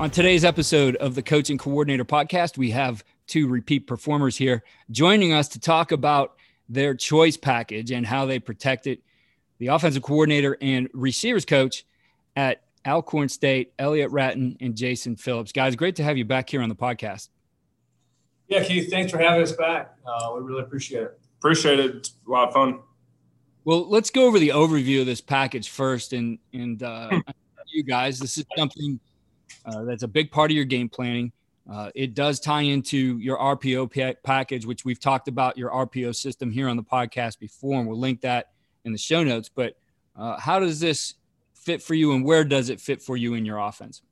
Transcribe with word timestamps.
On 0.00 0.10
today's 0.10 0.46
episode 0.46 0.96
of 0.96 1.14
the 1.14 1.22
Coach 1.22 1.50
and 1.50 1.58
Coordinator 1.58 2.06
Podcast, 2.06 2.56
we 2.56 2.70
have 2.70 3.04
two 3.26 3.46
repeat 3.46 3.86
performers 3.86 4.34
here 4.34 4.64
joining 4.90 5.34
us 5.34 5.46
to 5.48 5.60
talk 5.60 5.92
about 5.92 6.36
their 6.70 6.94
choice 6.94 7.36
package 7.36 7.90
and 7.90 8.06
how 8.06 8.24
they 8.24 8.38
protect 8.38 8.86
it. 8.86 9.02
The 9.58 9.66
offensive 9.66 10.02
coordinator 10.02 10.56
and 10.62 10.88
receivers 10.94 11.44
coach 11.44 11.84
at 12.34 12.62
Alcorn 12.86 13.28
State, 13.28 13.74
Elliott 13.78 14.10
Ratton 14.10 14.56
and 14.62 14.74
Jason 14.74 15.16
Phillips. 15.16 15.52
Guys, 15.52 15.76
great 15.76 15.96
to 15.96 16.02
have 16.02 16.16
you 16.16 16.24
back 16.24 16.48
here 16.48 16.62
on 16.62 16.70
the 16.70 16.74
podcast. 16.74 17.28
Yeah, 18.48 18.64
Keith, 18.64 18.88
thanks 18.88 19.12
for 19.12 19.18
having 19.18 19.42
us 19.42 19.52
back. 19.52 19.96
Uh, 20.06 20.32
we 20.34 20.40
really 20.40 20.62
appreciate 20.62 21.02
it. 21.02 21.20
Appreciate 21.40 21.78
it. 21.78 21.96
It's 21.96 22.14
a 22.26 22.30
lot 22.30 22.48
of 22.48 22.54
fun. 22.54 22.78
Well, 23.66 23.86
let's 23.86 24.08
go 24.08 24.24
over 24.24 24.38
the 24.38 24.48
overview 24.48 25.00
of 25.00 25.06
this 25.06 25.20
package 25.20 25.68
first. 25.68 26.14
And, 26.14 26.38
and 26.54 26.82
uh, 26.82 27.20
you 27.66 27.82
guys, 27.82 28.18
this 28.18 28.38
is 28.38 28.46
something– 28.56 28.98
uh, 29.64 29.82
that's 29.84 30.02
a 30.02 30.08
big 30.08 30.30
part 30.30 30.50
of 30.50 30.54
your 30.54 30.64
game 30.64 30.88
planning. 30.88 31.32
Uh, 31.70 31.90
it 31.94 32.14
does 32.14 32.40
tie 32.40 32.62
into 32.62 33.18
your 33.18 33.38
RPO 33.38 33.92
pa- 33.94 34.18
package, 34.24 34.66
which 34.66 34.84
we've 34.84 34.98
talked 34.98 35.28
about 35.28 35.56
your 35.56 35.70
RPO 35.70 36.16
system 36.16 36.50
here 36.50 36.68
on 36.68 36.76
the 36.76 36.82
podcast 36.82 37.38
before, 37.38 37.78
and 37.78 37.88
we'll 37.88 37.98
link 37.98 38.20
that 38.22 38.50
in 38.84 38.92
the 38.92 38.98
show 38.98 39.22
notes. 39.22 39.48
But 39.48 39.74
uh, 40.16 40.38
how 40.38 40.58
does 40.58 40.80
this 40.80 41.14
fit 41.54 41.82
for 41.82 41.94
you, 41.94 42.12
and 42.12 42.24
where 42.24 42.44
does 42.44 42.70
it 42.70 42.80
fit 42.80 43.02
for 43.02 43.16
you 43.16 43.34
in 43.34 43.44
your 43.44 43.58
offense? 43.58 44.02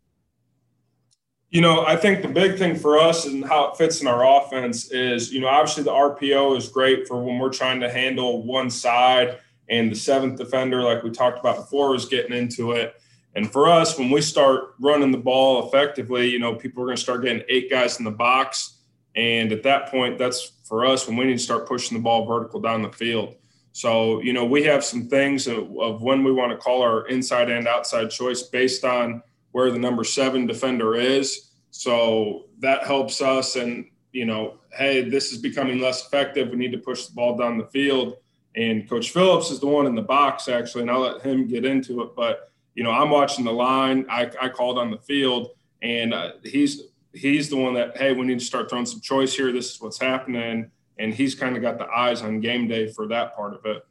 You 1.51 1.63
know, 1.63 1.87
I 1.87 1.97
think 1.97 2.21
the 2.21 2.29
big 2.29 2.59
thing 2.59 2.77
for 2.77 2.99
us 2.99 3.25
and 3.25 3.43
how 3.43 3.71
it 3.71 3.79
fits 3.79 4.03
in 4.03 4.07
our 4.07 4.43
offense 4.43 4.91
is, 4.93 5.33
you 5.33 5.41
know, 5.41 5.49
obviously 5.49 5.83
the 5.83 5.91
RPO 5.91 6.59
is 6.59 6.69
great 6.69 7.09
for 7.09 7.23
when 7.23 7.39
we're 7.39 7.53
trying 7.53 7.81
to 7.81 7.91
handle 7.91 8.43
one 8.43 8.69
side 8.69 9.39
and 9.71 9.91
the 9.91 9.97
seventh 9.97 10.37
defender, 10.37 10.83
like 10.83 11.03
we 11.03 11.11
talked 11.11 11.39
about 11.39 11.57
before, 11.57 11.95
is 11.95 12.05
getting 12.05 12.37
into 12.37 12.73
it. 12.73 13.01
And 13.35 13.51
for 13.53 13.69
us, 13.69 13.99
when 13.99 14.11
we 14.11 14.21
start 14.21 14.75
running 14.81 15.13
the 15.13 15.19
ball 15.19 15.69
effectively, 15.69 16.29
you 16.29 16.39
know, 16.39 16.55
people 16.55 16.83
are 16.83 16.87
going 16.87 16.97
to 16.97 17.03
start 17.03 17.23
getting 17.23 17.43
eight 17.49 17.71
guys 17.71 17.99
in 17.99 18.05
the 18.05 18.11
box. 18.11 18.79
And 19.15 19.53
at 19.53 19.63
that 19.65 19.91
point, 19.91 20.19
that's 20.19 20.53
for 20.65 20.87
us 20.87 21.07
when 21.07 21.17
we 21.17 21.25
need 21.27 21.39
to 21.39 21.39
start 21.39 21.69
pushing 21.69 21.97
the 21.97 22.03
ball 22.03 22.27
vertical 22.27 22.61
down 22.61 22.83
the 22.83 22.93
field. 22.93 23.37
So, 23.73 24.21
you 24.23 24.33
know, 24.33 24.45
we 24.45 24.65
have 24.65 24.85
some 24.85 25.09
things 25.09 25.47
of, 25.47 25.71
of 25.79 26.03
when 26.03 26.25
we 26.25 26.33
want 26.33 26.51
to 26.51 26.59
call 26.59 26.83
our 26.83 27.07
inside 27.07 27.51
and 27.51 27.69
outside 27.69 28.11
choice 28.11 28.43
based 28.43 28.85
on 28.85 29.23
where 29.53 29.71
the 29.71 29.79
number 29.79 30.05
seven 30.05 30.47
defender 30.47 30.95
is. 30.97 31.53
So 31.71 32.47
that 32.59 32.85
helps 32.85 33.21
us. 33.21 33.57
And, 33.57 33.87
you 34.13 34.25
know, 34.25 34.59
hey, 34.73 35.09
this 35.09 35.33
is 35.33 35.39
becoming 35.39 35.81
less 35.81 36.07
effective. 36.07 36.49
We 36.49 36.57
need 36.57 36.73
to 36.73 36.79
push 36.79 37.07
the 37.07 37.15
ball 37.15 37.37
down 37.37 37.59
the 37.59 37.67
field. 37.67 38.17
And 38.57 38.89
Coach 38.89 39.11
Phillips 39.11 39.51
is 39.51 39.61
the 39.61 39.69
one 39.69 39.87
in 39.87 39.95
the 39.95 40.03
box, 40.03 40.49
actually, 40.49 40.83
and 40.83 40.91
I'll 40.91 41.01
let 41.01 41.23
him 41.23 41.47
get 41.47 41.65
into 41.65 42.03
it. 42.03 42.17
But 42.17 42.51
you 42.79 42.85
know, 42.85 42.93
I'm 42.93 43.11
watching 43.11 43.45
the 43.45 43.53
line. 43.53 44.07
I, 44.09 44.31
I 44.41 44.49
called 44.51 44.79
on 44.79 44.93
the 44.93 44.99
field, 44.99 45.49
and 45.83 46.15
uh, 46.15 46.35
he's 46.45 46.83
he's 47.13 47.49
the 47.49 47.57
one 47.57 47.75
that 47.75 47.97
hey, 47.97 48.13
we 48.13 48.25
need 48.25 48.39
to 48.39 48.45
start 48.45 48.71
throwing 48.71 48.87
some 48.87 49.01
choice 49.01 49.35
here. 49.35 49.51
This 49.51 49.73
is 49.73 49.81
what's 49.81 49.99
happening, 49.99 50.71
and 50.97 51.13
he's 51.13 51.35
kind 51.35 51.57
of 51.57 51.63
got 51.63 51.79
the 51.79 51.89
eyes 51.89 52.23
on 52.23 52.39
game 52.39 52.69
day 52.69 52.87
for 52.93 53.09
that 53.09 53.35
part 53.35 53.55
of 53.55 53.67
it. 53.67 53.85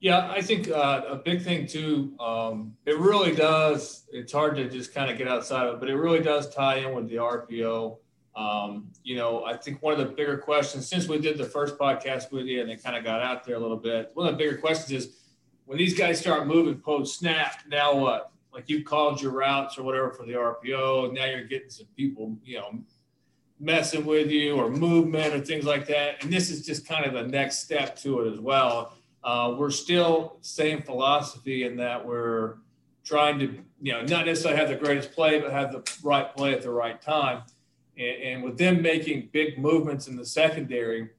Yeah, 0.00 0.28
I 0.28 0.42
think 0.42 0.70
uh, 0.70 1.02
a 1.06 1.14
big 1.14 1.42
thing 1.42 1.68
too. 1.68 2.14
Um, 2.18 2.74
it 2.84 2.98
really 2.98 3.32
does. 3.32 4.04
It's 4.10 4.32
hard 4.32 4.56
to 4.56 4.68
just 4.68 4.92
kind 4.92 5.08
of 5.08 5.16
get 5.16 5.28
outside 5.28 5.68
of 5.68 5.74
it, 5.74 5.80
but 5.80 5.88
it 5.88 5.94
really 5.94 6.20
does 6.20 6.52
tie 6.52 6.78
in 6.78 6.96
with 6.96 7.08
the 7.08 7.16
RPO. 7.16 7.96
Um, 8.34 8.88
you 9.04 9.14
know, 9.14 9.44
I 9.44 9.56
think 9.56 9.80
one 9.82 9.92
of 9.92 10.00
the 10.00 10.12
bigger 10.16 10.36
questions 10.36 10.88
since 10.88 11.06
we 11.06 11.20
did 11.20 11.38
the 11.38 11.44
first 11.44 11.78
podcast 11.78 12.32
with 12.32 12.46
you 12.46 12.60
and 12.60 12.70
it 12.70 12.82
kind 12.82 12.96
of 12.96 13.04
got 13.04 13.20
out 13.20 13.44
there 13.44 13.54
a 13.54 13.60
little 13.60 13.76
bit. 13.76 14.10
One 14.14 14.26
of 14.26 14.36
the 14.36 14.38
bigger 14.38 14.58
questions 14.58 14.90
is 14.90 15.18
when 15.68 15.76
these 15.76 15.92
guys 15.92 16.18
start 16.18 16.46
moving 16.46 16.76
post 16.80 17.18
snap, 17.18 17.60
now 17.68 17.94
what? 17.94 18.32
Like 18.54 18.70
you 18.70 18.82
called 18.82 19.20
your 19.20 19.32
routes 19.32 19.76
or 19.76 19.82
whatever 19.82 20.10
for 20.10 20.24
the 20.24 20.32
RPO, 20.32 21.04
and 21.04 21.14
now 21.14 21.26
you're 21.26 21.44
getting 21.44 21.68
some 21.68 21.86
people, 21.94 22.34
you 22.42 22.56
know, 22.56 22.80
messing 23.60 24.06
with 24.06 24.30
you 24.30 24.56
or 24.56 24.70
movement 24.70 25.34
or 25.34 25.40
things 25.40 25.66
like 25.66 25.86
that. 25.88 26.24
And 26.24 26.32
this 26.32 26.48
is 26.48 26.64
just 26.64 26.88
kind 26.88 27.04
of 27.04 27.12
the 27.12 27.24
next 27.24 27.58
step 27.58 27.96
to 27.96 28.20
it 28.20 28.32
as 28.32 28.40
well. 28.40 28.94
Uh, 29.22 29.56
we're 29.58 29.70
still 29.70 30.38
same 30.40 30.80
philosophy 30.80 31.64
in 31.64 31.76
that 31.76 32.02
we're 32.02 32.54
trying 33.04 33.38
to, 33.40 33.58
you 33.82 33.92
know, 33.92 34.00
not 34.00 34.24
necessarily 34.24 34.58
have 34.58 34.70
the 34.70 34.74
greatest 34.74 35.12
play, 35.12 35.38
but 35.38 35.52
have 35.52 35.70
the 35.70 35.82
right 36.02 36.34
play 36.34 36.54
at 36.54 36.62
the 36.62 36.70
right 36.70 37.02
time. 37.02 37.42
And, 37.98 38.22
and 38.22 38.42
with 38.42 38.56
them 38.56 38.80
making 38.80 39.28
big 39.32 39.58
movements 39.58 40.08
in 40.08 40.16
the 40.16 40.24
secondary, 40.24 41.10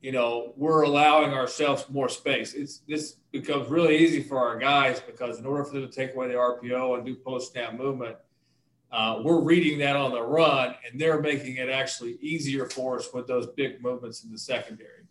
you 0.00 0.12
know, 0.12 0.52
we're 0.56 0.82
allowing 0.82 1.32
ourselves 1.32 1.86
more 1.90 2.08
space. 2.08 2.54
It's 2.54 2.78
this 2.88 3.16
becomes 3.32 3.68
really 3.68 3.98
easy 3.98 4.22
for 4.22 4.38
our 4.38 4.58
guys 4.58 5.00
because 5.00 5.38
in 5.38 5.46
order 5.46 5.64
for 5.64 5.74
them 5.74 5.88
to 5.88 5.92
take 5.92 6.14
away 6.14 6.28
the 6.28 6.34
RPO 6.34 6.96
and 6.96 7.06
do 7.06 7.16
post 7.16 7.52
snap 7.52 7.74
movement, 7.74 8.16
uh, 8.92 9.20
we're 9.22 9.40
reading 9.40 9.78
that 9.78 9.96
on 9.96 10.12
the 10.12 10.22
run, 10.22 10.74
and 10.86 11.00
they're 11.00 11.20
making 11.20 11.56
it 11.56 11.68
actually 11.68 12.16
easier 12.20 12.66
for 12.66 12.98
us 12.98 13.08
with 13.12 13.26
those 13.26 13.46
big 13.48 13.82
movements 13.82 14.24
in 14.24 14.30
the 14.30 14.38
secondary. 14.38 15.04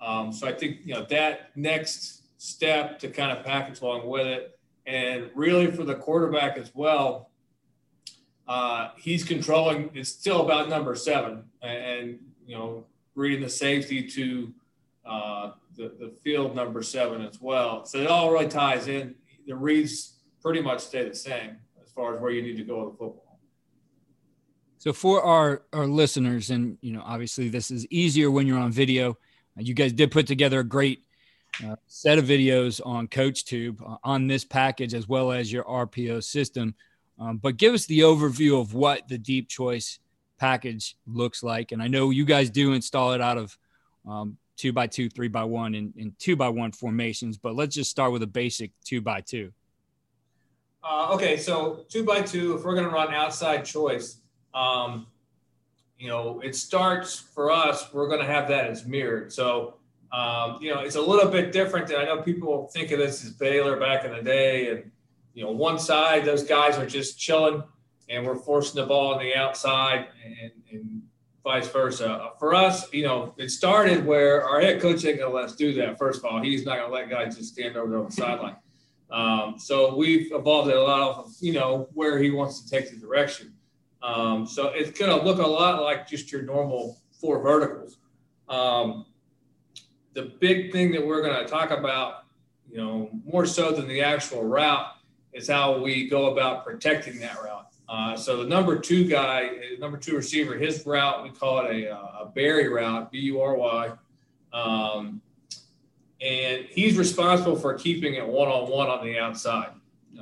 Um, 0.00 0.32
so 0.32 0.46
I 0.46 0.52
think 0.52 0.78
you 0.84 0.94
know 0.94 1.04
that 1.10 1.56
next 1.56 2.22
step 2.40 2.98
to 3.00 3.08
kind 3.08 3.36
of 3.36 3.44
package 3.44 3.80
along 3.80 4.06
with 4.06 4.26
it, 4.26 4.58
and 4.86 5.30
really 5.34 5.70
for 5.70 5.84
the 5.84 5.96
quarterback 5.96 6.56
as 6.56 6.70
well. 6.74 7.30
Uh, 8.46 8.92
he's 8.96 9.24
controlling. 9.24 9.90
It's 9.92 10.08
still 10.08 10.40
about 10.40 10.70
number 10.70 10.94
seven, 10.94 11.44
and, 11.60 11.84
and 11.84 12.18
you 12.46 12.56
know 12.56 12.86
reading 13.18 13.40
the 13.40 13.48
safety 13.48 14.06
to 14.06 14.52
uh, 15.04 15.50
the, 15.76 15.92
the 15.98 16.14
field 16.22 16.54
number 16.54 16.82
seven 16.82 17.22
as 17.22 17.40
well. 17.40 17.84
So 17.84 17.98
it 17.98 18.06
all 18.06 18.30
really 18.30 18.48
ties 18.48 18.86
in. 18.86 19.14
The 19.46 19.56
reads 19.56 20.14
pretty 20.40 20.62
much 20.62 20.80
stay 20.80 21.08
the 21.08 21.14
same 21.14 21.56
as 21.82 21.90
far 21.90 22.14
as 22.14 22.20
where 22.20 22.30
you 22.30 22.42
need 22.42 22.56
to 22.58 22.64
go 22.64 22.84
with 22.84 22.92
the 22.92 22.98
football. 22.98 23.40
So 24.78 24.92
for 24.92 25.22
our, 25.22 25.62
our 25.72 25.86
listeners, 25.86 26.50
and 26.50 26.78
you 26.80 26.92
know, 26.92 27.02
obviously 27.04 27.48
this 27.48 27.72
is 27.72 27.84
easier 27.90 28.30
when 28.30 28.46
you're 28.46 28.58
on 28.58 28.70
video. 28.70 29.10
Uh, 29.10 29.62
you 29.62 29.74
guys 29.74 29.92
did 29.92 30.12
put 30.12 30.28
together 30.28 30.60
a 30.60 30.64
great 30.64 31.02
uh, 31.66 31.74
set 31.88 32.18
of 32.18 32.24
videos 32.24 32.80
on 32.86 33.08
CoachTube 33.08 33.82
uh, 33.82 33.96
on 34.04 34.28
this 34.28 34.44
package 34.44 34.94
as 34.94 35.08
well 35.08 35.32
as 35.32 35.52
your 35.52 35.64
RPO 35.64 36.22
system. 36.22 36.74
Um, 37.18 37.38
but 37.38 37.56
give 37.56 37.74
us 37.74 37.86
the 37.86 38.00
overview 38.00 38.60
of 38.60 38.74
what 38.74 39.08
the 39.08 39.18
deep 39.18 39.48
choice 39.48 39.98
package 40.38 40.96
looks 41.06 41.42
like. 41.42 41.72
And 41.72 41.82
I 41.82 41.88
know 41.88 42.10
you 42.10 42.24
guys 42.24 42.50
do 42.50 42.72
install 42.72 43.12
it 43.12 43.20
out 43.20 43.38
of 43.38 43.58
um, 44.06 44.38
two 44.56 44.72
by 44.72 44.86
two, 44.86 45.08
three 45.08 45.28
by 45.28 45.44
one, 45.44 45.74
and, 45.74 45.92
and, 45.96 46.18
two 46.18 46.36
by 46.36 46.48
one 46.48 46.72
formations. 46.72 47.36
But 47.36 47.54
let's 47.54 47.74
just 47.74 47.90
start 47.90 48.12
with 48.12 48.22
a 48.22 48.26
basic 48.26 48.72
two 48.84 49.00
by 49.00 49.20
two. 49.20 49.52
Uh, 50.82 51.10
okay, 51.12 51.36
so 51.36 51.84
two 51.88 52.04
by 52.04 52.22
two. 52.22 52.56
If 52.56 52.64
we're 52.64 52.74
going 52.74 52.86
to 52.86 52.94
run 52.94 53.12
outside 53.12 53.64
choice, 53.64 54.20
um, 54.54 55.06
you 55.98 56.08
know, 56.08 56.40
it 56.40 56.54
starts 56.54 57.18
for 57.18 57.50
us, 57.50 57.92
we're 57.92 58.08
going 58.08 58.20
to 58.20 58.26
have 58.26 58.48
that 58.48 58.66
as 58.66 58.86
mirrored. 58.86 59.32
So, 59.32 59.74
um, 60.12 60.58
you 60.60 60.72
know, 60.72 60.80
it's 60.80 60.94
a 60.94 61.00
little 61.00 61.30
bit 61.30 61.52
different 61.52 61.88
than 61.88 61.96
I 61.96 62.04
know 62.04 62.22
people 62.22 62.70
think 62.72 62.92
of 62.92 62.98
this 62.98 63.24
as 63.24 63.32
Baylor 63.32 63.78
back 63.78 64.04
in 64.04 64.12
the 64.12 64.22
day. 64.22 64.70
And, 64.70 64.90
you 65.34 65.44
know, 65.44 65.50
one 65.50 65.78
side, 65.78 66.24
those 66.24 66.44
guys 66.44 66.78
are 66.78 66.86
just 66.86 67.18
chilling 67.18 67.62
and 68.08 68.26
we're 68.26 68.36
forcing 68.36 68.80
the 68.80 68.86
ball 68.86 69.14
on 69.14 69.20
the 69.20 69.34
outside 69.34 70.08
and, 70.24 70.52
and 70.72 71.02
vice 71.44 71.68
versa. 71.68 72.30
For 72.38 72.54
us, 72.54 72.92
you 72.92 73.04
know, 73.04 73.34
it 73.38 73.50
started 73.50 74.04
where 74.04 74.44
our 74.44 74.60
head 74.60 74.80
coach 74.80 75.04
ain't 75.04 75.18
going 75.18 75.30
to 75.30 75.36
let 75.36 75.44
us 75.44 75.56
do 75.56 75.72
that. 75.74 75.98
First 75.98 76.18
of 76.18 76.24
all, 76.26 76.42
he's 76.42 76.64
not 76.64 76.78
going 76.78 76.88
to 76.88 76.94
let 76.94 77.10
guys 77.10 77.36
just 77.36 77.52
stand 77.52 77.76
over 77.76 77.90
there 77.90 77.98
on 78.00 78.06
the 78.06 78.12
sideline. 78.12 78.56
Um, 79.10 79.54
so 79.58 79.96
we've 79.96 80.30
evolved 80.32 80.68
it 80.68 80.76
a 80.76 80.82
lot 80.82 81.18
of, 81.18 81.32
you 81.40 81.52
know, 81.54 81.88
where 81.94 82.18
he 82.18 82.30
wants 82.30 82.62
to 82.62 82.70
take 82.70 82.90
the 82.90 82.96
direction. 82.96 83.54
Um, 84.02 84.46
so 84.46 84.68
it's 84.68 84.98
going 84.98 85.10
to 85.16 85.24
look 85.24 85.38
a 85.38 85.46
lot 85.46 85.82
like 85.82 86.06
just 86.06 86.30
your 86.30 86.42
normal 86.42 86.98
four 87.18 87.40
verticals. 87.40 87.98
Um, 88.48 89.06
the 90.12 90.32
big 90.40 90.72
thing 90.72 90.92
that 90.92 91.06
we're 91.06 91.22
going 91.22 91.44
to 91.44 91.50
talk 91.50 91.70
about, 91.70 92.24
you 92.70 92.76
know, 92.76 93.10
more 93.24 93.46
so 93.46 93.72
than 93.72 93.88
the 93.88 94.02
actual 94.02 94.44
route, 94.44 94.92
is 95.32 95.48
how 95.48 95.78
we 95.78 96.08
go 96.08 96.32
about 96.32 96.64
protecting 96.64 97.18
that 97.20 97.42
route. 97.42 97.57
Uh, 97.88 98.16
so 98.16 98.36
the 98.42 98.48
number 98.48 98.78
two 98.78 99.06
guy, 99.06 99.50
number 99.78 99.96
two 99.96 100.14
receiver, 100.14 100.54
his 100.54 100.84
route 100.84 101.22
we 101.22 101.30
call 101.30 101.64
it 101.64 101.84
a, 101.84 101.96
a 101.96 102.30
Bury 102.34 102.68
route, 102.68 103.10
B 103.10 103.18
U 103.20 103.40
R 103.40 103.56
Y, 103.56 103.92
um, 104.52 105.22
and 106.20 106.64
he's 106.68 106.98
responsible 106.98 107.56
for 107.56 107.74
keeping 107.74 108.14
it 108.14 108.26
one 108.26 108.48
on 108.48 108.70
one 108.70 108.88
on 108.88 109.04
the 109.04 109.18
outside. 109.18 109.70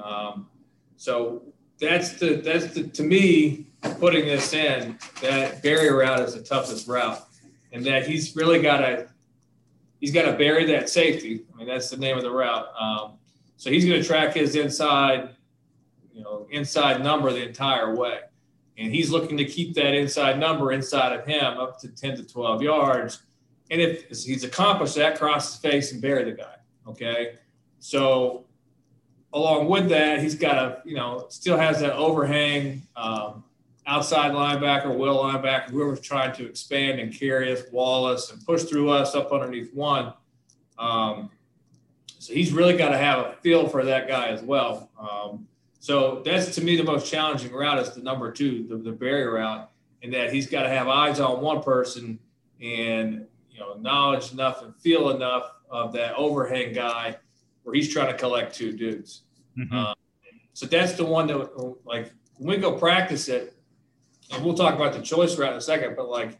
Um, 0.03 0.49
so 0.97 1.43
that's 1.81 2.15
the 2.21 2.37
that's 2.37 2.73
the 2.73 2.85
to 2.85 3.03
me 3.03 3.67
putting 3.99 4.27
this 4.27 4.53
in 4.53 4.99
that 5.21 5.63
Bury 5.63 5.91
route 5.91 6.21
is 6.21 6.35
the 6.35 6.43
toughest 6.43 6.87
route, 6.87 7.27
and 7.73 7.85
that 7.85 8.07
he's 8.07 8.37
really 8.37 8.63
got 8.63 8.79
to 8.79 9.09
he's 10.01 10.13
got 10.13 10.31
to 10.31 10.33
bury 10.33 10.65
that 10.67 10.89
safety. 10.89 11.45
I 11.53 11.59
mean 11.59 11.67
that's 11.67 11.91
the 11.91 11.97
name 11.97 12.17
of 12.17 12.23
the 12.23 12.31
route. 12.31 12.69
Um, 12.79 13.15
so 13.57 13.71
he's 13.71 13.85
going 13.85 14.01
to 14.01 14.07
track 14.07 14.35
his 14.35 14.55
inside, 14.55 15.31
you 16.17 16.23
know, 16.25 16.47
inside 16.51 17.03
number 17.03 17.31
the 17.31 17.47
entire 17.47 17.95
way, 17.95 18.21
and 18.79 18.91
he's 18.95 19.11
looking 19.11 19.37
to 19.37 19.45
keep 19.45 19.75
that 19.75 19.93
inside 19.95 20.39
number 20.39 20.73
inside 20.73 21.13
of 21.13 21.27
him 21.27 21.59
up 21.59 21.79
to 21.81 21.89
ten 21.89 22.17
to 22.17 22.25
twelve 22.25 22.63
yards. 22.63 23.23
And 23.71 23.81
if 23.81 24.09
he's 24.09 24.45
accomplished 24.45 24.95
that, 24.95 25.19
cross 25.19 25.53
his 25.53 25.61
face 25.61 25.93
and 25.93 26.01
bury 26.01 26.25
the 26.25 26.33
guy. 26.33 26.57
Okay, 26.89 27.35
so 27.81 28.47
along 29.33 29.69
with 29.69 29.91
that, 29.91 30.23
he's 30.23 30.37
got 30.37 30.57
a, 30.57 30.83
you 30.87 30.97
know, 30.97 31.27
still 31.29 31.59
has 31.59 31.81
that 31.81 31.93
overhang 31.93 32.81
um, 32.97 33.45
outside 33.87 34.33
linebacker, 34.33 34.97
will 34.97 35.19
linebacker, 35.19 35.71
whoever's 35.71 36.01
trying 36.01 36.35
to 36.37 36.47
expand 36.47 36.99
and 36.99 37.13
carry 37.13 37.53
us, 37.53 37.63
wall 37.71 38.07
us, 38.07 38.33
and 38.33 38.43
push 38.47 38.63
through 38.63 38.89
us 38.89 39.15
up 39.15 39.33
underneath 39.33 39.75
one. 39.75 40.15
Um, 40.79 41.31
so 42.19 42.33
he's 42.33 42.53
really 42.53 42.77
got 42.77 42.91
to 42.91 42.99
have 42.99 43.19
a 43.19 43.33
feel 43.43 43.69
for 43.69 43.85
that 43.85 44.09
guy 44.09 44.29
as 44.29 44.43
well. 44.43 44.91
Um, 44.99 45.47
so 45.81 46.23
that's 46.25 46.55
to 46.55 46.63
me 46.63 46.77
the 46.77 46.85
most 46.85 47.11
challenging 47.11 47.53
route 47.53 47.79
is 47.79 47.93
the 47.93 48.03
number 48.03 48.33
two, 48.33 48.67
the, 48.69 48.77
the 48.77 48.93
Bury 48.93 49.25
route, 49.27 49.71
in 50.03 50.11
that 50.11 50.33
he's 50.33 50.49
got 50.49 50.63
to 50.63 50.69
have 50.69 50.89
eyes 50.89 51.21
on 51.21 51.41
one 51.41 51.63
person 51.63 52.19
and 52.61 53.27
you 53.51 53.61
know 53.61 53.75
knowledge 53.75 54.33
enough 54.33 54.63
and 54.63 54.75
feel 54.77 55.11
enough 55.11 55.53
of 55.71 55.93
that 55.93 56.15
overhang 56.15 56.73
guy 56.73 57.17
where 57.63 57.75
he's 57.75 57.93
trying 57.93 58.07
to 58.07 58.15
collect 58.17 58.55
two 58.55 58.73
dudes. 58.73 59.23
Mm-hmm. 59.59 59.77
Uh, 59.77 59.95
so 60.53 60.67
that's 60.67 60.93
the 60.93 61.05
one 61.05 61.27
that, 61.27 61.77
like, 61.85 62.13
when 62.37 62.57
we 62.57 62.63
go 62.63 62.73
practice 62.73 63.29
it, 63.29 63.57
and 64.33 64.45
we'll 64.45 64.55
talk 64.55 64.75
about 64.75 64.93
the 64.93 65.03
choice 65.03 65.37
route 65.37 65.53
in 65.53 65.59
a 65.59 65.61
second, 65.61 65.97
but 65.97 66.09
like, 66.09 66.39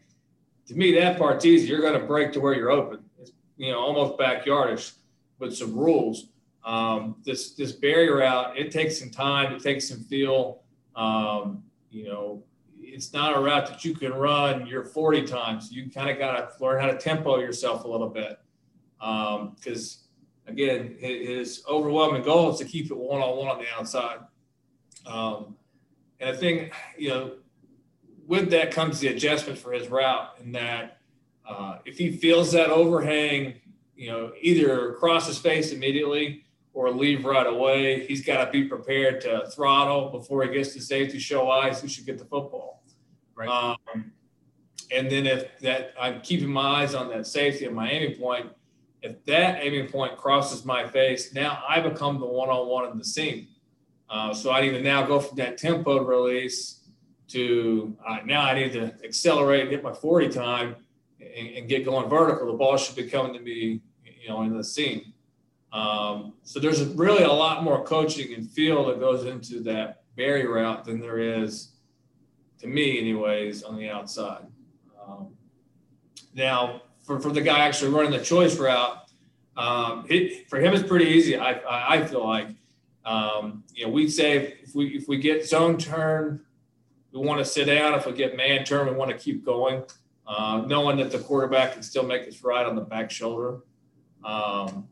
to 0.67 0.73
me, 0.73 0.93
that 0.99 1.17
part's 1.17 1.45
easy. 1.45 1.67
You're 1.67 1.81
going 1.81 1.99
to 1.99 2.05
break 2.05 2.31
to 2.33 2.39
where 2.39 2.53
you're 2.53 2.71
open. 2.71 2.99
It's, 3.19 3.31
you 3.57 3.71
know, 3.71 3.79
almost 3.79 4.17
backyardish 4.17 4.93
with 5.39 5.55
some 5.55 5.75
rules. 5.75 6.27
Um, 6.67 7.15
this 7.23 7.51
this 7.51 7.71
Bury 7.71 8.09
route, 8.11 8.57
it 8.57 8.71
takes 8.71 8.99
some 8.99 9.09
time. 9.09 9.53
It 9.53 9.63
takes 9.63 9.87
some 9.87 10.01
feel. 10.01 10.63
Um, 10.97 11.63
you 11.89 12.09
know, 12.09 12.43
it's 12.77 13.13
not 13.13 13.37
a 13.37 13.39
route 13.39 13.67
that 13.67 13.85
you 13.85 13.95
can 13.95 14.13
run 14.13 14.67
your 14.67 14.83
40 14.83 15.23
times. 15.23 15.71
You 15.71 15.89
kind 15.89 16.09
of 16.09 16.19
got 16.19 16.33
to 16.35 16.63
learn 16.63 16.81
how 16.81 16.87
to 16.87 16.97
tempo 16.97 17.39
yourself 17.39 17.85
a 17.85 17.87
little 17.87 18.09
bit 18.09 18.37
because 18.99 20.03
um, 20.45 20.53
again, 20.53 20.97
his 20.99 21.63
overwhelming 21.69 22.23
goal 22.23 22.51
is 22.51 22.59
to 22.59 22.65
keep 22.65 22.91
it 22.91 22.97
one 22.97 23.21
on 23.21 23.37
one 23.37 23.47
on 23.47 23.59
the 23.59 23.67
outside. 23.77 24.19
Um, 25.05 25.55
and 26.19 26.31
I 26.31 26.35
think, 26.35 26.73
you 26.97 27.09
know, 27.09 27.31
with 28.25 28.49
that 28.49 28.71
comes 28.71 28.99
the 28.99 29.07
adjustment 29.07 29.57
for 29.57 29.71
his 29.71 29.87
route, 29.87 30.37
in 30.43 30.51
that 30.51 30.97
uh, 31.47 31.77
if 31.85 31.97
he 31.97 32.11
feels 32.11 32.51
that 32.51 32.71
overhang, 32.71 33.53
you 33.95 34.11
know, 34.11 34.33
either 34.41 34.91
across 34.91 35.27
his 35.27 35.37
face 35.37 35.71
immediately 35.71 36.43
or 36.77 36.91
leave 36.91 37.25
right 37.25 37.47
away, 37.47 38.05
he's 38.05 38.23
got 38.23 38.45
to 38.45 38.51
be 38.51 38.65
prepared 38.65 39.21
to 39.21 39.47
throttle 39.47 40.09
before 40.09 40.43
he 40.43 40.53
gets 40.53 40.73
to 40.73 40.81
safety, 40.81 41.17
show 41.19 41.49
eyes 41.49 41.81
who 41.81 41.87
should 41.87 42.05
get 42.05 42.17
the 42.17 42.25
football. 42.25 42.83
Right. 43.35 43.49
Um, 43.49 44.11
and 44.91 45.09
then 45.09 45.25
if 45.25 45.59
that, 45.59 45.93
I'm 45.99 46.21
keeping 46.21 46.49
my 46.49 46.81
eyes 46.81 46.93
on 46.93 47.09
that 47.09 47.27
safety 47.27 47.65
at 47.65 47.73
my 47.73 47.89
aiming 47.89 48.17
point 48.17 48.51
if 49.01 49.23
that 49.25 49.63
aiming 49.63 49.87
point 49.87 50.17
crosses 50.17 50.65
my 50.65 50.87
face, 50.87 51.33
now 51.33 51.63
I 51.67 51.79
become 51.79 52.19
the 52.19 52.25
one-on-one 52.25 52.91
in 52.91 52.97
the 52.97 53.05
seam. 53.05 53.47
Uh, 54.09 54.33
so 54.33 54.51
I 54.51 54.61
need 54.61 54.71
to 54.71 54.81
now 54.81 55.05
go 55.05 55.19
from 55.19 55.37
that 55.37 55.57
tempo 55.57 56.03
release 56.03 56.81
to 57.29 57.95
uh, 58.07 58.19
now 58.25 58.41
I 58.41 58.53
need 58.53 58.71
to 58.73 58.93
accelerate, 59.03 59.61
and 59.61 59.69
get 59.69 59.83
my 59.83 59.93
40 59.93 60.29
time, 60.29 60.75
and, 61.19 61.47
and, 61.57 61.67
get 61.67 61.83
going 61.83 62.09
vertical. 62.09 62.47
The 62.47 62.57
ball 62.57 62.77
should 62.77 62.95
be 62.95 63.09
coming 63.09 63.33
to 63.33 63.39
me, 63.39 63.81
you 64.05 64.29
know, 64.29 64.43
in 64.43 64.55
the 64.55 64.63
seam. 64.63 65.13
Um, 65.77 66.33
so 66.41 66.59
there's 66.59 66.83
really 66.83 67.23
a 67.23 67.31
lot 67.31 67.63
more 67.63 67.83
coaching 67.83 68.33
and 68.33 68.49
feel 68.49 68.85
that 68.87 68.99
goes 68.99 69.25
into 69.25 69.61
that 69.63 70.01
Bury 70.15 70.47
route 70.47 70.83
than 70.83 70.99
there 70.99 71.19
is, 71.19 71.73
to 72.59 72.67
me, 72.67 72.97
anyways, 72.97 73.61
on 73.61 73.77
the 73.77 73.87
outside. 73.87 74.47
Um, 74.99 75.35
now, 76.33 76.81
for, 77.03 77.19
for 77.19 77.31
the 77.31 77.41
guy 77.41 77.59
actually 77.59 77.91
running 77.91 78.09
the 78.09 78.25
choice 78.25 78.57
route, 78.57 78.97
um, 79.55 80.07
it, 80.09 80.49
for 80.49 80.59
him 80.59 80.73
it's 80.73 80.87
pretty 80.87 81.05
easy. 81.05 81.37
I, 81.37 81.61
I 81.95 82.03
feel 82.07 82.25
like, 82.25 82.47
um, 83.05 83.63
you 83.75 83.85
know, 83.85 83.91
we 83.91 84.09
say 84.09 84.57
if 84.63 84.73
we 84.73 84.97
if 84.97 85.07
we 85.07 85.17
get 85.17 85.47
zone 85.47 85.77
turn, 85.77 86.41
we 87.11 87.19
want 87.19 87.37
to 87.39 87.45
sit 87.45 87.65
down. 87.65 87.93
If 87.93 88.07
we 88.07 88.13
get 88.13 88.35
man 88.35 88.65
turn, 88.65 88.87
we 88.87 88.93
want 88.95 89.11
to 89.11 89.17
keep 89.17 89.45
going, 89.45 89.83
uh, 90.25 90.63
knowing 90.65 90.97
that 90.97 91.11
the 91.11 91.19
quarterback 91.19 91.73
can 91.73 91.83
still 91.83 92.03
make 92.03 92.25
his 92.25 92.43
right 92.43 92.65
on 92.65 92.75
the 92.75 92.81
back 92.81 93.11
shoulder. 93.11 93.59
Um, 94.25 94.87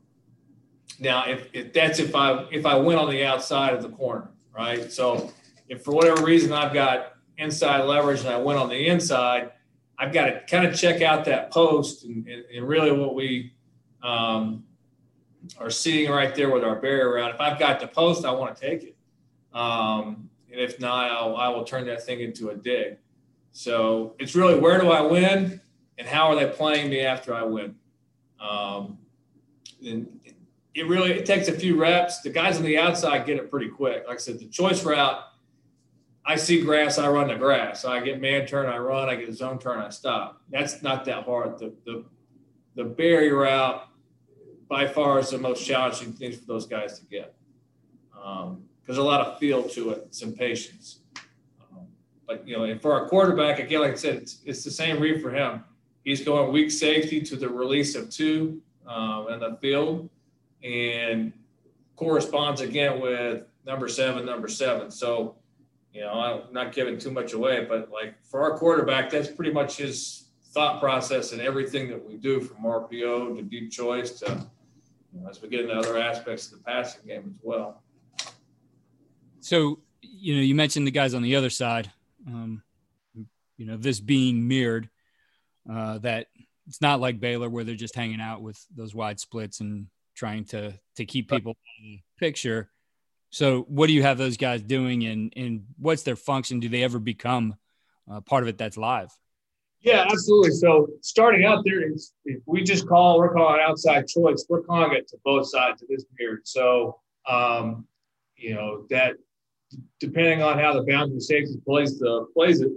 now, 0.99 1.27
if, 1.27 1.47
if 1.53 1.73
that's 1.73 1.99
if 1.99 2.15
I 2.15 2.45
if 2.51 2.65
I 2.65 2.75
went 2.75 2.99
on 2.99 3.09
the 3.09 3.25
outside 3.25 3.73
of 3.73 3.81
the 3.81 3.89
corner, 3.89 4.29
right? 4.55 4.91
So 4.91 5.31
if 5.67 5.83
for 5.83 5.93
whatever 5.93 6.23
reason 6.23 6.53
I've 6.53 6.73
got 6.73 7.13
inside 7.37 7.83
leverage 7.83 8.21
and 8.21 8.29
I 8.29 8.37
went 8.37 8.59
on 8.59 8.69
the 8.69 8.87
inside, 8.87 9.51
I've 9.97 10.13
got 10.13 10.25
to 10.25 10.41
kind 10.49 10.65
of 10.65 10.75
check 10.75 11.01
out 11.01 11.25
that 11.25 11.51
post 11.51 12.05
and, 12.05 12.27
and, 12.27 12.43
and 12.53 12.67
really 12.67 12.91
what 12.91 13.15
we 13.15 13.53
um, 14.03 14.63
are 15.57 15.69
seeing 15.69 16.09
right 16.09 16.33
there 16.35 16.49
with 16.49 16.63
our 16.63 16.75
Bury 16.75 17.21
route. 17.21 17.33
If 17.33 17.41
I've 17.41 17.59
got 17.59 17.79
the 17.79 17.87
post, 17.87 18.25
I 18.25 18.31
want 18.31 18.55
to 18.55 18.61
take 18.61 18.83
it. 18.83 18.95
Um, 19.53 20.29
and 20.51 20.59
if 20.59 20.79
not, 20.79 21.11
I'll, 21.11 21.35
I 21.35 21.49
will 21.49 21.63
turn 21.63 21.85
that 21.87 22.03
thing 22.03 22.21
into 22.21 22.49
a 22.49 22.55
dig. 22.55 22.97
So 23.51 24.15
it's 24.19 24.35
really 24.35 24.59
where 24.59 24.79
do 24.79 24.91
I 24.91 25.01
win 25.01 25.61
and 25.97 26.07
how 26.07 26.27
are 26.27 26.35
they 26.35 26.47
playing 26.47 26.89
me 26.89 27.01
after 27.01 27.33
I 27.33 27.43
win? 27.43 27.75
Um, 28.39 28.97
and 29.85 30.19
it 30.75 30.87
really 30.87 31.13
it 31.13 31.25
takes 31.25 31.47
a 31.47 31.53
few 31.53 31.79
reps. 31.79 32.21
The 32.21 32.29
guys 32.29 32.57
on 32.57 32.63
the 32.63 32.77
outside 32.77 33.25
get 33.25 33.37
it 33.37 33.49
pretty 33.49 33.69
quick. 33.69 34.03
Like 34.07 34.17
I 34.17 34.19
said, 34.19 34.39
the 34.39 34.47
choice 34.47 34.83
route– 34.83 35.23
I 36.27 36.37
see 36.37 36.61
grass, 36.61 36.97
I 36.97 37.07
run 37.07 37.27
the 37.27 37.35
grass. 37.35 37.85
I 37.85 37.99
get 37.99 38.19
man 38.19 38.47
turn, 38.47 38.65
I 38.65 38.77
run. 38.79 39.09
I 39.09 39.15
get 39.15 39.31
zone 39.33 39.59
turn, 39.59 39.79
I 39.79 39.89
stop. 39.89 40.41
That's 40.49 40.81
not 40.81 41.05
that 41.05 41.23
hard. 41.25 41.59
The 41.59 41.71
the 41.85 42.03
the 42.73 42.83
Bury 42.83 43.31
route 43.31 43.87
by 44.67 44.87
far 44.87 45.19
is 45.19 45.29
the 45.29 45.37
most 45.37 45.65
challenging 45.65 46.13
thing 46.13 46.31
for 46.31 46.43
those 46.45 46.65
guys 46.65 46.99
to 46.99 47.05
get 47.05 47.35
um, 48.25 48.63
there's 48.85 48.97
a 48.97 49.03
lot 49.03 49.25
of 49.25 49.39
feel 49.39 49.63
to 49.63 49.91
it, 49.91 50.13
some 50.13 50.33
patience. 50.33 50.99
Um, 51.71 51.85
but 52.27 52.47
you 52.47 52.57
know, 52.57 52.63
and 52.63 52.81
for 52.81 52.93
our 52.93 53.07
quarterback, 53.07 53.59
again, 53.59 53.81
like 53.81 53.91
I 53.91 53.95
said, 53.95 54.15
it's, 54.15 54.41
it's 54.45 54.63
the 54.63 54.71
same 54.71 54.99
read 54.99 55.21
for 55.21 55.29
him. 55.29 55.63
He's 56.03 56.23
going 56.23 56.51
weak 56.51 56.71
safety 56.71 57.21
to 57.21 57.35
the 57.35 57.49
release 57.49 57.95
of 57.95 58.09
two 58.09 58.61
um, 58.87 59.27
in 59.29 59.39
the 59.39 59.57
field, 59.61 60.09
and 60.63 61.33
corresponds 61.95 62.61
again 62.61 62.99
with 62.99 63.43
number 63.65 63.87
seven, 63.87 64.25
number 64.25 64.47
seven. 64.47 64.91
So 64.91 65.35
you 65.93 66.01
know, 66.01 66.11
I'm 66.11 66.53
not 66.53 66.73
giving 66.73 66.97
too 66.99 67.11
much 67.11 67.33
away, 67.33 67.65
but 67.69 67.89
like 67.89 68.15
for 68.25 68.41
our 68.41 68.57
quarterback, 68.57 69.09
that's 69.09 69.29
pretty 69.29 69.51
much 69.51 69.77
his 69.77 70.25
thought 70.51 70.81
process 70.81 71.31
and 71.31 71.41
everything 71.41 71.89
that 71.89 72.05
we 72.05 72.17
do 72.17 72.41
from 72.41 72.57
RPO 72.63 73.37
to 73.37 73.41
deep 73.41 73.71
choice 73.71 74.11
to, 74.19 74.45
you 75.13 75.21
know, 75.21 75.29
as 75.29 75.41
we 75.41 75.47
get 75.47 75.61
into 75.61 75.73
other 75.73 75.97
aspects 75.97 76.51
of 76.51 76.57
the 76.57 76.63
passing 76.65 77.07
game 77.07 77.33
as 77.33 77.41
well. 77.41 77.81
So, 79.39 79.79
you 80.01 80.35
know, 80.35 80.41
you 80.41 80.53
mentioned 80.53 80.85
the 80.85 80.91
guys 80.91 81.13
on 81.13 81.21
the 81.21 81.37
other 81.37 81.49
side. 81.49 81.89
Um, 82.27 82.61
you 83.57 83.65
know 83.65 83.77
this 83.77 83.99
being 83.99 84.47
mirrored. 84.47 84.89
Uh, 85.69 85.97
that 85.99 86.27
it's 86.67 86.81
not 86.81 86.99
like 86.99 87.19
Baylor 87.19 87.49
where 87.49 87.63
they're 87.63 87.75
just 87.75 87.95
hanging 87.95 88.21
out 88.21 88.41
with 88.41 88.63
those 88.75 88.93
wide 88.93 89.19
splits 89.19 89.61
and 89.61 89.87
trying 90.15 90.45
to 90.45 90.73
to 90.95 91.05
keep 91.05 91.29
people 91.29 91.51
in 91.79 91.83
the 91.83 91.99
picture. 92.17 92.71
So, 93.29 93.61
what 93.63 93.87
do 93.87 93.93
you 93.93 94.03
have 94.03 94.17
those 94.17 94.37
guys 94.37 94.61
doing, 94.61 95.05
and 95.05 95.33
and 95.35 95.65
what's 95.77 96.03
their 96.03 96.15
function? 96.15 96.59
Do 96.59 96.69
they 96.69 96.83
ever 96.83 96.99
become 96.99 97.55
uh, 98.09 98.21
part 98.21 98.43
of 98.43 98.49
it 98.49 98.57
that's 98.57 98.77
live? 98.77 99.11
Yeah, 99.81 100.07
absolutely. 100.09 100.51
So, 100.51 100.87
starting 101.01 101.45
out 101.45 101.63
there, 101.65 101.81
if 102.25 102.41
we 102.45 102.63
just 102.63 102.87
call, 102.87 103.19
we're 103.19 103.33
calling 103.33 103.59
outside 103.61 104.07
choice. 104.07 104.45
We're 104.49 104.63
calling 104.63 104.93
it 104.93 105.07
to 105.09 105.17
both 105.23 105.49
sides 105.49 105.81
of 105.81 105.89
this 105.89 106.05
mirror. 106.17 106.39
So, 106.43 106.99
um, 107.27 107.85
you 108.37 108.55
know 108.55 108.85
that 108.89 109.15
depending 109.99 110.41
on 110.41 110.59
how 110.59 110.73
the 110.73 110.83
boundary 110.83 111.19
safety 111.19 111.59
plays 111.65 111.99
the 111.99 112.27
plays 112.33 112.61
it, 112.61 112.71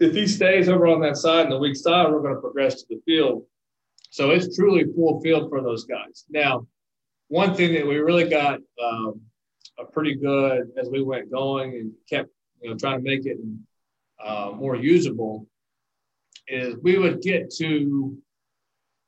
if 0.00 0.14
he 0.14 0.26
stays 0.26 0.68
over 0.68 0.86
on 0.86 1.00
that 1.00 1.16
side 1.16 1.44
and 1.44 1.52
the 1.52 1.58
weak 1.58 1.76
side, 1.76 2.10
we're 2.10 2.22
going 2.22 2.34
to 2.34 2.40
progress 2.40 2.82
to 2.82 2.86
the 2.88 3.00
field. 3.04 3.44
So 4.12 4.28
it's 4.28 4.54
truly 4.54 4.84
full 4.94 5.22
field 5.22 5.48
for 5.48 5.62
those 5.62 5.86
guys. 5.86 6.26
Now, 6.28 6.66
one 7.28 7.54
thing 7.54 7.72
that 7.72 7.86
we 7.86 7.96
really 7.96 8.28
got 8.28 8.60
um, 8.84 9.22
a 9.78 9.86
pretty 9.90 10.14
good 10.16 10.70
as 10.78 10.90
we 10.90 11.02
went 11.02 11.32
going 11.32 11.72
and 11.72 11.92
kept 12.10 12.28
you 12.60 12.68
know 12.68 12.76
trying 12.76 12.98
to 12.98 13.02
make 13.02 13.24
it 13.24 13.38
uh, 14.22 14.52
more 14.54 14.76
usable 14.76 15.46
is 16.46 16.76
we 16.82 16.98
would 16.98 17.22
get 17.22 17.50
to 17.54 18.14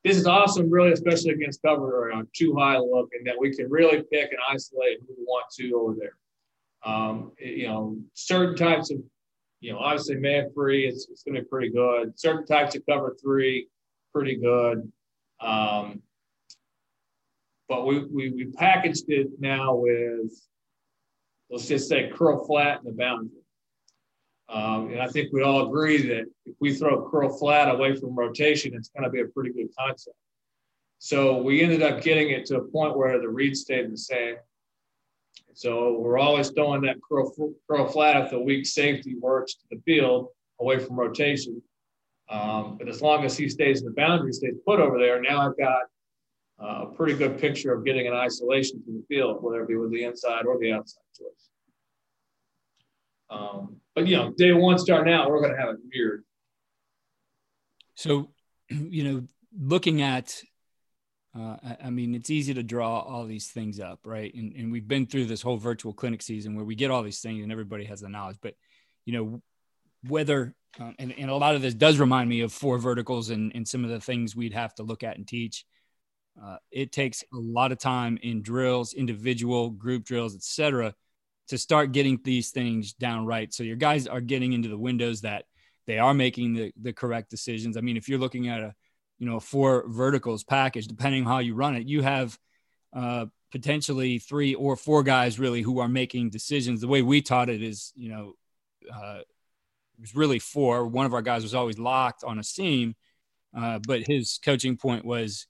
this 0.05 0.17
is 0.17 0.27
awesome, 0.27 0.71
really, 0.71 0.93
especially 0.93 1.33
against 1.33 1.61
cover 1.61 2.11
or 2.11 2.23
two 2.35 2.57
high 2.57 2.79
look, 2.79 3.11
and 3.13 3.27
that 3.27 3.39
we 3.39 3.55
can 3.55 3.71
really 3.71 4.03
pick 4.11 4.31
and 4.31 4.41
isolate 4.51 5.01
who 5.01 5.15
we 5.19 5.25
want 5.25 5.47
to 5.59 5.73
over 5.73 5.95
there. 5.99 6.17
Um, 6.83 7.33
you 7.39 7.69
know, 7.69 7.99
certain 8.15 8.57
types 8.57 8.91
of, 8.91 8.99
you 9.61 9.73
know, 9.73 9.79
obviously 9.79 10.17
man 10.17 10.51
free, 10.55 10.87
it's, 10.87 11.09
it's 11.11 11.23
going 11.23 11.35
to 11.35 11.43
be 11.43 11.49
pretty 11.49 11.71
good. 11.71 12.19
Certain 12.19 12.47
types 12.47 12.75
of 12.75 12.85
cover 12.87 13.17
three, 13.23 13.69
pretty 14.15 14.37
good. 14.37 14.91
Um, 15.41 16.03
but 17.69 17.87
we, 17.87 18.05
we, 18.05 18.31
we 18.31 18.47
packaged 18.47 19.05
it 19.09 19.29
now 19.39 19.75
with, 19.75 20.31
let's 21.51 21.67
just 21.67 21.89
say, 21.89 22.11
curl 22.15 22.45
flat 22.47 22.81
in 22.81 22.85
the 22.85 22.93
boundary. 22.93 23.31
Um, 24.49 24.91
and 24.91 25.01
I 25.01 25.07
think 25.09 25.33
we 25.33 25.43
all 25.43 25.67
agree 25.67 26.07
that 26.09 26.27
if 26.45 26.55
we 26.61 26.75
throw 26.75 27.09
curl 27.09 27.37
flat 27.37 27.75
away 27.75 27.97
from 27.97 28.15
rotation, 28.15 28.75
it's 28.75 28.91
going 28.91 29.05
to 29.05 29.11
be 29.11 29.21
a 29.21 29.27
pretty 29.27 29.51
good 29.51 29.69
concept. 29.79 30.17
So 30.99 31.43
we 31.43 31.63
ended 31.63 31.83
up 31.83 32.03
getting 32.03 32.31
it 32.31 32.47
to 32.47 32.59
a 32.59 32.65
point 32.65 32.97
where 32.97 33.19
the 33.21 33.29
read 33.29 33.57
stayed 33.57 33.91
the 33.91 33.97
same. 33.97 34.37
So 35.55 35.99
we're 35.99 36.19
always 36.19 36.51
throwing 36.51 36.83
that 36.83 36.97
curl, 37.09 37.33
curl 37.71 37.89
flat 37.89 38.23
if 38.25 38.31
the 38.31 38.41
weak 38.41 38.67
safety 38.67 39.15
works 39.15 39.55
to 39.55 39.61
the 39.71 39.81
field 39.85 40.29
away 40.61 40.79
from 40.79 40.97
rotation. 40.97 41.63
Um, 42.29 42.77
but 42.79 42.89
as 42.89 43.03
long 43.03 43.25
as 43.25 43.37
he 43.37 43.49
stays 43.49 43.81
in 43.81 43.87
the 43.87 43.93
boundary, 43.93 44.33
stays 44.33 44.55
put 44.67 44.81
over 44.81 44.99
there, 44.99 45.21
now 45.21 45.47
I've 45.47 45.57
got 45.59 45.83
uh, 46.63 46.87
a 46.87 46.95
pretty 46.95 47.15
good 47.15 47.39
picture 47.39 47.73
of 47.73 47.85
getting 47.85 48.07
an 48.07 48.15
isolation 48.15 48.83
to 48.85 48.93
the 48.93 49.05
field, 49.09 49.43
whether 49.43 49.63
it 49.63 49.69
be 49.69 49.77
with 49.77 49.91
the 49.91 50.05
inside 50.05 50.47
or 50.47 50.59
the 50.59 50.73
outside 50.73 51.03
choice. 51.19 51.49
Um, 53.31 53.77
but 53.95 54.07
you 54.07 54.17
know, 54.17 54.33
day 54.37 54.53
one 54.53 54.79
starting 54.79 55.13
out, 55.13 55.31
we're 55.31 55.41
going 55.41 55.55
to 55.55 55.61
have 55.61 55.71
it 55.71 55.81
mirrored. 55.93 56.25
So, 57.95 58.31
you 58.69 59.05
know, 59.05 59.27
looking 59.59 60.03
at, 60.03 60.41
uh, 61.39 61.57
I, 61.83 61.91
mean, 61.91 62.15
it's 62.15 62.31
easy 62.31 62.55
to 62.55 62.63
draw 62.63 63.01
all 63.01 63.25
these 63.27 63.49
things 63.49 63.81
up, 63.81 64.01
right? 64.05 64.33
And, 64.35 64.55
and 64.55 64.73
we've 64.73 64.87
been 64.87 65.07
through 65.07 65.27
this 65.27 65.43
whole 65.43 65.57
virtual 65.57 65.93
clinic 65.93 66.23
season 66.23 66.55
where 66.55 66.65
we 66.65 66.77
get 66.77 66.91
all 66.91 67.03
these 67.03 67.21
things 67.21 67.43
and 67.43 67.51
everybody 67.51 67.85
has 67.85 68.01
the 68.01 68.09
knowledge. 68.09 68.39
But, 68.41 68.55
you 69.05 69.13
know, 69.13 69.43
whether, 70.07 70.55
uh, 70.81 70.93
and, 70.99 71.15
and 71.17 71.31
a 71.31 71.35
lot 71.35 71.55
of 71.55 71.63
this 71.63 71.75
does 71.75 71.99
remind 71.99 72.29
me 72.29 72.41
of 72.41 72.53
four 72.53 72.79
verticals 72.79 73.31
and, 73.31 73.53
and 73.55 73.67
some 73.67 73.85
of 73.85 73.91
the 73.91 74.01
things 74.01 74.35
we'd 74.35 74.53
have 74.53 74.75
to 74.75 74.83
look 74.83 75.03
at 75.03 75.17
and 75.17 75.27
teach. 75.27 75.65
Uh, 76.43 76.57
it 76.71 76.91
takes 76.91 77.23
a 77.23 77.37
lot 77.37 77.71
of 77.73 77.79
time 77.79 78.19
in 78.23 78.43
drills, 78.43 78.93
individual 78.93 79.71
group 79.71 80.05
drills, 80.05 80.35
etc., 80.35 80.95
to 81.49 81.59
start 81.59 81.93
getting 81.93 82.19
these 82.25 82.51
things 82.51 82.95
down 82.95 83.27
right. 83.27 83.53
So 83.53 83.63
your 83.63 83.77
guys 83.77 84.07
are 84.07 84.21
getting 84.21 84.53
into 84.53 84.69
the 84.69 84.79
windows 84.79 85.21
that 85.21 85.45
they 85.87 85.99
are 85.99 86.15
making 86.15 86.55
the, 86.55 86.73
the 86.81 86.93
correct 86.93 87.31
decisions. 87.31 87.77
I 87.77 87.83
mean, 87.83 87.97
if 87.97 88.09
you're 88.09 88.19
looking 88.19 88.49
at 88.49 88.61
a, 88.61 88.75
you 89.19 89.27
know, 89.27 89.39
four 89.39 89.85
verticals 89.87 90.43
package, 90.43 90.87
depending 90.87 91.25
on 91.25 91.29
how 91.31 91.39
you 91.39 91.55
run 91.55 91.77
it, 91.77 91.87
you 91.87 92.03
have 92.03 92.37
uh, 92.95 93.27
potentially 93.53 94.19
three 94.19 94.55
or 94.55 94.75
four 94.75 95.03
guys 95.03 95.39
really 95.39 95.63
who 95.63 95.79
are 95.79 95.89
making 95.89 96.31
decisions. 96.31 96.81
The 96.81 96.89
way 96.89 97.03
we 97.03 97.23
taught 97.23 97.49
it 97.49 97.63
is, 97.63 97.93
you 97.95 98.09
know, 98.09 98.33
uh, 98.93 99.21
it 99.97 100.01
was 100.01 100.15
really 100.15 100.39
four. 100.39 100.87
One 100.87 101.07
of 101.07 101.15
our 101.15 101.23
guys 101.23 101.43
was 101.43 101.55
always 101.55 101.79
locked 101.79 102.25
on 102.25 102.39
a 102.39 102.45
seam, 102.45 102.95
uh, 103.57 103.79
but 103.87 104.07
his 104.07 104.39
coaching 104.45 104.77
point 104.77 105.05
was 105.05 105.47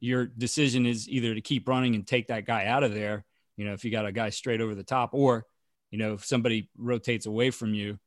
your 0.00 0.26
decision 0.26 0.86
is 0.86 1.08
either 1.08 1.34
to 1.34 1.40
keep 1.40 1.68
running 1.68 1.94
and 1.94 2.06
take 2.06 2.28
that 2.28 2.46
guy 2.46 2.66
out 2.66 2.84
of 2.84 2.94
there 2.94 3.24
you 3.58 3.64
know, 3.64 3.72
if 3.72 3.84
you 3.84 3.90
got 3.90 4.06
a 4.06 4.12
guy 4.12 4.30
straight 4.30 4.60
over 4.62 4.74
the 4.74 4.84
top, 4.84 5.10
or, 5.12 5.44
you 5.90 5.98
know, 5.98 6.14
if 6.14 6.24
somebody 6.24 6.70
rotates 6.78 7.26
away 7.26 7.50
from 7.50 7.74
you, 7.74 7.98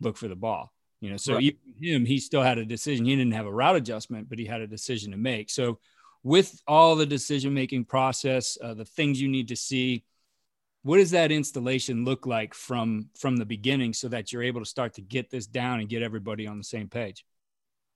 look 0.00 0.16
for 0.16 0.28
the 0.28 0.34
ball. 0.34 0.72
You 1.00 1.10
know, 1.10 1.18
so 1.18 1.34
right. 1.34 1.42
even 1.42 1.58
him, 1.78 2.06
he 2.06 2.18
still 2.18 2.40
had 2.40 2.56
a 2.56 2.64
decision. 2.64 3.04
He 3.04 3.14
didn't 3.14 3.34
have 3.34 3.44
a 3.44 3.52
route 3.52 3.76
adjustment, 3.76 4.30
but 4.30 4.38
he 4.38 4.46
had 4.46 4.62
a 4.62 4.66
decision 4.66 5.10
to 5.10 5.18
make. 5.18 5.50
So, 5.50 5.78
with 6.22 6.58
all 6.66 6.96
the 6.96 7.04
decision 7.04 7.52
making 7.52 7.84
process, 7.84 8.56
uh, 8.62 8.72
the 8.72 8.86
things 8.86 9.20
you 9.20 9.28
need 9.28 9.48
to 9.48 9.56
see, 9.56 10.04
what 10.84 10.98
does 10.98 11.10
that 11.12 11.32
installation 11.32 12.04
look 12.04 12.26
like 12.26 12.54
from 12.54 13.08
from 13.18 13.36
the 13.38 13.46
beginning, 13.46 13.94
so 13.94 14.08
that 14.08 14.32
you're 14.32 14.42
able 14.42 14.60
to 14.60 14.66
start 14.66 14.94
to 14.94 15.02
get 15.02 15.30
this 15.30 15.46
down 15.46 15.80
and 15.80 15.88
get 15.88 16.02
everybody 16.02 16.46
on 16.46 16.58
the 16.58 16.64
same 16.64 16.88
page? 16.88 17.24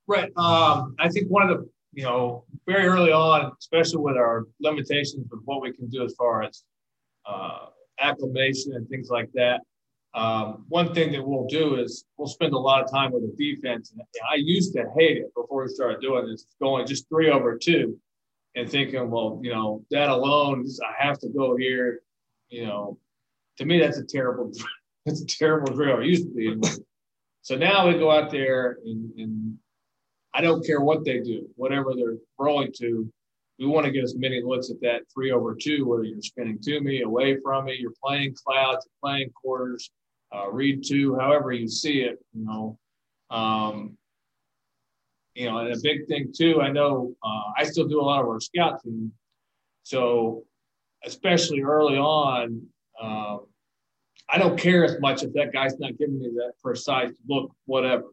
Right. 0.07 0.33
Um, 0.37 0.97
I 0.99 1.11
think 1.11 1.29
one 1.29 1.49
of 1.49 1.59
the 1.59 1.69
you 1.93 2.05
know 2.05 2.45
very 2.67 2.87
early 2.87 3.13
on, 3.13 3.53
especially 3.61 3.99
with 3.99 4.17
our 4.17 4.47
limitations 4.61 5.31
of 5.33 5.41
what 5.45 5.61
we 5.61 5.73
can 5.73 5.89
do 5.89 6.03
as 6.03 6.15
far 6.15 6.43
as 6.43 6.65
uh, 7.27 7.67
acclimation 8.01 8.75
and 8.75 8.89
things 8.89 9.11
like 9.11 9.31
that. 9.35 9.61
Um, 10.15 10.65
one 10.69 10.95
thing 10.95 11.13
that 11.13 11.23
we'll 11.23 11.47
do 11.47 11.77
is 11.77 12.07
we'll 12.17 12.29
spend 12.29 12.55
a 12.55 12.59
lot 12.59 12.83
of 12.83 12.91
time 12.91 13.13
with 13.13 13.23
the 13.23 13.55
defense. 13.55 13.93
And 13.93 14.03
I 14.33 14.37
used 14.37 14.73
to 14.73 14.87
hate 14.97 15.19
it 15.19 15.35
before 15.35 15.65
we 15.65 15.69
started 15.69 16.01
doing 16.01 16.27
this, 16.27 16.47
going 16.61 16.87
just 16.87 17.07
three 17.11 17.31
over 17.31 17.59
two 17.59 17.99
and 18.57 18.69
thinking, 18.69 19.11
well, 19.11 19.39
you 19.43 19.53
know, 19.53 19.85
that 19.91 20.09
alone, 20.09 20.67
I 20.83 21.07
have 21.07 21.19
to 21.21 21.29
go 21.29 21.57
here. 21.57 22.01
You 22.49 22.67
know, 22.67 22.99
to 23.59 23.65
me, 23.65 23.81
that's 23.81 23.99
a 23.99 24.05
terrible, 24.05 24.53
that's 25.07 25.23
a 25.23 25.27
terrible 25.27 25.73
drill. 25.73 26.01
It 26.01 26.07
used 26.07 26.29
to 26.29 26.35
be. 26.35 26.57
So 27.43 27.57
now 27.57 27.89
we 27.89 27.95
go 27.95 28.11
out 28.11 28.31
there 28.31 28.79
and, 28.85 29.11
and 29.19 29.59
I 30.35 30.41
don't 30.41 30.65
care 30.67 30.81
what 30.81 31.05
they 31.05 31.21
do, 31.21 31.49
whatever 31.57 31.95
they're 31.95 32.19
rolling 32.39 32.73
to, 32.79 33.11
we 33.59 33.67
want 33.67 33.87
to 33.87 33.93
get 33.93 34.05
as 34.05 34.15
many 34.17 34.41
looks 34.41 34.71
at 34.71 34.81
that 34.83 35.03
three 35.13 35.33
over 35.33 35.55
two, 35.55 35.87
whether 35.87 36.05
you're 36.05 36.23
spinning 36.23 36.59
to 36.63 36.81
me, 36.81 37.03
away 37.03 37.39
from 37.43 37.65
me, 37.65 37.77
you're 37.79 37.95
playing 38.03 38.35
clouds, 38.45 38.87
you're 38.87 39.11
playing 39.11 39.31
quarters, 39.31 39.91
uh, 40.35 40.49
read 40.51 40.85
two, 40.87 41.17
however 41.17 41.53
you 41.53 41.69
see 41.69 42.01
it, 42.01 42.19
you 42.33 42.45
know. 42.45 42.79
Um, 43.31 43.97
you 45.35 45.47
know, 45.51 45.59
and 45.59 45.73
a 45.73 45.79
big 45.83 46.07
thing 46.07 46.33
too, 46.37 46.61
I 46.61 46.71
know 46.71 47.15
uh, 47.23 47.53
I 47.57 47.65
still 47.65 47.87
do 47.87 48.01
a 48.01 48.03
lot 48.03 48.21
of 48.21 48.27
our 48.27 48.41
scout 48.41 48.83
team. 48.83 49.13
So, 49.83 50.45
especially 51.05 51.63
early 51.63 51.97
on, 51.97 52.63
um, 53.01 53.47
I 54.29 54.39
don't 54.39 54.59
care 54.59 54.85
as 54.85 55.01
much 55.01 55.23
if 55.23 55.33
that 55.35 55.53
guy's 55.53 55.79
not 55.79 55.97
giving 55.99 56.19
me 56.19 56.29
that 56.35 56.53
precise 56.63 57.13
look, 57.29 57.51
whatever, 57.65 58.05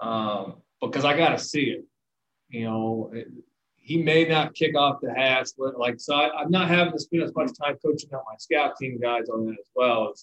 um, 0.00 0.62
because 0.80 1.04
I 1.04 1.16
got 1.16 1.30
to 1.30 1.38
see 1.38 1.64
it. 1.64 1.84
You 2.48 2.64
know, 2.64 3.10
it, 3.12 3.28
he 3.76 4.02
may 4.02 4.24
not 4.24 4.54
kick 4.54 4.76
off 4.76 5.00
the 5.02 5.12
hatch. 5.12 5.50
Like, 5.58 6.00
so 6.00 6.14
I, 6.14 6.42
am 6.42 6.50
not 6.50 6.68
having 6.68 6.94
to 6.94 6.98
spend 6.98 7.22
as 7.22 7.34
much 7.34 7.50
time 7.60 7.76
coaching 7.84 8.14
up 8.14 8.24
my 8.26 8.36
scout 8.38 8.76
team 8.78 8.98
guys 8.98 9.28
on 9.28 9.44
that 9.46 9.56
as 9.60 9.70
well, 9.76 10.14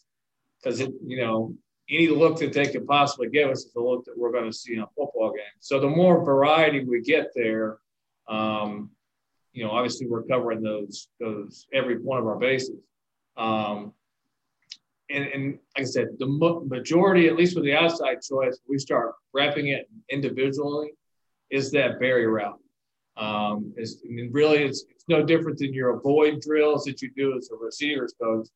because 0.57 0.79
it, 0.79 0.91
you 1.05 1.17
know, 1.17 1.53
any 1.89 2.07
look 2.07 2.39
that 2.39 2.53
they 2.53 2.65
could 2.65 2.88
possibly 2.88 3.29
give 3.29 3.50
us 3.50 3.65
is 3.65 3.75
a 3.75 3.79
look 3.79 4.05
that 4.05 4.17
we're 4.17 4.31
going 4.31 4.50
to 4.50 4.53
see 4.53 4.74
in 4.74 4.79
a 4.79 4.88
football 4.88 5.31
game. 5.31 5.43
So 5.60 5.79
the 5.79 5.89
more 5.89 6.24
variety 6.24 6.83
we 6.83 7.01
get 7.01 7.31
there, 7.36 7.77
um, 8.27 8.89
you 9.53 9.63
know, 9.63 9.72
obviously 9.72 10.08
we're 10.08 10.24
covering 10.24 10.62
those 10.62 11.10
those 11.20 11.67
every 11.74 11.98
one 11.98 12.20
of 12.20 12.25
our 12.25 12.38
bases. 12.38 12.79
Um, 13.38 13.93
and, 15.10 15.25
and 15.25 15.60
like 15.77 15.81
I 15.81 15.84
said, 15.84 16.08
the 16.20 16.27
majority, 16.67 17.27
at 17.27 17.36
least 17.36 17.55
with 17.55 17.65
the 17.65 17.74
outside 17.74 18.22
choice, 18.22 18.60
we 18.67 18.77
start 18.77 19.13
wrapping 19.34 19.67
it 19.67 19.89
individually, 20.10 20.91
is 21.50 21.72
that 21.72 22.00
Bury 22.00 22.27
route. 22.27 22.60
Um, 23.17 23.74
I 23.77 23.84
mean, 24.10 24.29
really, 24.31 24.63
it's, 24.63 24.86
it's 24.89 25.03
no 25.10 25.22
different 25.22 25.58
than 25.58 25.74
your 25.74 25.98
avoid 25.98 26.41
drills 26.41 26.86
that 26.86 27.01
you 27.01 27.12
do 27.15 27.38
as 27.38 27.50
a 27.51 27.55
receiver's 27.58 28.13
coach, 28.22 28.48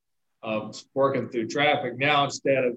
um, 0.44 0.72
working 0.94 1.28
through 1.28 1.48
traffic. 1.48 1.98
Now, 1.98 2.24
instead 2.24 2.64
of 2.64 2.74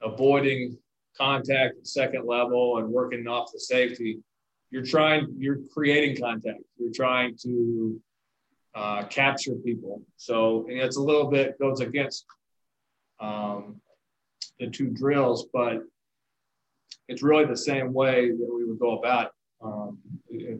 avoiding 0.00 0.78
contact 1.16 1.78
at 1.78 1.86
second 1.86 2.26
level 2.26 2.78
and 2.78 2.88
working 2.88 3.28
off 3.28 3.52
the 3.52 3.60
safety, 3.60 4.18
you're 4.74 4.84
trying, 4.84 5.32
you're 5.38 5.60
creating 5.72 6.20
contact. 6.20 6.58
You're 6.78 6.92
trying 6.92 7.36
to 7.44 8.00
uh, 8.74 9.04
capture 9.04 9.54
people. 9.54 10.02
So 10.16 10.66
it's 10.68 10.96
a 10.96 11.00
little 11.00 11.30
bit 11.30 11.56
goes 11.60 11.78
against 11.78 12.26
um, 13.20 13.80
the 14.58 14.66
two 14.66 14.88
drills, 14.88 15.46
but 15.52 15.78
it's 17.06 17.22
really 17.22 17.44
the 17.44 17.56
same 17.56 17.92
way 17.92 18.30
that 18.30 18.50
we 18.52 18.64
would 18.64 18.80
go 18.80 18.98
about 18.98 19.30
um, 19.62 19.98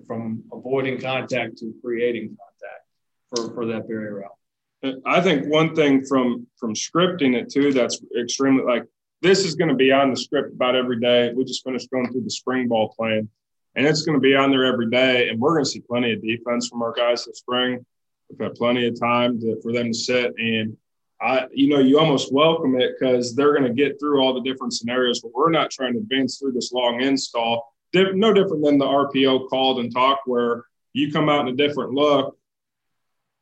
from 0.07 0.45
avoiding 0.53 1.01
contact 1.01 1.59
to 1.59 1.75
creating 1.83 2.37
contact 2.39 2.85
for, 3.31 3.53
for 3.53 3.67
that 3.67 3.89
Bury 3.89 4.13
route. 4.13 5.01
I 5.05 5.21
think 5.23 5.49
one 5.49 5.75
thing 5.75 6.05
from 6.05 6.47
from 6.57 6.75
scripting 6.75 7.35
it 7.35 7.51
too 7.51 7.73
that's 7.73 8.01
extremely 8.17 8.63
like 8.63 8.85
this 9.23 9.45
is 9.45 9.57
going 9.57 9.71
to 9.71 9.75
be 9.75 9.91
on 9.91 10.11
the 10.11 10.17
script 10.17 10.53
about 10.55 10.77
every 10.77 11.01
day. 11.01 11.33
We 11.35 11.45
just 11.45 11.65
finished 11.65 11.91
going 11.91 12.13
through 12.13 12.23
the 12.23 12.31
spring 12.31 12.69
ball 12.69 12.95
plan, 12.97 13.29
and 13.77 13.87
it's 13.87 14.03
going 14.03 14.17
to 14.17 14.21
be 14.21 14.35
on 14.35 14.51
there 14.51 14.65
every 14.65 14.89
day. 14.89 15.29
And 15.29 15.41
we're 15.41 15.55
going 15.55 15.65
to 15.65 15.71
see 15.71 15.81
plenty 15.81 16.13
of 16.13 16.23
defense 16.23 16.69
from 16.69 16.83
our 16.83 16.93
guys 16.93 17.25
this 17.25 17.39
spring. 17.39 17.85
We've 18.31 18.41
had 18.41 18.55
plenty 18.55 18.87
of 18.87 18.99
time 18.99 19.41
to, 19.41 19.61
for 19.63 19.73
them 19.73 19.89
to 19.89 19.95
sit, 19.95 20.33
and 20.39 20.77
I, 21.21 21.47
you 21.53 21.69
know, 21.69 21.79
you 21.79 21.99
almost 21.99 22.33
welcome 22.33 22.79
it 22.79 22.93
because 22.99 23.35
they're 23.35 23.57
going 23.57 23.65
to 23.65 23.73
get 23.73 23.99
through 23.99 24.21
all 24.21 24.35
the 24.35 24.43
different 24.43 24.75
scenarios. 24.75 25.21
But 25.21 25.33
we're 25.35 25.51
not 25.51 25.71
trying 25.71 25.95
to 25.95 26.01
advance 26.01 26.39
through 26.39 26.53
this 26.53 26.73
long 26.73 27.01
install. 27.01 27.73
No 27.95 28.33
different 28.33 28.65
than 28.65 28.79
the 28.79 28.87
RPO 28.87 29.49
called 29.49 29.79
and 29.79 29.93
talk 29.93 30.21
where 30.27 30.65
you 30.93 31.13
come 31.13 31.29
out 31.29 31.47
in 31.47 31.55
a 31.55 31.57
different 31.57 31.93
look. 31.93 32.37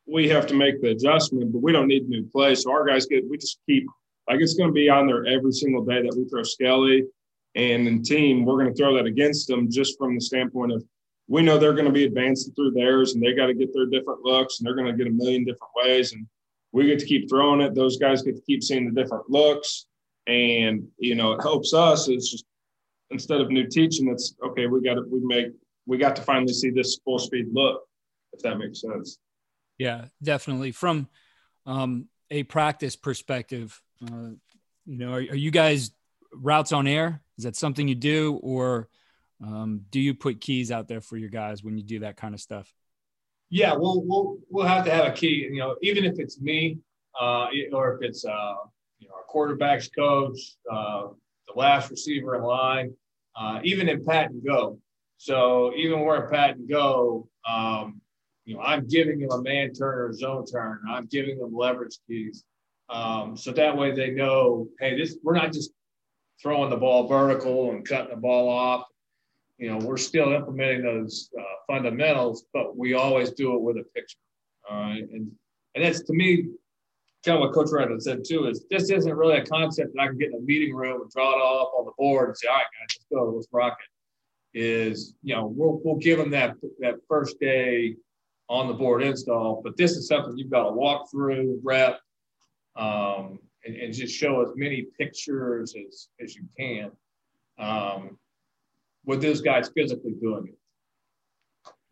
We 0.07 0.29
have 0.29 0.47
to 0.49 0.55
make 0.55 0.83
the 0.83 0.91
adjustment, 0.91 1.53
but 1.53 1.63
we 1.63 1.73
don't 1.73 1.89
need 1.89 2.09
new 2.09 2.25
play. 2.25 2.55
So 2.55 2.71
our 2.71 2.85
guys 2.85 3.07
get, 3.07 3.29
we 3.29 3.39
just 3.39 3.59
keep 3.67 3.87
like 4.29 4.41
it's 4.41 4.55
going 4.55 4.69
to 4.69 4.75
be 4.75 4.89
on 4.89 5.07
there 5.07 5.27
every 5.27 5.53
single 5.53 5.85
day 5.85 6.03
that 6.03 6.15
we 6.17 6.29
throw 6.29 6.43
Skelly 6.43 7.05
and 7.55 8.05
team, 8.05 8.45
we're 8.45 8.59
going 8.59 8.73
to 8.73 8.75
throw 8.75 8.97
that 8.97 9.07
against 9.07 9.47
them 9.47 9.71
just 9.71 9.99
from 9.99 10.15
the 10.15 10.21
standpoint 10.21 10.73
of 10.73 10.85
we 11.29 11.43
know 11.43 11.59
they're 11.59 11.75
going 11.75 11.87
to 11.87 11.93
be 11.93 12.05
advancing 12.05 12.53
through 12.55 12.73
theirs 12.73 13.15
and 13.15 13.23
they 13.23 13.33
got 13.33 13.47
to 13.47 13.55
get 13.55 13.73
their 13.73 13.87
different 13.87 14.21
looks 14.23 14.59
and 14.59 14.67
they're 14.67 14.75
going 14.75 14.91
to 14.91 14.97
get 14.97 15.07
a 15.07 15.15
million 15.15 15.45
different 15.45 15.73
ways. 15.77 16.13
And 16.13 16.27
we 16.73 16.87
get 16.87 16.99
to 16.99 17.07
keep 17.07 17.29
throwing 17.29 17.61
it. 17.61 17.75
Those 17.75 17.99
guys 17.99 18.23
get 18.23 18.37
to 18.37 18.43
keep 18.43 18.63
seeing 18.63 18.93
the 18.93 19.03
different 19.03 19.31
looks. 19.31 19.87
And, 20.27 20.87
you 20.99 21.15
know, 21.15 21.33
it 21.33 21.43
helps 21.43 21.75
us. 21.75 22.09
It's 22.09 22.31
just 22.31 22.45
instead 23.11 23.41
of 23.41 23.51
new 23.51 23.67
teaching, 23.67 24.09
it's 24.09 24.35
okay, 24.45 24.67
we 24.67 24.83
got 24.83 24.95
to, 24.95 25.05
we 25.11 25.21
make, 25.23 25.49
we 25.87 25.99
got 25.99 26.17
to 26.17 26.23
finally 26.23 26.53
see 26.53 26.71
this 26.71 26.99
full 27.05 27.19
speed 27.19 27.47
look, 27.53 27.83
if 28.33 28.41
that 28.41 28.59
makes 28.59 28.81
sense. 28.81 29.19
Yeah, 29.79 30.07
definitely. 30.23 30.73
From 30.73 31.09
um, 31.67 32.09
a 32.31 32.43
practice 32.45 32.97
perspective, 32.97 33.81
uh, 34.05 34.31
you 34.87 34.99
know, 34.99 35.13
are, 35.13 35.19
are, 35.19 35.37
you 35.37 35.51
guys 35.51 35.91
routes 36.33 36.73
on 36.73 36.87
air? 36.87 37.23
Is 37.39 37.45
that 37.45 37.57
something 37.57 37.89
you 37.89 37.95
do, 37.95 38.39
or 38.43 38.89
um, 39.43 39.83
do 39.91 40.01
you 40.01 40.15
put 40.15 40.41
keys 40.41 40.71
out 40.71 40.89
there 40.89 41.01
for 41.01 41.17
your 41.17 41.29
guys 41.29 41.63
when 41.63 41.77
you 41.77 41.83
do 41.83 42.01
that 42.01 42.17
kind 42.17 42.35
of 42.35 42.41
stuff? 42.41 42.73
Yeah, 43.51 43.75
we'll 43.75 44.03
we'll 44.05 44.39
we'll 44.51 44.67
have 44.67 44.85
to 44.87 44.91
have 44.91 45.07
a 45.07 45.13
key. 45.13 45.49
You 45.51 45.59
know, 45.59 45.77
even 45.83 46.05
if 46.05 46.19
it's 46.19 46.41
me, 46.41 46.79
uh, 47.21 47.49
or 47.73 47.95
if 47.95 48.03
it's 48.03 48.25
uh, 48.25 48.55
you 48.99 49.09
know 49.09 49.15
our 49.15 49.25
quarterbacks 49.33 49.91
coach, 49.95 50.39
uh, 50.71 51.09
the 51.49 51.59
last 51.59 51.91
receiver 51.91 52.37
in 52.37 52.43
line, 52.43 52.95
uh, 53.37 53.61
even 53.63 53.89
in 53.89 54.05
pat 54.05 54.31
and 54.31 54.45
go. 54.45 54.79
So 55.19 55.73
even 55.77 56.01
where 56.01 56.29
pat 56.29 56.57
and 56.57 56.69
go, 56.69 57.29
um, 57.49 58.01
you 58.45 58.55
know, 58.55 58.61
I'm 58.61 58.87
giving 58.87 59.21
them 59.21 59.31
a 59.31 59.43
man 59.43 59.73
turn 59.73 59.99
or 59.99 60.13
zone 60.13 60.47
turn. 60.47 60.81
I'm 60.89 61.07
giving 61.07 61.39
them 61.39 61.55
leverage 61.55 61.99
keys. 62.09 62.45
Um, 62.91 63.37
so 63.37 63.53
that 63.53 63.77
way 63.77 63.93
they 63.93 64.11
know, 64.11 64.69
hey, 64.81 64.97
this 64.97 65.17
we're 65.23 65.35
not 65.35 65.53
just 65.53 65.73
throwing 66.43 66.71
the 66.71 66.77
ball 66.77 67.07
vertical 67.07 67.71
and 67.71 67.87
cutting 67.87 68.11
the 68.11 68.17
ball 68.17 68.49
off. 68.49 68.87
You 69.59 69.71
know, 69.71 69.79
we're 69.79 69.97
still 69.97 70.33
implementing 70.33 70.83
those 70.83 71.31
uh, 71.39 71.43
fundamentals, 71.67 72.47
but 72.53 72.77
we 72.77 72.95
always 72.95 73.31
do 73.31 73.55
it 73.55 73.61
with 73.61 73.77
a 73.77 73.85
picture. 73.95 74.19
Uh, 74.69 74.95
and 75.13 75.31
and 75.75 75.85
that's 75.85 76.03
to 76.03 76.13
me 76.13 76.49
kind 77.25 77.37
of 77.37 77.41
what 77.41 77.55
Coach 77.55 77.71
Redden 77.71 78.01
said 78.01 78.25
too 78.27 78.47
is 78.47 78.65
this 78.71 78.91
isn't 78.91 79.15
really 79.15 79.37
a 79.37 79.47
concept 79.47 79.95
that 79.95 80.03
I 80.03 80.07
can 80.09 80.19
get 80.19 80.29
in 80.29 80.35
a 80.35 80.41
meeting 80.41 80.75
room 80.75 81.03
and 81.03 81.11
draw 81.11 81.31
it 81.31 81.37
up 81.37 81.73
on 81.79 81.85
the 81.85 81.93
board 81.97 82.29
and 82.31 82.37
say, 82.37 82.49
all 82.49 82.55
right, 82.55 82.63
guys, 82.63 82.99
let's 82.99 83.07
go, 83.13 83.33
let's 83.35 83.49
rock 83.53 83.79
it. 83.81 83.89
Is 84.55 85.15
you 85.23 85.35
know 85.35 85.47
we'll 85.47 85.81
we'll 85.83 85.97
give 85.97 86.19
them 86.19 86.31
that 86.31 86.57
that 86.81 86.97
first 87.09 87.41
day 87.41 87.97
on 88.51 88.69
the 88.69 88.75
board 88.75 89.03
install, 89.03 89.63
but 89.65 89.79
this 89.79 89.93
is 89.93 90.07
something 90.07 90.37
you've 90.37 90.51
got 90.51 90.65
to 90.65 90.73
walk 90.73 91.11
through, 91.11 91.59
rep, 91.65 92.01
um, 92.77 93.39
and, 93.65 93.77
and, 93.77 93.95
just 93.95 94.15
show 94.15 94.43
as 94.43 94.53
many 94.57 94.87
pictures 94.99 95.75
as, 95.75 96.09
as 96.23 96.35
you 96.35 96.45
can 96.59 96.91
um, 97.59 98.19
with 99.05 99.23
those 99.23 99.41
guys 99.41 99.71
physically 99.75 100.15
doing 100.21 100.49
it. 100.49 100.59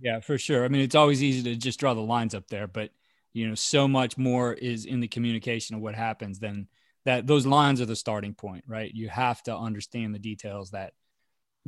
Yeah, 0.00 0.20
for 0.20 0.38
sure. 0.38 0.64
I 0.64 0.68
mean, 0.68 0.80
it's 0.80 0.94
always 0.94 1.22
easy 1.22 1.42
to 1.42 1.56
just 1.56 1.78
draw 1.78 1.94
the 1.94 2.00
lines 2.00 2.34
up 2.34 2.48
there, 2.48 2.66
but 2.66 2.90
you 3.32 3.48
know, 3.48 3.54
so 3.54 3.86
much 3.86 4.18
more 4.18 4.52
is 4.52 4.86
in 4.86 5.00
the 5.00 5.08
communication 5.08 5.76
of 5.76 5.82
what 5.82 5.94
happens 5.94 6.38
than 6.38 6.68
that. 7.04 7.26
Those 7.26 7.46
lines 7.46 7.80
are 7.80 7.86
the 7.86 7.94
starting 7.94 8.34
point, 8.34 8.64
right? 8.66 8.90
You 8.92 9.08
have 9.08 9.42
to 9.44 9.56
understand 9.56 10.14
the 10.14 10.18
details 10.18 10.70
that 10.70 10.94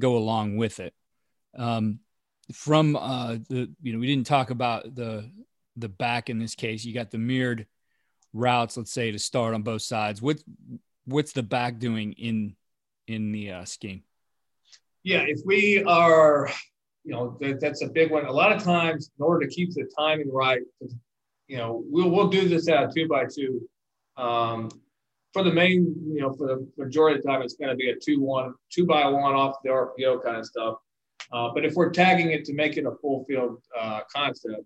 go 0.01 0.17
along 0.17 0.57
with 0.57 0.81
it. 0.81 0.95
Um, 1.57 2.01
from 2.53 2.97
uh, 2.97 3.37
the, 3.49 3.71
you 3.83 3.93
know, 3.93 3.99
we 3.99 4.07
didn't 4.07 4.27
talk 4.27 4.51
about 4.51 4.95
the 4.95 5.31
the 5.77 5.88
back 5.88 6.29
in 6.29 6.38
this 6.38 6.55
case. 6.55 6.85
You 6.85 6.93
got 6.95 7.11
the 7.11 7.19
mirrored 7.19 7.67
routes, 8.33 8.77
let's 8.77 8.92
say, 8.92 9.11
to 9.11 9.18
start 9.18 9.55
on 9.55 9.62
both 9.62 9.83
sides. 9.83 10.23
What 10.23 10.42
what's 11.05 11.33
the 11.33 11.42
back 11.42 11.79
doing 11.79 12.12
in 12.12 12.57
in 13.07 13.33
the 13.33 13.53
uh, 13.53 13.64
scheme? 13.64 14.03
Yeah, 15.03 15.25
if 15.27 15.40
we 15.45 15.83
are, 15.83 16.49
you 17.05 17.12
know, 17.12 17.37
that, 17.40 17.61
that's 17.61 17.83
a 17.83 17.88
big 17.88 18.11
one. 18.11 18.27
A 18.27 18.33
lot 18.33 18.53
of 18.53 18.62
times, 18.62 19.11
in 19.18 19.25
order 19.25 19.47
to 19.47 19.53
keep 19.53 19.73
the 19.75 19.90
timing 19.99 20.33
right, 20.33 20.62
you 21.49 21.57
know, 21.57 21.83
we'll 21.87 22.11
we'll 22.11 22.29
do 22.29 22.49
this 22.49 22.68
at 22.68 22.95
two 22.95 23.09
by 23.09 23.25
two. 23.25 23.68
Um, 24.16 24.71
for 25.33 25.42
the 25.42 25.53
main, 25.53 25.95
you 26.07 26.21
know, 26.21 26.33
for 26.35 26.47
the 26.47 26.68
majority 26.77 27.18
of 27.18 27.23
the 27.23 27.29
time, 27.29 27.42
it's 27.42 27.55
going 27.55 27.71
to 27.71 27.77
be 27.77 27.90
a 27.90 27.97
two 27.97 28.21
one, 28.21 28.55
two 28.71 28.87
by 28.87 29.07
one 29.07 29.35
off 29.35 29.57
the 29.64 29.71
RPO 29.71 30.23
kind 30.23 30.37
of 30.37 30.47
stuff. 30.47 30.77
Uh, 31.33 31.49
but 31.55 31.64
if 31.64 31.75
we're 31.75 31.90
tagging 31.90 32.31
it 32.31 32.45
to 32.45 32.55
make 32.55 32.77
it 32.77 32.85
a 32.85 32.92
full 33.01 33.25
field 33.25 33.62
uh, 33.79 34.01
concept, 34.14 34.64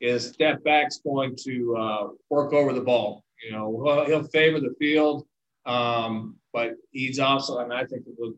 is 0.00 0.28
step 0.28 0.62
back's 0.64 0.98
going 0.98 1.36
to 1.44 1.76
uh, 1.76 2.08
work 2.30 2.52
over 2.52 2.72
the 2.72 2.80
ball. 2.80 3.24
You 3.44 3.52
know, 3.52 4.04
he'll 4.06 4.24
favor 4.24 4.60
the 4.60 4.74
field, 4.78 5.26
um, 5.66 6.36
but 6.52 6.72
he's 6.90 7.18
also, 7.18 7.58
I 7.58 7.64
mean, 7.64 7.72
I 7.72 7.84
think 7.84 8.04
the 8.04 8.34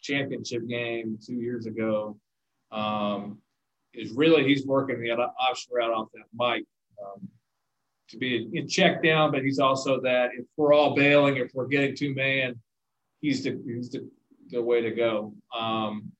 championship 0.00 0.68
game 0.68 1.18
two 1.24 1.34
years 1.34 1.66
ago 1.66 2.16
um, 2.70 3.38
is 3.94 4.12
really 4.12 4.44
he's 4.44 4.66
working 4.66 5.00
the 5.00 5.10
option 5.10 5.72
route 5.72 5.92
off 5.92 6.08
that 6.14 6.24
Mike 6.34 6.64
um, 7.02 7.28
to 8.08 8.18
be 8.18 8.48
in 8.52 8.68
check 8.68 9.02
down, 9.02 9.32
but 9.32 9.42
he's 9.42 9.58
also 9.58 10.00
that 10.00 10.30
if 10.36 10.44
we're 10.56 10.72
all 10.72 10.94
bailing, 10.94 11.36
if 11.36 11.50
we're 11.54 11.66
getting 11.66 11.96
two 11.96 12.14
man, 12.14 12.60
he's 13.20 13.42
the 13.44 13.60
he's 13.66 13.90
the, 13.90 14.08
the 14.50 14.62
way 14.62 14.80
to 14.80 14.90
go. 14.90 15.34
Um, 15.56 16.12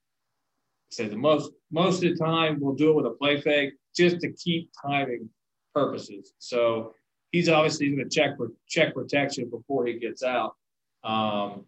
say 0.92 1.08
the 1.08 1.16
most 1.16 1.52
most 1.70 2.04
of 2.04 2.10
the 2.10 2.16
time 2.16 2.58
we'll 2.60 2.74
do 2.74 2.90
it 2.90 2.96
with 2.96 3.06
a 3.06 3.10
play 3.10 3.40
fake 3.40 3.74
just 3.96 4.20
to 4.20 4.32
keep 4.32 4.70
timing 4.84 5.28
purposes. 5.74 6.32
So 6.38 6.94
he's 7.30 7.48
obviously 7.48 7.94
going 7.94 8.08
to 8.08 8.14
check 8.14 8.36
for 8.36 8.52
check 8.68 8.94
protection 8.94 9.48
before 9.50 9.86
he 9.86 9.98
gets 9.98 10.22
out. 10.22 10.54
Um, 11.02 11.64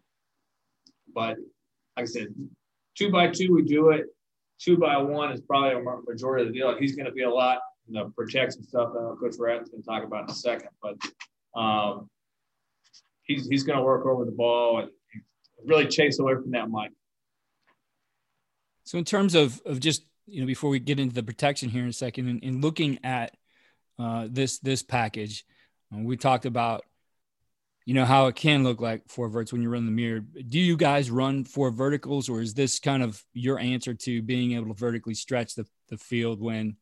but 1.13 1.37
like 1.97 2.03
I 2.03 2.05
said, 2.05 2.27
two 2.95 3.11
by 3.11 3.27
two 3.29 3.53
we 3.53 3.63
do 3.63 3.89
it. 3.89 4.05
Two 4.59 4.77
by 4.77 4.97
one 4.97 5.31
is 5.31 5.41
probably 5.41 5.71
a 5.71 5.83
majority 6.07 6.45
of 6.45 6.53
the 6.53 6.57
deal. 6.57 6.77
He's 6.79 6.95
going 6.95 7.07
to 7.07 7.11
be 7.11 7.23
a 7.23 7.29
lot 7.29 7.59
in 7.87 7.95
the 7.95 8.05
protection 8.15 8.63
stuff 8.63 8.93
that 8.93 9.17
Coach 9.19 9.35
Ratton's 9.37 9.69
going 9.69 9.83
to 9.83 9.87
talk 9.87 10.03
about 10.03 10.23
in 10.23 10.29
a 10.29 10.33
second. 10.33 10.69
But 10.81 10.95
um, 11.59 12.09
he's 13.23 13.47
he's 13.47 13.63
going 13.63 13.77
to 13.77 13.83
work 13.83 14.05
over 14.05 14.23
the 14.23 14.31
ball 14.31 14.79
and 14.79 14.89
really 15.65 15.87
chase 15.87 16.19
away 16.19 16.35
from 16.35 16.51
that 16.51 16.69
Mike. 16.69 16.91
So 18.85 18.97
in 18.97 19.03
terms 19.03 19.35
of 19.35 19.61
of 19.65 19.79
just 19.79 20.03
you 20.25 20.41
know 20.41 20.47
before 20.47 20.69
we 20.69 20.79
get 20.79 20.99
into 20.99 21.13
the 21.13 21.23
protection 21.23 21.69
here 21.69 21.83
in 21.83 21.89
a 21.89 21.93
second, 21.93 22.29
and, 22.29 22.43
and 22.43 22.63
looking 22.63 22.99
at 23.03 23.35
uh, 23.99 24.27
this 24.29 24.59
this 24.59 24.83
package, 24.83 25.45
uh, 25.93 25.99
we 25.99 26.15
talked 26.17 26.45
about 26.45 26.85
you 27.85 27.93
know 27.93 28.05
how 28.05 28.27
it 28.27 28.35
can 28.35 28.63
look 28.63 28.79
like 28.79 29.03
four 29.07 29.27
verts 29.27 29.51
when 29.51 29.61
you 29.61 29.69
run 29.69 29.85
the 29.85 29.91
mirror. 29.91 30.19
Do 30.19 30.59
you 30.59 30.77
guys 30.77 31.11
run 31.11 31.43
four 31.43 31.71
verticals, 31.71 32.29
or 32.29 32.41
is 32.41 32.53
this 32.53 32.79
kind 32.79 33.03
of 33.03 33.21
your 33.33 33.59
answer 33.59 33.93
to 33.93 34.21
being 34.21 34.53
able 34.53 34.67
to 34.67 34.79
vertically 34.79 35.15
stretch 35.15 35.55
the, 35.55 35.65
the 35.89 35.97
field 35.97 36.39
when 36.41 36.77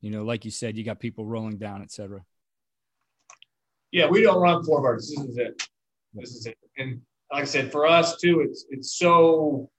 you 0.00 0.10
know, 0.10 0.24
like 0.24 0.44
you 0.44 0.50
said, 0.50 0.76
you 0.76 0.84
got 0.84 1.00
people 1.00 1.24
rolling 1.24 1.56
down, 1.56 1.82
etc. 1.82 2.22
Yeah, 3.92 4.08
we 4.08 4.22
don't 4.22 4.40
run 4.40 4.62
four 4.62 4.82
verts. 4.82 5.08
This 5.08 5.26
is 5.26 5.38
it. 5.38 5.68
This 6.14 6.30
is 6.34 6.46
it. 6.46 6.58
And 6.76 7.00
like 7.32 7.42
I 7.42 7.46
said, 7.46 7.72
for 7.72 7.86
us 7.86 8.16
too, 8.18 8.40
it's 8.40 8.66
it's 8.70 8.96
so 8.98 9.70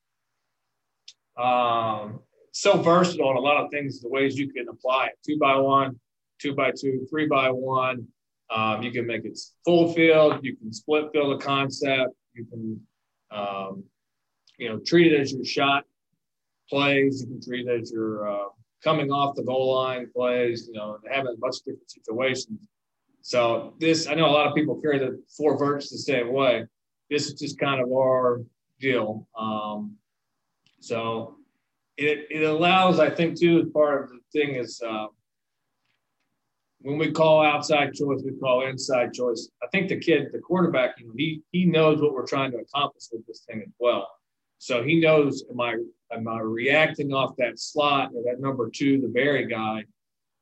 um, 1.37 2.19
so 2.51 2.81
versatile 2.81 3.31
in 3.31 3.37
a 3.37 3.39
lot 3.39 3.63
of 3.63 3.69
things, 3.71 4.01
the 4.01 4.09
ways 4.09 4.37
you 4.37 4.51
can 4.51 4.67
apply 4.67 5.07
it. 5.07 5.13
Two 5.25 5.37
by 5.37 5.55
one, 5.55 5.99
two 6.41 6.55
by 6.55 6.71
two, 6.71 7.05
three 7.09 7.27
by 7.27 7.51
one. 7.51 8.07
Um, 8.49 8.81
you 8.81 8.91
can 8.91 9.05
make 9.05 9.25
it 9.25 9.37
full 9.65 9.93
field. 9.93 10.39
You 10.43 10.55
can 10.55 10.73
split 10.73 11.11
field 11.11 11.39
a 11.39 11.43
concept. 11.43 12.13
You 12.33 12.45
can, 12.45 12.81
um, 13.31 13.83
you 14.57 14.69
know, 14.69 14.79
treat 14.79 15.11
it 15.11 15.19
as 15.19 15.33
your 15.33 15.45
shot 15.45 15.83
plays. 16.69 17.21
You 17.21 17.27
can 17.27 17.41
treat 17.41 17.67
it 17.67 17.81
as 17.81 17.91
your 17.91 18.27
uh, 18.27 18.47
coming 18.83 19.11
off 19.11 19.35
the 19.35 19.43
goal 19.43 19.75
line 19.75 20.09
plays. 20.15 20.67
You 20.67 20.79
know, 20.79 20.97
having 21.11 21.33
a 21.33 21.37
bunch 21.37 21.57
of 21.57 21.65
different 21.65 21.91
situations. 21.91 22.67
So 23.21 23.73
this, 23.79 24.07
I 24.07 24.13
know 24.13 24.27
a 24.27 24.31
lot 24.31 24.47
of 24.47 24.55
people 24.55 24.79
carry 24.81 24.99
the 24.99 25.21
four 25.35 25.57
verts 25.57 25.89
the 25.89 25.97
same 25.97 26.31
way. 26.31 26.65
This 27.09 27.27
is 27.27 27.33
just 27.33 27.59
kind 27.59 27.81
of 27.81 27.91
our 27.91 28.41
deal. 28.79 29.27
Um, 29.37 29.97
so 30.79 31.37
it, 31.97 32.27
it 32.29 32.43
allows, 32.43 32.99
I 32.99 33.09
think, 33.09 33.39
too, 33.39 33.59
as 33.59 33.69
part 33.73 34.03
of 34.03 34.09
the 34.09 34.19
thing 34.31 34.55
is 34.55 34.81
uh, 34.87 35.07
when 36.81 36.97
we 36.97 37.11
call 37.11 37.43
outside 37.43 37.93
choice, 37.93 38.21
we 38.23 38.33
call 38.39 38.67
inside 38.67 39.13
choice. 39.13 39.49
I 39.63 39.67
think 39.67 39.89
the 39.89 39.99
kid, 39.99 40.27
the 40.31 40.39
quarterback, 40.39 40.99
you 40.99 41.07
know, 41.07 41.13
he 41.17 41.41
he 41.51 41.65
knows 41.65 42.01
what 42.01 42.13
we're 42.13 42.27
trying 42.27 42.51
to 42.51 42.59
accomplish 42.59 43.05
with 43.11 43.25
this 43.25 43.43
thing 43.47 43.63
as 43.65 43.73
well. 43.79 44.07
So 44.59 44.83
he 44.83 44.99
knows 44.99 45.43
am 45.51 45.59
I 45.59 45.77
am 46.11 46.27
I 46.27 46.39
reacting 46.39 47.13
off 47.13 47.35
that 47.37 47.59
slot 47.59 48.11
or 48.15 48.23
that 48.23 48.39
number 48.39 48.69
two, 48.69 49.01
the 49.01 49.07
Bury 49.07 49.47
guy, 49.47 49.85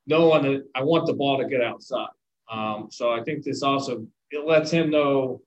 knowing 0.07 0.43
that 0.43 0.65
I 0.75 0.83
want 0.83 1.07
the 1.07 1.13
ball 1.13 1.37
to 1.37 1.47
get 1.47 1.61
outside. 1.61 2.09
Um, 2.51 2.89
so 2.91 3.11
I 3.11 3.23
think 3.23 3.43
this 3.43 3.63
also 3.63 4.05
it 4.31 4.45
lets 4.45 4.71
him 4.71 4.89
know 4.89 5.41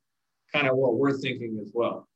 kind 0.52 0.66
of 0.66 0.76
what 0.76 0.96
we're 0.96 1.18
thinking 1.18 1.58
as 1.62 1.70
well. 1.74 2.08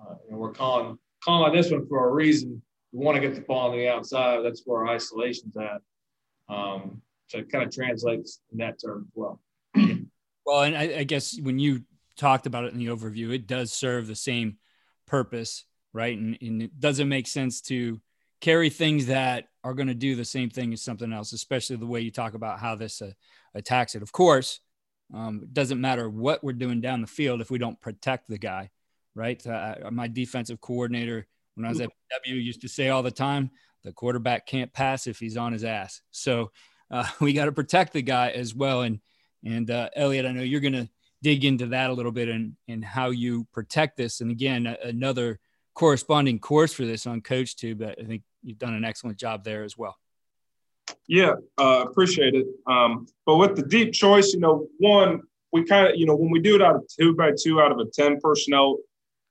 Uh, 0.00 0.14
you 0.26 0.32
know, 0.32 0.38
we're 0.38 0.52
calling 0.52 0.98
calling 1.24 1.52
this 1.52 1.70
one 1.70 1.86
for 1.88 2.08
a 2.08 2.12
reason. 2.12 2.62
We 2.92 3.04
want 3.04 3.16
to 3.16 3.20
get 3.20 3.34
the 3.34 3.42
ball 3.42 3.70
on 3.70 3.76
the 3.76 3.88
outside. 3.88 4.40
That's 4.42 4.62
where 4.64 4.86
our 4.86 4.94
isolation's 4.94 5.56
at. 5.56 5.80
Um, 6.48 7.02
so 7.26 7.38
it 7.38 7.52
kind 7.52 7.64
of 7.64 7.74
translates 7.74 8.40
in 8.52 8.58
that 8.58 8.80
term 8.82 9.06
as 9.06 9.12
well. 9.14 9.40
well, 10.46 10.62
and 10.62 10.76
I, 10.76 10.98
I 11.00 11.04
guess 11.04 11.38
when 11.40 11.58
you 11.58 11.82
talked 12.16 12.46
about 12.46 12.64
it 12.64 12.72
in 12.72 12.78
the 12.78 12.86
overview, 12.86 13.32
it 13.32 13.46
does 13.46 13.72
serve 13.72 14.06
the 14.06 14.16
same 14.16 14.56
purpose, 15.06 15.64
right? 15.92 16.16
And, 16.16 16.38
and 16.40 16.62
it 16.62 16.80
doesn't 16.80 17.08
make 17.08 17.26
sense 17.26 17.60
to 17.62 18.00
carry 18.40 18.70
things 18.70 19.06
that 19.06 19.48
are 19.64 19.74
going 19.74 19.88
to 19.88 19.94
do 19.94 20.14
the 20.14 20.24
same 20.24 20.48
thing 20.48 20.72
as 20.72 20.82
something 20.82 21.12
else, 21.12 21.32
especially 21.32 21.76
the 21.76 21.86
way 21.86 22.00
you 22.00 22.10
talk 22.10 22.34
about 22.34 22.60
how 22.60 22.74
this 22.74 23.02
uh, 23.02 23.10
attacks 23.54 23.94
it. 23.94 24.02
Of 24.02 24.12
course, 24.12 24.60
um, 25.12 25.40
it 25.42 25.52
doesn't 25.52 25.80
matter 25.80 26.08
what 26.08 26.44
we're 26.44 26.52
doing 26.52 26.80
down 26.80 27.00
the 27.00 27.06
field 27.06 27.40
if 27.40 27.50
we 27.50 27.58
don't 27.58 27.80
protect 27.80 28.28
the 28.28 28.38
guy, 28.38 28.70
right? 29.18 29.44
Uh, 29.44 29.74
my 29.90 30.06
defensive 30.08 30.60
coordinator, 30.60 31.26
when 31.54 31.66
I 31.66 31.70
was 31.70 31.80
at 31.80 31.90
W, 32.24 32.36
used 32.36 32.62
to 32.62 32.68
say 32.68 32.88
all 32.88 33.02
the 33.02 33.10
time, 33.10 33.50
the 33.82 33.92
quarterback 33.92 34.46
can't 34.46 34.72
pass 34.72 35.06
if 35.06 35.18
he's 35.18 35.36
on 35.36 35.52
his 35.52 35.64
ass. 35.64 36.00
So 36.12 36.52
uh, 36.90 37.06
we 37.20 37.32
got 37.32 37.46
to 37.46 37.52
protect 37.52 37.92
the 37.92 38.02
guy 38.02 38.30
as 38.30 38.54
well. 38.54 38.82
And 38.82 39.00
and 39.44 39.70
uh, 39.70 39.90
Elliot, 39.94 40.26
I 40.26 40.32
know 40.32 40.42
you're 40.42 40.60
going 40.60 40.72
to 40.72 40.88
dig 41.22 41.44
into 41.44 41.66
that 41.66 41.90
a 41.90 41.92
little 41.92 42.12
bit 42.12 42.28
and 42.28 42.54
and 42.68 42.84
how 42.84 43.10
you 43.10 43.46
protect 43.52 43.96
this. 43.96 44.20
And 44.20 44.30
again, 44.30 44.66
another 44.66 45.40
corresponding 45.74 46.38
course 46.38 46.72
for 46.72 46.84
this 46.84 47.06
on 47.06 47.20
Coach 47.20 47.56
CoachTube. 47.56 48.00
I 48.00 48.04
think 48.04 48.22
you've 48.42 48.58
done 48.58 48.74
an 48.74 48.84
excellent 48.84 49.18
job 49.18 49.44
there 49.44 49.64
as 49.64 49.76
well. 49.76 49.96
Yeah, 51.06 51.34
uh, 51.58 51.84
appreciate 51.88 52.34
it. 52.34 52.46
Um, 52.66 53.06
but 53.26 53.36
with 53.36 53.56
the 53.56 53.62
deep 53.62 53.92
choice, 53.92 54.32
you 54.32 54.40
know, 54.40 54.68
one, 54.78 55.22
we 55.52 55.64
kind 55.64 55.88
of, 55.88 55.96
you 55.96 56.06
know, 56.06 56.14
when 56.14 56.30
we 56.30 56.40
do 56.40 56.54
it 56.54 56.62
out 56.62 56.76
of 56.76 56.84
two 56.88 57.14
by 57.14 57.32
two 57.38 57.60
out 57.60 57.72
of 57.72 57.78
a 57.78 57.86
10 57.86 58.20
personnel, 58.20 58.78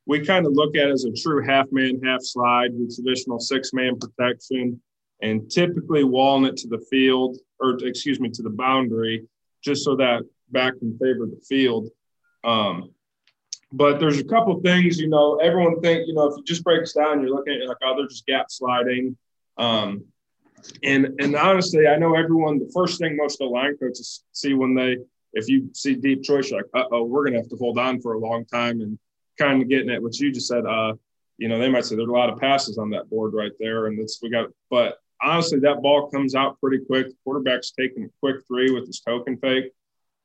we 0.07 0.25
kind 0.25 0.45
of 0.45 0.53
look 0.53 0.75
at 0.75 0.87
it 0.87 0.93
as 0.93 1.03
a 1.03 1.11
true 1.11 1.45
half 1.45 1.67
man, 1.71 2.01
half 2.03 2.21
slide 2.21 2.71
with 2.73 2.95
traditional 2.95 3.39
six 3.39 3.73
man 3.73 3.99
protection 3.99 4.81
and 5.21 5.51
typically 5.51 6.03
walling 6.03 6.45
it 6.45 6.55
to 6.57 6.67
the 6.67 6.79
field 6.89 7.37
or 7.59 7.77
excuse 7.85 8.19
me, 8.19 8.29
to 8.29 8.41
the 8.41 8.49
boundary 8.49 9.25
just 9.63 9.83
so 9.83 9.95
that 9.97 10.21
back 10.49 10.77
can 10.79 10.97
favor 10.97 11.25
the 11.25 11.41
field. 11.47 11.89
Um, 12.43 12.91
but 13.73 13.99
there's 13.99 14.19
a 14.19 14.23
couple 14.23 14.57
things, 14.61 14.97
you 14.97 15.09
know, 15.09 15.37
everyone 15.37 15.81
think, 15.81 16.07
you 16.07 16.13
know, 16.13 16.27
if 16.27 16.37
you 16.37 16.43
just 16.45 16.63
breaks 16.63 16.93
down, 16.93 17.21
you're 17.21 17.35
looking 17.35 17.59
at 17.61 17.67
like, 17.67 17.77
oh, 17.83 17.97
they're 17.97 18.07
just 18.07 18.25
gap 18.25 18.45
sliding. 18.49 19.17
Um, 19.57 20.05
and 20.83 21.19
and 21.19 21.35
honestly, 21.35 21.87
I 21.87 21.97
know 21.97 22.15
everyone. 22.15 22.59
The 22.59 22.71
first 22.73 22.99
thing 22.99 23.17
most 23.17 23.41
of 23.41 23.49
the 23.49 23.53
line 23.53 23.77
coaches 23.77 24.23
see 24.31 24.53
when 24.53 24.73
they, 24.73 24.97
if 25.33 25.47
you 25.49 25.69
see 25.73 25.95
deep 25.95 26.23
choice, 26.23 26.49
you're 26.49 26.61
like, 26.73 26.85
oh, 26.91 27.03
we're 27.03 27.25
gonna 27.25 27.37
have 27.37 27.49
to 27.49 27.57
hold 27.57 27.77
on 27.77 28.01
for 28.01 28.13
a 28.13 28.19
long 28.19 28.45
time, 28.45 28.81
and 28.81 28.97
kind 29.37 29.61
of 29.61 29.69
getting 29.69 29.89
at 29.89 30.01
what 30.01 30.17
you 30.19 30.31
just 30.31 30.47
said. 30.47 30.65
Uh, 30.65 30.93
you 31.37 31.47
know, 31.47 31.59
they 31.59 31.69
might 31.69 31.85
say 31.85 31.95
there's 31.95 32.09
a 32.09 32.11
lot 32.11 32.29
of 32.29 32.39
passes 32.39 32.77
on 32.77 32.89
that 32.91 33.09
board 33.09 33.33
right 33.33 33.51
there, 33.59 33.87
and 33.87 33.99
it's 33.99 34.19
we 34.21 34.29
got. 34.29 34.49
But 34.69 34.97
honestly, 35.21 35.59
that 35.59 35.81
ball 35.81 36.09
comes 36.09 36.35
out 36.35 36.59
pretty 36.59 36.83
quick. 36.85 37.07
The 37.07 37.15
quarterback's 37.23 37.71
taking 37.71 38.05
a 38.05 38.09
quick 38.19 38.37
three 38.47 38.71
with 38.71 38.87
his 38.87 39.01
token 39.01 39.37
fake. 39.37 39.71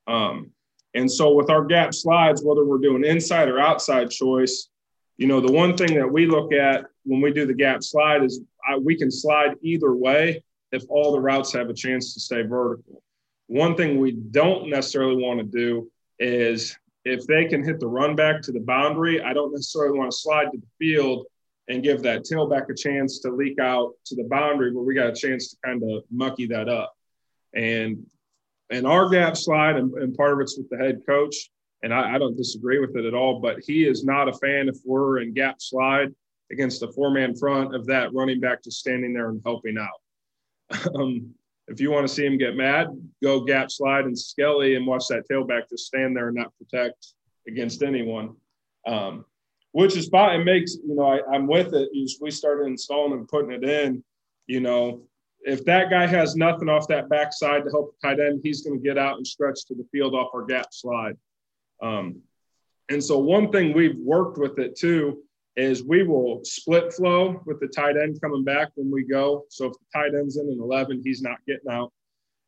Um, 0.06 0.50
and 0.94 1.10
so 1.10 1.32
with 1.32 1.50
our 1.50 1.64
gap 1.64 1.94
slides, 1.94 2.42
whether 2.42 2.64
we're 2.64 2.78
doing 2.78 3.04
inside 3.04 3.48
or 3.48 3.58
outside 3.58 4.10
choice, 4.10 4.68
you 5.16 5.26
know, 5.26 5.40
the 5.40 5.52
one 5.52 5.76
thing 5.76 5.94
that 5.94 6.10
we 6.10 6.26
look 6.26 6.52
at 6.52 6.86
when 7.04 7.20
we 7.20 7.32
do 7.32 7.46
the 7.46 7.54
gap 7.54 7.82
slide 7.82 8.22
is 8.22 8.40
I, 8.66 8.76
we 8.76 8.96
can 8.96 9.10
slide 9.10 9.56
either 9.62 9.94
way 9.94 10.42
if 10.70 10.84
all 10.88 11.12
the 11.12 11.20
routes 11.20 11.52
have 11.52 11.70
a 11.70 11.74
chance 11.74 12.14
to 12.14 12.20
stay 12.20 12.42
vertical. 12.42 13.02
One 13.46 13.76
thing 13.76 13.98
we 13.98 14.12
don't 14.12 14.68
necessarily 14.68 15.22
want 15.22 15.38
to 15.40 15.44
do 15.44 15.90
is 16.18 16.76
if 17.04 17.26
they 17.26 17.46
can 17.46 17.64
hit 17.64 17.80
the 17.80 17.86
run 17.86 18.14
back 18.14 18.42
to 18.42 18.52
the 18.52 18.60
boundary, 18.60 19.22
I 19.22 19.32
don't 19.32 19.52
necessarily 19.52 19.98
want 19.98 20.10
to 20.10 20.16
slide 20.16 20.52
to 20.52 20.58
the 20.58 20.66
field 20.78 21.26
and 21.68 21.82
give 21.82 22.02
that 22.02 22.24
tailback 22.24 22.68
a 22.70 22.74
chance 22.74 23.20
to 23.20 23.30
leak 23.30 23.58
out 23.58 23.92
to 24.06 24.14
the 24.14 24.24
boundary 24.24 24.72
where 24.72 24.84
we 24.84 24.94
got 24.94 25.08
a 25.08 25.14
chance 25.14 25.50
to 25.50 25.56
kind 25.64 25.82
of 25.82 26.04
mucky 26.10 26.46
that 26.46 26.68
up. 26.68 26.94
And 27.54 28.06
and 28.70 28.86
our 28.86 29.08
gap 29.10 29.36
slide, 29.36 29.76
and, 29.76 29.92
and 29.94 30.16
part 30.16 30.32
of 30.32 30.40
it's 30.40 30.56
with 30.56 30.70
the 30.70 30.78
head 30.78 31.02
coach, 31.06 31.50
and 31.82 31.92
I, 31.92 32.14
I, 32.14 32.18
don't 32.18 32.36
disagree 32.36 32.78
with 32.78 32.96
it 32.96 33.04
at 33.04 33.12
all, 33.12 33.38
but 33.38 33.58
he 33.60 33.84
is 33.84 34.02
not 34.02 34.28
a 34.28 34.32
fan 34.32 34.68
if 34.68 34.76
we're 34.82 35.20
in 35.20 35.34
gap 35.34 35.56
slide 35.60 36.08
against 36.50 36.82
a 36.82 36.90
four 36.92 37.10
man 37.10 37.36
front 37.36 37.74
of 37.74 37.86
that 37.86 38.14
running 38.14 38.40
back 38.40 38.64
just 38.64 38.78
standing 38.78 39.12
there 39.12 39.28
and 39.28 39.42
helping 39.44 39.76
out. 39.76 40.88
um, 40.94 41.34
if 41.72 41.80
you 41.80 41.90
want 41.90 42.06
to 42.06 42.12
see 42.12 42.26
him 42.26 42.36
get 42.36 42.54
mad, 42.54 42.88
go 43.22 43.40
gap 43.40 43.70
slide 43.70 44.04
and 44.04 44.18
Skelly 44.18 44.76
and 44.76 44.86
watch 44.86 45.08
that 45.08 45.26
tailback 45.28 45.70
just 45.70 45.86
stand 45.86 46.14
there 46.14 46.28
and 46.28 46.36
not 46.36 46.52
protect 46.58 47.14
against 47.48 47.82
anyone. 47.82 48.36
Um, 48.86 49.24
which 49.72 49.96
is 49.96 50.08
fine. 50.08 50.42
It 50.42 50.44
makes, 50.44 50.76
you 50.86 50.94
know, 50.94 51.04
I, 51.04 51.34
am 51.34 51.46
with 51.46 51.72
it. 51.72 51.88
We 52.20 52.30
started 52.30 52.66
installing 52.66 53.14
and 53.14 53.26
putting 53.26 53.52
it 53.52 53.64
in, 53.64 54.04
you 54.46 54.60
know, 54.60 55.00
if 55.40 55.64
that 55.64 55.88
guy 55.88 56.06
has 56.06 56.36
nothing 56.36 56.68
off 56.68 56.86
that 56.88 57.08
backside 57.08 57.64
to 57.64 57.70
help 57.70 57.94
the 58.02 58.08
tight 58.08 58.20
end, 58.20 58.42
he's 58.44 58.60
going 58.60 58.78
to 58.78 58.84
get 58.84 58.98
out 58.98 59.16
and 59.16 59.26
stretch 59.26 59.64
to 59.66 59.74
the 59.74 59.86
field 59.90 60.14
off 60.14 60.34
our 60.34 60.44
gap 60.44 60.66
slide. 60.72 61.16
Um, 61.82 62.20
and 62.90 63.02
so 63.02 63.18
one 63.18 63.50
thing 63.50 63.72
we've 63.72 63.98
worked 63.98 64.36
with 64.36 64.58
it 64.58 64.76
too 64.76 65.22
is 65.56 65.84
we 65.84 66.02
will 66.02 66.40
split 66.44 66.92
flow 66.92 67.42
with 67.44 67.60
the 67.60 67.68
tight 67.68 67.96
end 67.96 68.20
coming 68.20 68.44
back 68.44 68.70
when 68.74 68.90
we 68.90 69.04
go. 69.04 69.44
So 69.50 69.66
if 69.66 69.72
the 69.72 69.98
tight 69.98 70.14
end's 70.14 70.38
in 70.38 70.48
an 70.48 70.58
11, 70.60 71.02
he's 71.04 71.22
not 71.22 71.38
getting 71.46 71.70
out. 71.70 71.92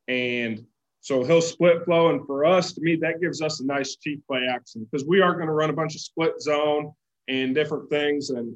And 0.08 0.64
so 1.00 1.22
he'll 1.22 1.42
split 1.42 1.84
flow. 1.84 2.10
And 2.10 2.26
for 2.26 2.46
us, 2.46 2.72
to 2.72 2.80
me, 2.80 2.96
that 2.96 3.20
gives 3.20 3.42
us 3.42 3.60
a 3.60 3.66
nice 3.66 3.96
cheap 3.96 4.26
play 4.26 4.46
action 4.48 4.86
because 4.90 5.06
we 5.06 5.20
are 5.20 5.34
going 5.34 5.48
to 5.48 5.52
run 5.52 5.70
a 5.70 5.74
bunch 5.74 5.94
of 5.94 6.00
split 6.00 6.40
zone 6.40 6.92
and 7.28 7.54
different 7.54 7.90
things. 7.90 8.30
And 8.30 8.54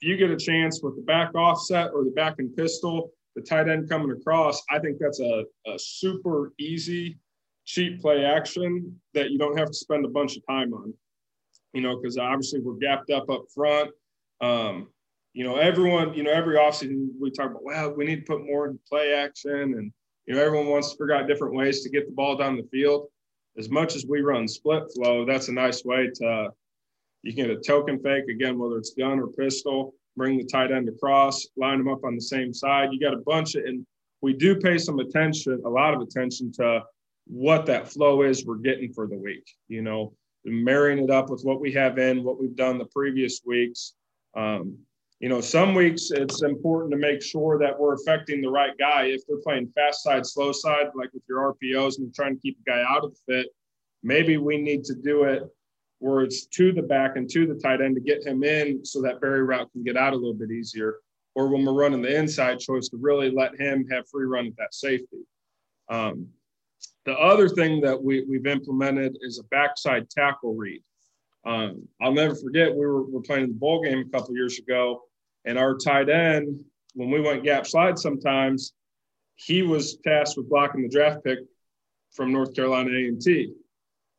if 0.00 0.08
you 0.08 0.16
get 0.16 0.30
a 0.30 0.36
chance 0.36 0.80
with 0.82 0.96
the 0.96 1.02
back 1.02 1.34
offset 1.34 1.90
or 1.94 2.04
the 2.04 2.10
back 2.10 2.36
and 2.38 2.56
pistol, 2.56 3.10
the 3.36 3.42
tight 3.42 3.68
end 3.68 3.88
coming 3.88 4.10
across, 4.10 4.62
I 4.70 4.78
think 4.78 4.98
that's 4.98 5.20
a, 5.20 5.44
a 5.66 5.78
super 5.78 6.52
easy, 6.58 7.18
cheap 7.66 8.00
play 8.00 8.24
action 8.24 8.98
that 9.12 9.30
you 9.30 9.38
don't 9.38 9.58
have 9.58 9.68
to 9.68 9.74
spend 9.74 10.06
a 10.06 10.08
bunch 10.08 10.38
of 10.38 10.46
time 10.46 10.72
on 10.72 10.94
you 11.72 11.80
know, 11.80 11.96
because 11.96 12.18
obviously 12.18 12.60
we're 12.60 12.74
gapped 12.74 13.10
up 13.10 13.28
up 13.30 13.44
front. 13.54 13.90
Um, 14.40 14.88
you 15.34 15.44
know, 15.44 15.56
everyone, 15.56 16.14
you 16.14 16.22
know, 16.22 16.32
every 16.32 16.56
offseason 16.56 17.08
we 17.20 17.30
talk 17.30 17.50
about, 17.50 17.64
well, 17.64 17.94
we 17.94 18.04
need 18.04 18.26
to 18.26 18.32
put 18.32 18.44
more 18.44 18.66
in 18.66 18.78
play 18.88 19.12
action. 19.14 19.50
And, 19.50 19.92
you 20.26 20.34
know, 20.34 20.42
everyone 20.42 20.68
wants 20.68 20.90
to 20.90 20.96
figure 20.96 21.14
out 21.14 21.28
different 21.28 21.54
ways 21.54 21.82
to 21.82 21.90
get 21.90 22.06
the 22.06 22.12
ball 22.12 22.36
down 22.36 22.56
the 22.56 22.68
field. 22.72 23.08
As 23.56 23.70
much 23.70 23.94
as 23.96 24.06
we 24.06 24.20
run 24.20 24.48
split 24.48 24.84
flow, 24.94 25.24
that's 25.24 25.48
a 25.48 25.52
nice 25.52 25.84
way 25.84 26.08
to, 26.14 26.50
you 27.22 27.34
can 27.34 27.46
get 27.46 27.56
a 27.56 27.60
token 27.60 28.00
fake, 28.00 28.24
again, 28.28 28.58
whether 28.58 28.78
it's 28.78 28.94
gun 28.94 29.20
or 29.20 29.28
pistol, 29.28 29.94
bring 30.16 30.38
the 30.38 30.44
tight 30.44 30.72
end 30.72 30.88
across, 30.88 31.46
line 31.56 31.78
them 31.78 31.88
up 31.88 32.04
on 32.04 32.14
the 32.14 32.20
same 32.20 32.52
side. 32.52 32.90
You 32.92 33.00
got 33.00 33.14
a 33.14 33.22
bunch 33.26 33.54
of, 33.54 33.64
and 33.64 33.84
we 34.22 34.32
do 34.32 34.56
pay 34.56 34.78
some 34.78 34.98
attention, 34.98 35.60
a 35.64 35.68
lot 35.68 35.94
of 35.94 36.00
attention 36.00 36.52
to 36.52 36.82
what 37.26 37.66
that 37.66 37.88
flow 37.88 38.22
is 38.22 38.46
we're 38.46 38.56
getting 38.56 38.92
for 38.92 39.06
the 39.06 39.16
week. 39.16 39.44
You 39.68 39.82
know, 39.82 40.14
marrying 40.44 41.02
it 41.02 41.10
up 41.10 41.30
with 41.30 41.42
what 41.42 41.60
we 41.60 41.72
have 41.72 41.98
in, 41.98 42.24
what 42.24 42.40
we've 42.40 42.56
done 42.56 42.78
the 42.78 42.86
previous 42.86 43.40
weeks. 43.44 43.94
Um, 44.36 44.78
you 45.20 45.28
know, 45.28 45.40
some 45.40 45.74
weeks 45.74 46.10
it's 46.12 46.42
important 46.42 46.92
to 46.92 46.98
make 46.98 47.22
sure 47.22 47.58
that 47.58 47.78
we're 47.78 47.94
affecting 47.94 48.40
the 48.40 48.50
right 48.50 48.76
guy. 48.78 49.04
If 49.06 49.22
they're 49.26 49.38
playing 49.38 49.72
fast 49.74 50.02
side, 50.02 50.24
slow 50.24 50.52
side, 50.52 50.86
like 50.94 51.12
with 51.12 51.24
your 51.28 51.54
RPOs 51.54 51.98
and 51.98 52.14
trying 52.14 52.36
to 52.36 52.40
keep 52.40 52.56
a 52.60 52.70
guy 52.70 52.84
out 52.88 53.04
of 53.04 53.12
the 53.12 53.34
fit, 53.34 53.46
maybe 54.02 54.36
we 54.36 54.58
need 54.58 54.84
to 54.84 54.94
do 54.94 55.24
it 55.24 55.42
where 55.98 56.22
it's 56.22 56.46
to 56.46 56.72
the 56.72 56.82
back 56.82 57.16
and 57.16 57.28
to 57.28 57.46
the 57.46 57.54
tight 57.54 57.80
end 57.80 57.96
to 57.96 58.00
get 58.00 58.24
him 58.24 58.44
in 58.44 58.84
so 58.84 59.02
that 59.02 59.20
Bury 59.20 59.42
route 59.42 59.70
can 59.72 59.82
get 59.82 59.96
out 59.96 60.12
a 60.12 60.16
little 60.16 60.34
bit 60.34 60.52
easier. 60.52 60.98
Or 61.34 61.48
when 61.48 61.64
we're 61.64 61.72
running 61.72 62.02
the 62.02 62.16
inside 62.16 62.60
choice 62.60 62.88
to 62.88 62.96
really 62.96 63.30
let 63.30 63.58
him 63.60 63.86
have 63.90 64.08
free 64.08 64.26
run 64.26 64.46
at 64.46 64.56
that 64.56 64.74
safety. 64.74 65.18
Um, 65.88 66.28
the 67.04 67.14
other 67.18 67.48
thing 67.48 67.80
that 67.80 68.02
we, 68.02 68.24
we've 68.28 68.46
implemented 68.46 69.16
is 69.22 69.38
a 69.38 69.44
backside 69.44 70.10
tackle 70.10 70.54
read. 70.54 70.82
Um, 71.46 71.88
I'll 72.02 72.12
never 72.12 72.34
forget 72.34 72.74
we 72.74 72.84
were, 72.84 73.04
were 73.04 73.22
playing 73.22 73.48
the 73.48 73.54
bowl 73.54 73.82
game 73.82 73.98
a 74.00 74.10
couple 74.10 74.34
years 74.34 74.58
ago, 74.58 75.02
and 75.44 75.56
our 75.56 75.76
tight 75.76 76.10
end, 76.10 76.62
when 76.94 77.10
we 77.10 77.20
went 77.20 77.44
gap 77.44 77.66
slide, 77.66 77.98
sometimes 77.98 78.74
he 79.36 79.62
was 79.62 79.96
tasked 80.04 80.36
with 80.36 80.50
blocking 80.50 80.82
the 80.82 80.88
draft 80.88 81.24
pick 81.24 81.38
from 82.12 82.32
North 82.32 82.54
Carolina 82.54 82.90
A&T. 82.90 83.52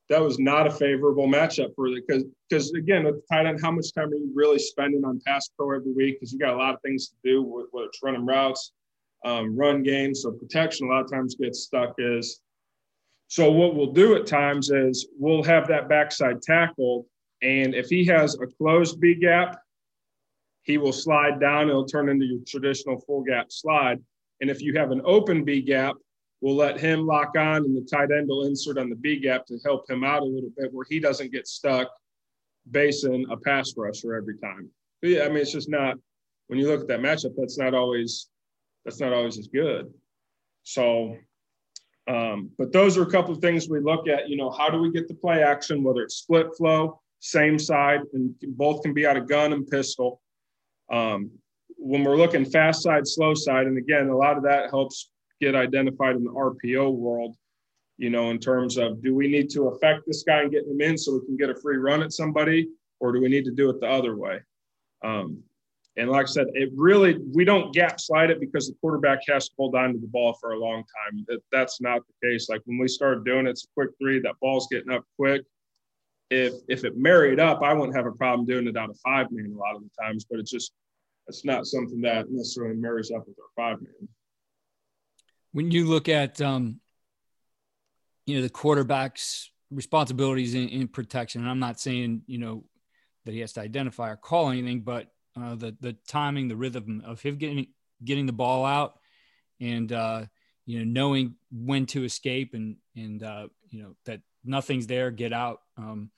that 0.09 0.21
was 0.21 0.39
not 0.39 0.65
a 0.65 0.71
favorable 0.71 1.27
matchup 1.27 1.75
for 1.75 1.89
the 1.89 2.01
because 2.07 2.23
because 2.49 2.71
again 2.73 3.03
with 3.03 3.15
the 3.15 3.21
tight 3.31 3.45
end, 3.45 3.59
how 3.61 3.69
much 3.69 3.93
time 3.93 4.09
are 4.09 4.15
you 4.15 4.31
really 4.33 4.57
spending 4.57 5.03
on 5.05 5.21
pass 5.27 5.49
pro 5.55 5.75
every 5.75 5.91
week? 5.91 6.15
Because 6.15 6.33
you 6.33 6.39
got 6.39 6.55
a 6.55 6.57
lot 6.57 6.73
of 6.73 6.81
things 6.81 7.09
to 7.09 7.15
do 7.23 7.43
with 7.43 7.67
whether 7.71 7.87
it's 7.87 8.01
running 8.01 8.25
routes, 8.25 8.71
um, 9.25 9.55
run 9.55 9.83
games. 9.83 10.23
So 10.23 10.31
protection 10.31 10.87
a 10.87 10.91
lot 10.91 11.03
of 11.03 11.11
times 11.11 11.35
gets 11.35 11.59
stuck 11.59 11.93
is. 11.99 12.41
So 13.29 13.51
what 13.51 13.75
we'll 13.75 13.93
do 13.93 14.15
at 14.15 14.25
times 14.25 14.71
is 14.71 15.07
we'll 15.17 15.43
have 15.43 15.67
that 15.67 15.87
backside 15.87 16.41
tackle, 16.41 17.05
and 17.43 17.75
if 17.75 17.87
he 17.87 18.03
has 18.05 18.35
a 18.35 18.47
closed 18.47 18.99
B 18.99 19.13
gap, 19.13 19.61
he 20.63 20.79
will 20.79 20.91
slide 20.91 21.39
down. 21.39 21.69
It'll 21.69 21.85
turn 21.85 22.09
into 22.09 22.25
your 22.25 22.39
traditional 22.45 22.99
full 23.01 23.23
gap 23.23 23.51
slide. 23.51 23.99
And 24.41 24.49
if 24.49 24.61
you 24.61 24.77
have 24.77 24.91
an 24.91 25.01
open 25.05 25.45
B 25.45 25.61
gap, 25.61 25.95
we'll 26.41 26.55
let 26.55 26.79
him 26.79 27.05
lock 27.05 27.37
on 27.37 27.57
and 27.65 27.77
the 27.77 27.87
tight 27.89 28.11
end 28.11 28.27
will 28.29 28.45
insert 28.45 28.77
on 28.77 28.89
the 28.89 28.95
B 28.95 29.19
gap 29.19 29.45
to 29.47 29.59
help 29.63 29.89
him 29.89 30.03
out 30.03 30.21
a 30.21 30.25
little 30.25 30.51
bit 30.57 30.73
where 30.73 30.85
he 30.89 30.99
doesn't 30.99 31.31
get 31.31 31.47
stuck 31.47 31.89
basing 32.71 33.27
a 33.29 33.37
pass 33.37 33.73
rusher 33.77 34.15
every 34.15 34.37
time. 34.37 34.69
But 35.01 35.11
yeah, 35.11 35.23
I 35.23 35.29
mean, 35.29 35.37
it's 35.37 35.51
just 35.51 35.69
not 35.69 35.97
when 36.47 36.57
you 36.57 36.67
look 36.67 36.81
at 36.81 36.87
that 36.87 36.99
matchup, 36.99 37.33
that's 37.37 37.59
not 37.59 37.75
always 37.75 38.27
that's 38.85 38.99
not 38.99 39.13
always 39.13 39.37
as 39.37 39.47
good. 39.47 39.93
So 40.63 41.15
um, 42.09 42.49
but 42.57 42.73
those 42.73 42.97
are 42.97 43.03
a 43.03 43.11
couple 43.11 43.33
of 43.33 43.39
things 43.39 43.69
we 43.69 43.79
look 43.79 44.07
at. 44.07 44.27
You 44.27 44.35
know, 44.35 44.49
how 44.49 44.67
do 44.67 44.79
we 44.79 44.91
get 44.91 45.07
the 45.07 45.13
play 45.13 45.43
action, 45.43 45.83
whether 45.83 46.01
it's 46.01 46.15
split 46.15 46.47
flow, 46.57 46.99
same 47.19 47.59
side, 47.59 48.01
and 48.13 48.33
both 48.57 48.81
can 48.81 48.93
be 48.93 49.05
out 49.05 49.15
of 49.15 49.29
gun 49.29 49.53
and 49.53 49.67
pistol. 49.67 50.19
Um, 50.91 51.29
when 51.77 52.03
we're 52.03 52.17
looking 52.17 52.45
fast 52.45 52.81
side, 52.81 53.07
slow 53.07 53.35
side, 53.35 53.67
and 53.67 53.77
again, 53.77 54.09
a 54.09 54.17
lot 54.17 54.37
of 54.37 54.43
that 54.43 54.71
helps 54.71 55.11
get 55.39 55.55
identified 55.55 56.15
in 56.15 56.23
the 56.23 56.31
RPO 56.31 56.91
world, 56.93 57.35
you 57.97 58.09
know, 58.09 58.31
in 58.31 58.39
terms 58.39 58.77
of 58.77 59.03
do 59.03 59.13
we 59.13 59.27
need 59.27 59.49
to 59.51 59.67
affect 59.67 60.07
this 60.07 60.23
guy 60.23 60.41
and 60.41 60.51
get 60.51 60.65
him 60.65 60.81
in 60.81 60.97
so 60.97 61.13
we 61.13 61.25
can 61.27 61.37
get 61.37 61.51
a 61.51 61.61
free 61.61 61.77
run 61.77 62.01
at 62.01 62.11
somebody, 62.11 62.67
or 62.99 63.11
do 63.11 63.21
we 63.21 63.29
need 63.29 63.45
to 63.45 63.51
do 63.51 63.69
it 63.69 63.79
the 63.79 63.87
other 63.87 64.17
way? 64.17 64.39
Um, 65.03 65.43
and 65.99 66.09
like 66.09 66.25
I 66.25 66.29
said, 66.29 66.47
it 66.53 66.69
really, 66.75 67.17
we 67.33 67.45
don't 67.45 67.73
gap 67.73 67.99
slide 67.99 68.31
it 68.31 68.39
because 68.39 68.67
the 68.67 68.75
quarterback 68.81 69.19
has 69.27 69.49
to 69.49 69.55
hold 69.57 69.75
on 69.75 69.93
to 69.93 69.99
the 69.99 70.07
ball 70.07 70.33
for 70.39 70.51
a 70.51 70.59
long 70.59 70.77
time. 70.77 71.25
That, 71.27 71.39
that's 71.51 71.81
not 71.81 72.01
the 72.07 72.27
case. 72.27 72.49
Like 72.49 72.61
when 72.65 72.77
we 72.77 72.87
started 72.87 73.25
doing 73.25 73.47
it, 73.47 73.51
it's 73.51 73.65
a 73.65 73.73
quick 73.75 73.91
three, 74.01 74.19
that 74.21 74.35
ball's 74.41 74.67
getting 74.71 74.91
up 74.91 75.03
quick. 75.17 75.43
If, 76.31 76.53
if 76.67 76.83
it 76.83 76.95
married 76.95 77.39
up, 77.39 77.61
I 77.63 77.73
wouldn't 77.73 77.95
have 77.95 78.05
a 78.05 78.11
problem 78.11 78.45
doing 78.45 78.67
it 78.67 78.77
out 78.77 78.89
of 78.89 78.99
five 79.03 79.27
man 79.31 79.53
a 79.55 79.57
lot 79.57 79.75
of 79.75 79.81
the 79.81 79.89
times, 80.01 80.25
but 80.29 80.39
it's 80.39 80.51
just, 80.51 80.71
it's 81.27 81.43
not 81.43 81.65
something 81.65 82.01
that 82.01 82.29
necessarily 82.29 82.75
marries 82.75 83.11
up 83.11 83.27
with 83.27 83.37
our 83.39 83.71
five 83.71 83.81
man 83.81 84.07
when 85.51 85.71
you 85.71 85.85
look 85.85 86.09
at 86.09 86.41
um, 86.41 86.79
you 88.25 88.35
know 88.35 88.41
the 88.41 88.49
quarterback's 88.49 89.51
responsibilities 89.71 90.55
in, 90.55 90.69
in, 90.69 90.87
protection, 90.87 91.41
and 91.41 91.49
I'm 91.49 91.59
not 91.59 91.79
saying 91.79 92.23
you 92.27 92.37
know 92.37 92.63
that 93.25 93.33
he 93.33 93.39
has 93.39 93.53
to 93.53 93.61
identify 93.61 94.09
or 94.09 94.15
call 94.15 94.49
anything, 94.49 94.81
but 94.81 95.07
uh, 95.35 95.55
the 95.55 95.75
the 95.79 95.93
timing, 96.07 96.47
the 96.47 96.55
rhythm 96.55 97.03
of 97.05 97.21
him 97.21 97.37
getting 97.37 97.67
getting 98.03 98.25
the 98.25 98.33
ball 98.33 98.65
out, 98.65 98.99
and 99.59 99.91
uh, 99.91 100.25
you 100.65 100.79
know 100.79 100.85
knowing 100.85 101.35
when 101.51 101.85
to 101.87 102.03
escape, 102.03 102.53
and 102.53 102.77
and 102.95 103.23
uh, 103.23 103.47
you 103.69 103.83
know 103.83 103.95
that 104.05 104.21
nothing's 104.43 104.87
there, 104.87 105.11
get 105.11 105.33
out. 105.33 105.61
Um, 105.77 106.11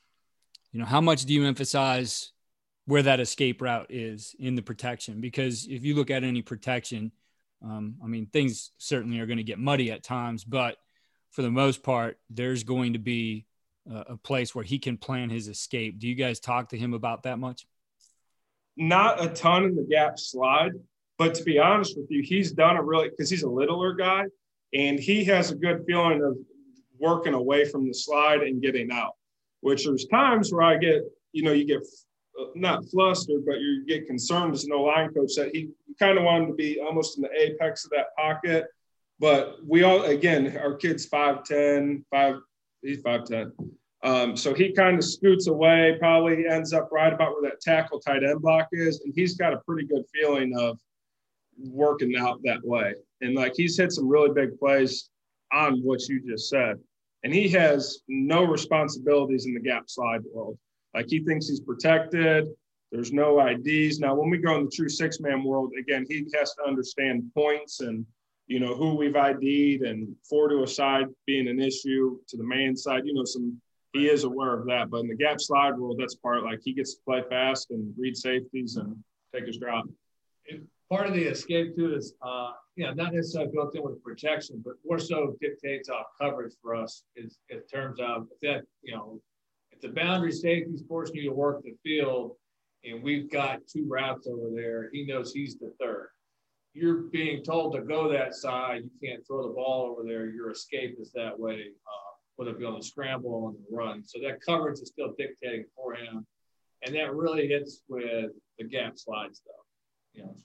you 0.71 0.79
know 0.79 0.85
how 0.85 1.01
much 1.01 1.25
do 1.25 1.33
you 1.33 1.45
emphasize 1.45 2.31
where 2.85 3.03
that 3.03 3.19
escape 3.19 3.61
route 3.61 3.87
is 3.89 4.35
in 4.39 4.55
the 4.55 4.61
protection? 4.61 5.21
Because 5.21 5.67
if 5.69 5.83
you 5.83 5.95
look 5.95 6.09
at 6.09 6.23
any 6.23 6.41
protection 6.41 7.11
um, 7.63 7.95
I 8.03 8.07
mean, 8.07 8.27
things 8.27 8.71
certainly 8.77 9.19
are 9.19 9.25
going 9.25 9.37
to 9.37 9.43
get 9.43 9.59
muddy 9.59 9.91
at 9.91 10.03
times, 10.03 10.43
but 10.43 10.77
for 11.29 11.41
the 11.41 11.51
most 11.51 11.83
part, 11.83 12.17
there's 12.29 12.63
going 12.63 12.93
to 12.93 12.99
be 12.99 13.45
a, 13.89 14.13
a 14.13 14.17
place 14.17 14.55
where 14.55 14.63
he 14.63 14.79
can 14.79 14.97
plan 14.97 15.29
his 15.29 15.47
escape. 15.47 15.99
Do 15.99 16.07
you 16.07 16.15
guys 16.15 16.39
talk 16.39 16.69
to 16.69 16.77
him 16.77 16.93
about 16.93 17.23
that 17.23 17.39
much? 17.39 17.67
Not 18.77 19.23
a 19.23 19.29
ton 19.29 19.65
in 19.65 19.75
the 19.75 19.83
gap 19.83 20.17
slide, 20.17 20.71
but 21.17 21.35
to 21.35 21.43
be 21.43 21.59
honest 21.59 21.97
with 21.97 22.09
you, 22.09 22.23
he's 22.23 22.51
done 22.51 22.77
a 22.77 22.83
really 22.83 23.09
because 23.09 23.29
he's 23.29 23.43
a 23.43 23.49
littler 23.49 23.93
guy 23.93 24.25
and 24.73 24.99
he 24.99 25.23
has 25.25 25.51
a 25.51 25.55
good 25.55 25.83
feeling 25.85 26.23
of 26.23 26.37
working 26.99 27.33
away 27.33 27.65
from 27.65 27.87
the 27.87 27.93
slide 27.93 28.41
and 28.41 28.61
getting 28.61 28.91
out. 28.91 29.13
Which 29.61 29.85
there's 29.85 30.05
times 30.05 30.51
where 30.51 30.63
I 30.63 30.77
get, 30.77 31.03
you 31.33 31.43
know, 31.43 31.51
you 31.51 31.65
get 31.65 31.81
uh, 32.39 32.45
not 32.55 32.85
flustered, 32.89 33.45
but 33.45 33.59
you 33.59 33.85
get 33.85 34.07
concerned 34.07 34.53
as 34.53 34.63
an 34.63 34.71
O 34.71 34.83
line 34.83 35.13
coach 35.13 35.35
that 35.35 35.51
he 35.53 35.69
kind 35.99 36.17
of 36.17 36.23
wanted 36.23 36.47
to 36.47 36.53
be 36.53 36.79
almost 36.79 37.17
in 37.17 37.23
the 37.23 37.29
apex 37.39 37.85
of 37.85 37.91
that 37.91 38.15
pocket. 38.17 38.65
But 39.19 39.57
we 39.63 39.83
all, 39.83 40.03
again, 40.03 40.57
our 40.57 40.75
kid's 40.75 41.07
5'10, 41.07 42.03
5, 42.09 42.35
he's 42.81 43.03
5'10. 43.03 43.51
Um, 44.03 44.35
so 44.35 44.53
he 44.53 44.71
kind 44.71 44.97
of 44.97 45.03
scoots 45.03 45.47
away, 45.47 45.95
probably 45.99 46.47
ends 46.47 46.73
up 46.73 46.89
right 46.91 47.13
about 47.13 47.33
where 47.33 47.49
that 47.49 47.61
tackle 47.61 47.99
tight 47.99 48.23
end 48.23 48.41
block 48.41 48.67
is. 48.71 49.01
And 49.01 49.13
he's 49.15 49.35
got 49.35 49.53
a 49.53 49.59
pretty 49.59 49.87
good 49.87 50.03
feeling 50.13 50.57
of 50.57 50.79
working 51.57 52.15
out 52.15 52.39
that 52.43 52.63
way. 52.63 52.95
And 53.21 53.35
like 53.35 53.53
he's 53.55 53.77
hit 53.77 53.91
some 53.91 54.07
really 54.07 54.33
big 54.33 54.57
plays 54.57 55.09
on 55.51 55.81
what 55.81 56.07
you 56.07 56.21
just 56.27 56.49
said. 56.49 56.77
And 57.23 57.33
he 57.33 57.47
has 57.49 57.99
no 58.07 58.43
responsibilities 58.43 59.45
in 59.45 59.53
the 59.53 59.59
gap 59.59 59.83
slide 59.87 60.21
world. 60.33 60.57
Like 60.95 61.07
he 61.07 61.23
thinks 61.23 61.47
he's 61.47 61.61
protected. 61.61 62.47
There's 62.91 63.13
no 63.13 63.39
IDs. 63.45 63.99
Now, 63.99 64.15
when 64.15 64.29
we 64.29 64.37
go 64.39 64.57
in 64.57 64.65
the 64.65 64.71
true 64.71 64.89
six 64.89 65.19
man 65.19 65.43
world, 65.43 65.71
again, 65.79 66.05
he 66.09 66.27
has 66.37 66.53
to 66.55 66.63
understand 66.67 67.31
points 67.33 67.79
and, 67.79 68.05
you 68.47 68.59
know, 68.59 68.75
who 68.75 68.95
we've 68.95 69.15
ID'd 69.15 69.83
and 69.83 70.13
four 70.27 70.49
to 70.49 70.63
a 70.63 70.67
side 70.67 71.05
being 71.25 71.47
an 71.47 71.61
issue 71.61 72.17
to 72.27 72.35
the 72.35 72.43
man 72.43 72.75
side. 72.75 73.03
You 73.05 73.13
know, 73.13 73.23
some, 73.23 73.61
he 73.93 74.07
is 74.07 74.23
aware 74.23 74.57
of 74.57 74.65
that. 74.67 74.89
But 74.89 75.01
in 75.01 75.07
the 75.07 75.15
gap 75.15 75.41
slide 75.41 75.77
world, 75.77 75.97
that's 75.99 76.15
part 76.15 76.43
like 76.43 76.59
he 76.63 76.73
gets 76.73 76.95
to 76.95 77.01
play 77.05 77.23
fast 77.29 77.71
and 77.71 77.93
read 77.97 78.15
safeties 78.15 78.77
and 78.77 78.95
take 79.33 79.45
his 79.45 79.57
drop. 79.57 79.85
part 80.89 81.07
of 81.07 81.13
the 81.13 81.23
escape 81.23 81.75
too 81.75 81.95
is, 81.95 82.13
uh, 82.21 82.51
you 82.75 82.85
know, 82.85 82.93
not 82.93 83.13
necessarily 83.13 83.51
built 83.53 83.75
in 83.75 83.83
with 83.83 84.03
protection, 84.03 84.61
but 84.63 84.73
more 84.85 84.99
so 84.99 85.35
dictates 85.41 85.89
off 85.89 86.05
coverage 86.19 86.53
for 86.61 86.75
us 86.75 87.03
is 87.15 87.37
in 87.49 87.61
terms 87.71 87.99
of 87.99 88.27
that, 88.41 88.63
you 88.81 88.95
know, 88.95 89.21
if 89.71 89.81
the 89.81 89.89
boundary 89.89 90.31
safeties 90.31 90.83
forcing 90.87 91.17
you 91.17 91.29
to 91.29 91.35
work 91.35 91.63
the 91.63 91.75
field, 91.83 92.35
and 92.83 93.03
we've 93.03 93.31
got 93.31 93.59
two 93.67 93.85
routes 93.87 94.27
over 94.27 94.49
there, 94.53 94.89
he 94.91 95.05
knows 95.05 95.33
he's 95.33 95.57
the 95.57 95.73
third. 95.79 96.09
You're 96.73 97.03
being 97.03 97.43
told 97.43 97.73
to 97.75 97.81
go 97.81 98.09
that 98.11 98.33
side. 98.33 98.83
You 98.83 99.09
can't 99.09 99.25
throw 99.27 99.47
the 99.47 99.53
ball 99.53 99.91
over 99.91 100.07
there. 100.07 100.27
Your 100.27 100.51
escape 100.51 100.97
is 100.99 101.11
that 101.11 101.37
way, 101.37 101.65
uh, 101.85 102.10
whether 102.41 102.53
it 102.53 102.59
be 102.59 102.65
on 102.65 102.73
the 102.73 102.83
scramble 102.83 103.29
or 103.29 103.49
on 103.49 103.53
the 103.53 103.75
run. 103.75 104.03
So 104.03 104.17
that 104.23 104.41
coverage 104.41 104.79
is 104.79 104.87
still 104.87 105.13
dictating 105.15 105.65
for 105.75 105.93
him. 105.93 106.25
And 106.83 106.95
that 106.95 107.13
really 107.13 107.47
hits 107.47 107.83
with 107.87 108.31
the 108.57 108.63
gap 108.65 108.97
slide 108.97 109.35
stuff. 109.35 109.53
You 110.15 110.23
know. 110.23 110.35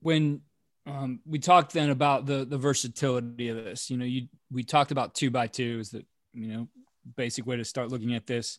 When 0.00 0.40
um, 0.84 1.20
we 1.24 1.38
talked 1.38 1.72
then 1.72 1.90
about 1.90 2.26
the 2.26 2.44
the 2.44 2.58
versatility 2.58 3.50
of 3.50 3.56
this, 3.56 3.88
you 3.88 3.96
know, 3.96 4.04
you 4.04 4.26
we 4.50 4.64
talked 4.64 4.90
about 4.90 5.14
two 5.14 5.30
by 5.30 5.46
two 5.46 5.78
is 5.78 5.90
the 5.90 6.04
you 6.32 6.48
know 6.48 6.68
basic 7.16 7.46
way 7.46 7.56
to 7.56 7.64
start 7.64 7.90
looking 7.90 8.16
at 8.16 8.26
this. 8.26 8.58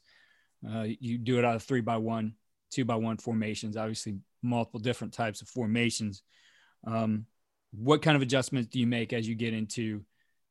Uh, 0.66 0.86
you 1.02 1.18
do 1.18 1.38
it 1.38 1.44
out 1.44 1.58
of 1.58 1.64
three 1.64 1.82
by 1.82 1.98
one, 1.98 2.36
two 2.72 2.86
by 2.86 2.96
one 2.96 3.18
formations, 3.18 3.76
obviously 3.76 4.20
multiple 4.42 4.80
different 4.80 5.14
types 5.14 5.42
of 5.42 5.50
formations. 5.50 6.24
Um, 6.88 7.26
what 7.74 8.02
kind 8.02 8.16
of 8.16 8.22
adjustments 8.22 8.70
do 8.70 8.80
you 8.80 8.88
make 8.88 9.12
as 9.12 9.28
you 9.28 9.36
get 9.36 9.54
into, 9.54 10.06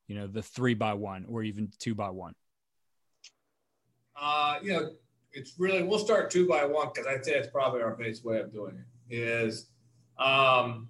you 0.06 0.14
know, 0.14 0.26
the 0.26 0.42
three 0.42 0.74
by 0.74 0.94
one 0.94 1.24
or 1.28 1.42
even 1.42 1.70
two 1.78 1.94
by 1.94 2.10
one? 2.10 2.34
Uh, 4.20 4.58
you 4.62 4.72
know, 4.72 4.90
it's 5.32 5.54
really 5.58 5.82
we'll 5.82 5.98
start 5.98 6.30
two 6.30 6.46
by 6.46 6.64
one 6.64 6.88
because 6.94 7.06
I'd 7.06 7.24
say 7.24 7.32
it's 7.32 7.48
probably 7.48 7.82
our 7.82 7.94
base 7.94 8.22
way 8.22 8.38
of 8.38 8.52
doing 8.52 8.76
it. 8.76 9.14
Is 9.14 9.68
um, 10.18 10.88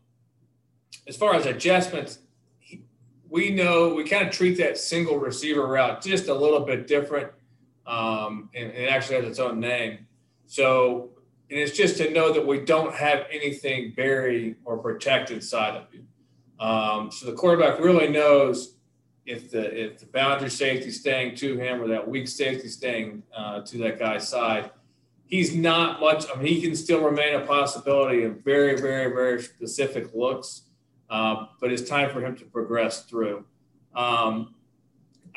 as 1.09 1.17
far 1.17 1.35
as 1.35 1.47
adjustments, 1.47 2.19
we 3.29 3.51
know 3.51 3.95
we 3.95 4.05
kind 4.05 4.27
of 4.27 4.33
treat 4.33 4.59
that 4.59 4.79
single 4.79 5.19
receiver 5.19 5.67
route 5.67 6.03
just 6.03 6.29
a 6.29 6.35
little 6.35 6.61
bit 6.61 6.87
different. 6.87 7.31
Um, 7.87 8.49
and, 8.55 8.71
and, 8.71 8.85
it 8.85 8.91
actually 8.91 9.17
has 9.17 9.27
its 9.27 9.39
own 9.39 9.61
name. 9.61 10.07
So, 10.47 11.11
and 11.51 11.59
it's 11.59 11.77
just 11.77 11.99
to 11.99 12.11
know 12.11 12.33
that 12.33 12.47
we 12.47 12.61
don't 12.61 12.95
have 12.95 13.27
anything 13.31 13.93
buried 13.95 14.57
or 14.65 14.79
protected 14.79 15.45
side 15.45 15.75
of 15.75 15.87
you. 15.93 16.05
Um, 16.65 17.11
so 17.11 17.27
the 17.27 17.33
quarterback 17.33 17.81
really 17.81 18.09
knows 18.09 18.74
if 19.27 19.51
the 19.51 19.85
if 19.85 19.99
the 19.99 20.07
boundary 20.07 20.51
safety 20.51 20.91
staying 20.91 21.37
to 21.37 21.57
him 21.57 21.81
or 21.81 21.89
that 21.89 22.07
weak 22.07 22.29
safety 22.29 22.69
staying 22.69 23.23
uh, 23.37 23.61
to 23.63 23.79
that 23.79 23.99
guy's 23.99 24.29
side. 24.29 24.71
He's 25.27 25.57
not 25.57 26.01
much. 26.01 26.27
I 26.31 26.37
mean, 26.39 26.47
he 26.47 26.61
can 26.61 26.77
still 26.77 27.03
remain 27.03 27.35
a 27.35 27.41
possibility 27.41 28.25
of 28.25 28.45
very, 28.45 28.79
very, 28.79 29.11
very 29.13 29.43
specific 29.43 30.15
looks 30.15 30.65
uh, 31.11 31.47
but 31.61 31.73
it's 31.73 31.89
time 31.89 32.11
for 32.11 32.25
him 32.25 32.37
to 32.37 32.45
progress 32.47 33.05
through. 33.05 33.45
Um, 33.95 34.55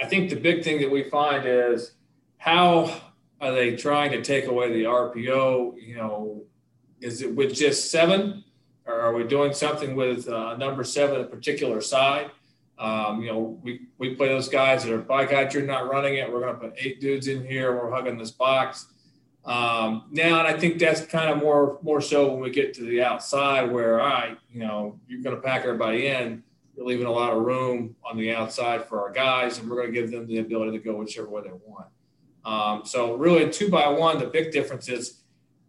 I 0.01 0.05
think 0.05 0.29
the 0.29 0.35
big 0.35 0.63
thing 0.63 0.81
that 0.81 0.89
we 0.89 1.03
find 1.03 1.45
is 1.45 1.91
how 2.37 3.01
are 3.41 3.51
they 3.51 3.75
trying 3.75 4.11
to 4.11 4.21
take 4.21 4.47
away 4.47 4.71
the 4.73 4.83
RPO? 4.83 5.75
You 5.79 5.95
know, 5.95 6.43
is 7.01 7.21
it 7.21 7.35
with 7.35 7.53
just 7.53 7.91
seven, 7.91 8.43
or 8.85 8.99
are 8.99 9.13
we 9.13 9.23
doing 9.23 9.53
something 9.53 9.95
with 9.95 10.27
uh, 10.27 10.55
number 10.57 10.83
seven, 10.83 11.21
a 11.21 11.25
particular 11.25 11.81
side? 11.81 12.31
Um, 12.79 13.21
you 13.21 13.31
know, 13.31 13.59
we, 13.63 13.87
we 13.97 14.15
play 14.15 14.27
those 14.27 14.49
guys 14.49 14.83
that 14.83 14.93
are, 14.93 14.99
by 14.99 15.25
God, 15.25 15.53
you're 15.53 15.63
not 15.63 15.89
running 15.89 16.15
it. 16.15 16.31
We're 16.31 16.41
going 16.41 16.53
to 16.53 16.59
put 16.59 16.73
eight 16.77 17.01
dudes 17.01 17.27
in 17.27 17.45
here. 17.45 17.75
We're 17.75 17.91
hugging 17.91 18.17
this 18.17 18.31
box. 18.31 18.87
Um, 19.45 20.09
now, 20.11 20.39
and 20.39 20.47
I 20.47 20.59
think 20.59 20.77
that's 20.77 21.05
kind 21.05 21.29
of 21.29 21.37
more 21.37 21.79
more 21.81 22.01
so 22.01 22.29
when 22.29 22.41
we 22.41 22.49
get 22.49 22.73
to 22.75 22.83
the 22.83 23.01
outside, 23.01 23.71
where 23.71 23.95
right, 23.95 24.37
you 24.51 24.59
know, 24.59 24.99
you're 25.07 25.21
going 25.21 25.35
to 25.35 25.41
pack 25.41 25.63
everybody 25.63 26.07
in. 26.07 26.43
You're 26.75 26.85
leaving 26.85 27.07
a 27.07 27.11
lot 27.11 27.31
of 27.31 27.41
room 27.43 27.95
on 28.03 28.17
the 28.17 28.33
outside 28.33 28.85
for 28.85 29.01
our 29.01 29.11
guys, 29.11 29.57
and 29.57 29.69
we're 29.69 29.77
going 29.77 29.93
to 29.93 29.99
give 29.99 30.11
them 30.11 30.27
the 30.27 30.39
ability 30.39 30.77
to 30.77 30.83
go 30.83 30.97
whichever 30.97 31.29
way 31.29 31.43
they 31.43 31.51
want. 31.65 31.87
Um, 32.43 32.85
so, 32.85 33.15
really, 33.15 33.49
two 33.49 33.69
by 33.69 33.87
one, 33.87 34.19
the 34.19 34.27
big 34.27 34.51
difference 34.51 34.89
is 34.89 35.21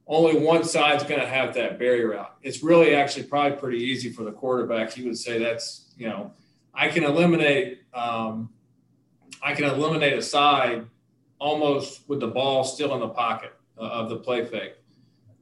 only 0.08 0.38
one 0.38 0.64
side's 0.64 1.04
going 1.04 1.20
to 1.20 1.26
have 1.26 1.54
that 1.54 1.78
barrier 1.78 2.18
out. 2.18 2.36
It's 2.42 2.64
really 2.64 2.96
actually 2.96 3.24
probably 3.24 3.58
pretty 3.58 3.78
easy 3.78 4.10
for 4.10 4.24
the 4.24 4.32
quarterback. 4.32 4.92
He 4.92 5.04
would 5.04 5.16
say 5.16 5.38
that's 5.38 5.88
you 5.96 6.08
know, 6.08 6.32
I 6.74 6.88
can 6.88 7.04
eliminate 7.04 7.81
um, 7.94 8.50
I 9.42 9.54
can 9.54 9.64
eliminate 9.64 10.14
a 10.14 10.22
side 10.22 10.87
almost 11.38 12.09
with 12.09 12.20
the 12.20 12.26
ball 12.26 12.64
still 12.64 12.94
in 12.94 13.00
the 13.00 13.09
pocket 13.09 13.52
uh, 13.78 13.83
of 13.83 14.09
the 14.09 14.16
play 14.16 14.44
fake. 14.44 14.74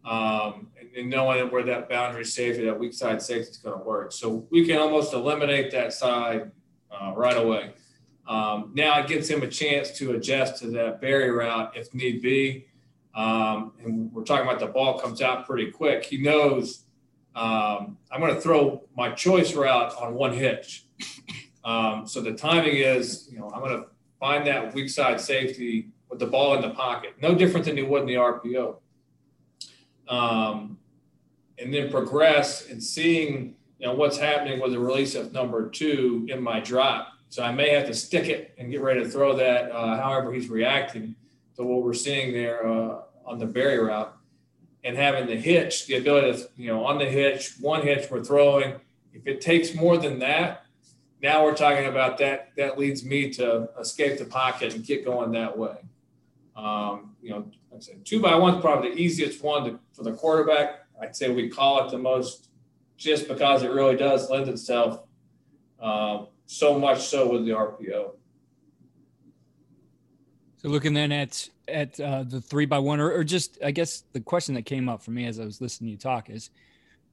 Um, 0.05 0.69
and, 0.97 1.11
knowing 1.11 1.51
where 1.51 1.65
that 1.65 1.89
boundary 1.89 2.25
safety, 2.25 2.65
that 2.65 2.79
weak 2.79 2.95
side 2.95 3.21
safety 3.21 3.51
is 3.51 3.57
going 3.57 3.79
to 3.79 3.85
work. 3.85 4.13
So 4.13 4.47
we 4.51 4.67
can 4.67 4.79
almost 4.79 5.13
eliminate 5.13 5.71
that 5.73 5.93
side 5.93 6.53
uh, 6.91 7.13
right 7.15 7.37
away. 7.37 7.73
Um, 8.27 8.73
now 8.75 9.01
it 9.01 9.09
gives 9.09 9.29
him 9.29 9.43
a 9.43 9.47
chance 9.49 9.91
to 9.99 10.13
adjust 10.13 10.63
to 10.63 10.69
that 10.69 11.01
Bury 11.01 11.31
route 11.31 11.77
if 11.77 11.93
need 11.93 12.23
be. 12.23 12.67
Um, 13.15 13.73
and 13.85 14.13
we're 14.13 14.25
talking 14.25 14.47
about 14.47 14.61
the 14.61 14.67
ball 14.67 14.99
comes 14.99 15.21
out 15.23 15.47
pretty 15.47 15.71
quick. 15.71 16.05
He 16.05 16.19
knows 16.19 16.86
um, 17.37 17.99
I'm 18.11 18.21
going 18.21 18.35
to 18.35 18.41
throw 18.41 18.83
my 18.97 19.11
choice 19.13 19.55
route 19.55 19.95
on 20.01 20.15
one 20.15 20.33
hitch. 20.33 20.87
Um, 21.65 22.07
so 22.07 22.21
the 22.21 22.33
timing 22.33 22.77
is, 22.77 23.29
you 23.31 23.39
know, 23.39 23.51
I'm 23.51 23.61
going 23.61 23.77
to 23.77 23.89
find 24.19 24.47
that 24.47 24.73
weak 24.73 24.89
side 24.89 25.21
safety 25.21 25.91
with 26.09 26.19
the 26.19 26.27
ball 26.27 26.55
in 26.55 26.63
the 26.63 26.71
pocket, 26.71 27.15
no 27.21 27.35
different 27.35 27.67
than 27.67 27.77
you 27.77 27.87
would 27.87 28.03
in 28.03 28.07
the 28.07 28.15
RPO. 28.15 28.77
Um, 30.09 30.79
and 31.59 31.75
then 31.75 31.91
progress 31.91 32.71
and 32.71 32.83
seeing, 32.83 33.57
you 33.79 33.87
know, 33.87 33.95
what's 33.95 34.17
happening 34.17 34.61
with 34.61 34.73
the 34.73 34.79
release 34.79 35.15
of 35.15 35.33
number 35.33 35.69
two 35.69 36.27
in 36.31 36.43
my 36.43 36.61
drop. 36.61 37.09
So 37.29 37.43
I 37.43 37.53
may 37.53 37.71
have 37.71 37.87
to 37.87 37.95
stick 37.95 38.29
it 38.29 38.55
and 38.57 38.71
get 38.71 38.81
ready 38.81 39.03
to 39.03 39.09
throw 39.09 39.37
that, 39.37 39.71
uh, 39.73 40.01
however 40.01 40.33
he's 40.33 40.49
reacting 40.49 41.17
to 41.57 41.65
what 41.65 41.83
we're 41.83 41.95
seeing 41.95 42.33
there 42.33 42.67
uh, 42.67 43.01
on 43.27 43.39
the 43.39 43.47
Bury 43.47 43.79
route. 43.79 44.16
And 44.87 44.97
having 44.97 45.27
the 45.27 45.37
hitch, 45.37 45.87
the 45.87 45.97
ability 45.97 46.39
to, 46.39 46.49
you 46.57 46.69
know, 46.69 46.85
on 46.85 46.99
the 46.99 47.07
hitch, 47.07 47.55
one 47.61 47.83
hitch 47.83 48.09
we're 48.09 48.23
throwing. 48.23 48.75
If 49.13 49.27
it 49.27 49.41
takes 49.41 49.75
more 49.75 49.99
than 49.99 50.21
that, 50.21 50.65
now 51.21 51.45
we're 51.45 51.57
talking 51.57 51.87
about 51.87 52.19
that. 52.19 52.51
That 52.57 52.79
leads 52.79 53.05
me 53.05 53.31
to 53.31 53.69
escape 53.81 54.19
the 54.19 54.27
pocket 54.27 54.75
and 54.75 54.85
get 54.85 55.05
going 55.05 55.33
that 55.33 55.59
way. 55.59 55.77
Um, 56.55 57.17
you 57.21 57.31
know, 57.31 57.51
like 57.71 57.79
I 57.79 57.81
said, 57.81 58.05
two 58.05 58.21
by 58.21 58.37
one 58.37 58.55
is 58.55 58.61
probably 58.61 58.91
the 58.91 58.97
easiest 58.97 59.43
one 59.43 59.65
to, 59.65 59.81
for 59.93 60.05
the 60.05 60.13
quarterback. 60.13 60.87
I'd 61.03 61.17
say 61.17 61.31
we 61.31 61.49
call 61.49 61.85
it 61.85 61.91
the 61.91 61.99
most 61.99 62.49
just 62.97 63.27
because 63.27 63.65
it 63.65 63.71
really 63.73 63.97
does 63.97 64.31
lend 64.31 64.49
itself 64.49 65.03
um, 65.81 66.29
so 66.47 66.79
much 66.79 67.01
so 67.01 67.31
with 67.33 67.45
the 67.45 67.51
RPO. 67.51 68.13
So 70.59 70.69
looking 70.69 70.95
then 70.95 71.13
at 71.13 71.49
at 71.69 71.99
uh, 72.01 72.25
the 72.25 72.41
three 72.41 72.67
by 72.67 72.79
one, 72.79 73.01
or, 73.01 73.13
or 73.13 73.25
just 73.25 73.59
I 73.65 73.71
guess 73.71 74.05
the 74.13 74.21
question 74.21 74.55
that 74.55 74.63
came 74.63 74.89
up 74.89 75.03
for 75.03 75.11
me 75.11 75.27
as 75.27 75.39
I 75.39 75.45
was 75.45 75.61
listening 75.61 75.89
to 75.89 75.93
you 75.93 75.99
talk 75.99 76.31
is, 76.31 76.51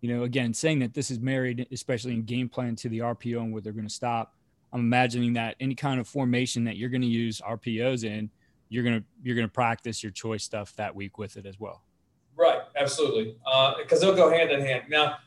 you 0.02 0.16
know, 0.16 0.24
again 0.24 0.54
saying 0.54 0.80
that 0.80 0.94
this 0.94 1.12
is 1.12 1.20
married, 1.20 1.68
especially 1.72 2.14
in 2.14 2.24
game 2.24 2.50
plan 2.50 2.76
to 2.78 2.90
the 2.90 3.00
RPO 3.00 3.40
and 3.42 3.54
where 3.54 3.62
they're 3.62 3.74
going 3.74 3.88
to 3.88 3.94
stop. 3.94 4.36
I'm 4.72 4.80
imagining 4.80 5.34
that 5.34 5.56
any 5.60 5.76
kind 5.76 6.00
of 6.00 6.08
formation 6.08 6.64
that 6.64 6.78
you're 6.78 6.90
going 6.90 7.02
to 7.02 7.08
use 7.08 7.42
RPOs 7.42 8.04
in 8.04 8.30
you're 8.74 8.84
gonna 8.84 9.04
you're 9.22 9.36
gonna 9.36 9.48
practice 9.48 10.02
your 10.02 10.12
choice 10.12 10.44
stuff 10.44 10.76
that 10.78 10.96
week 10.96 11.20
with 11.20 11.38
it 11.38 11.46
as 11.46 11.60
well. 11.60 11.84
Right, 12.36 12.62
absolutely, 12.76 13.36
because 13.78 14.02
uh, 14.02 14.08
they'll 14.08 14.16
go 14.16 14.32
hand 14.32 14.50
in 14.50 14.62
hand. 14.62 14.86
Now, 14.90 15.18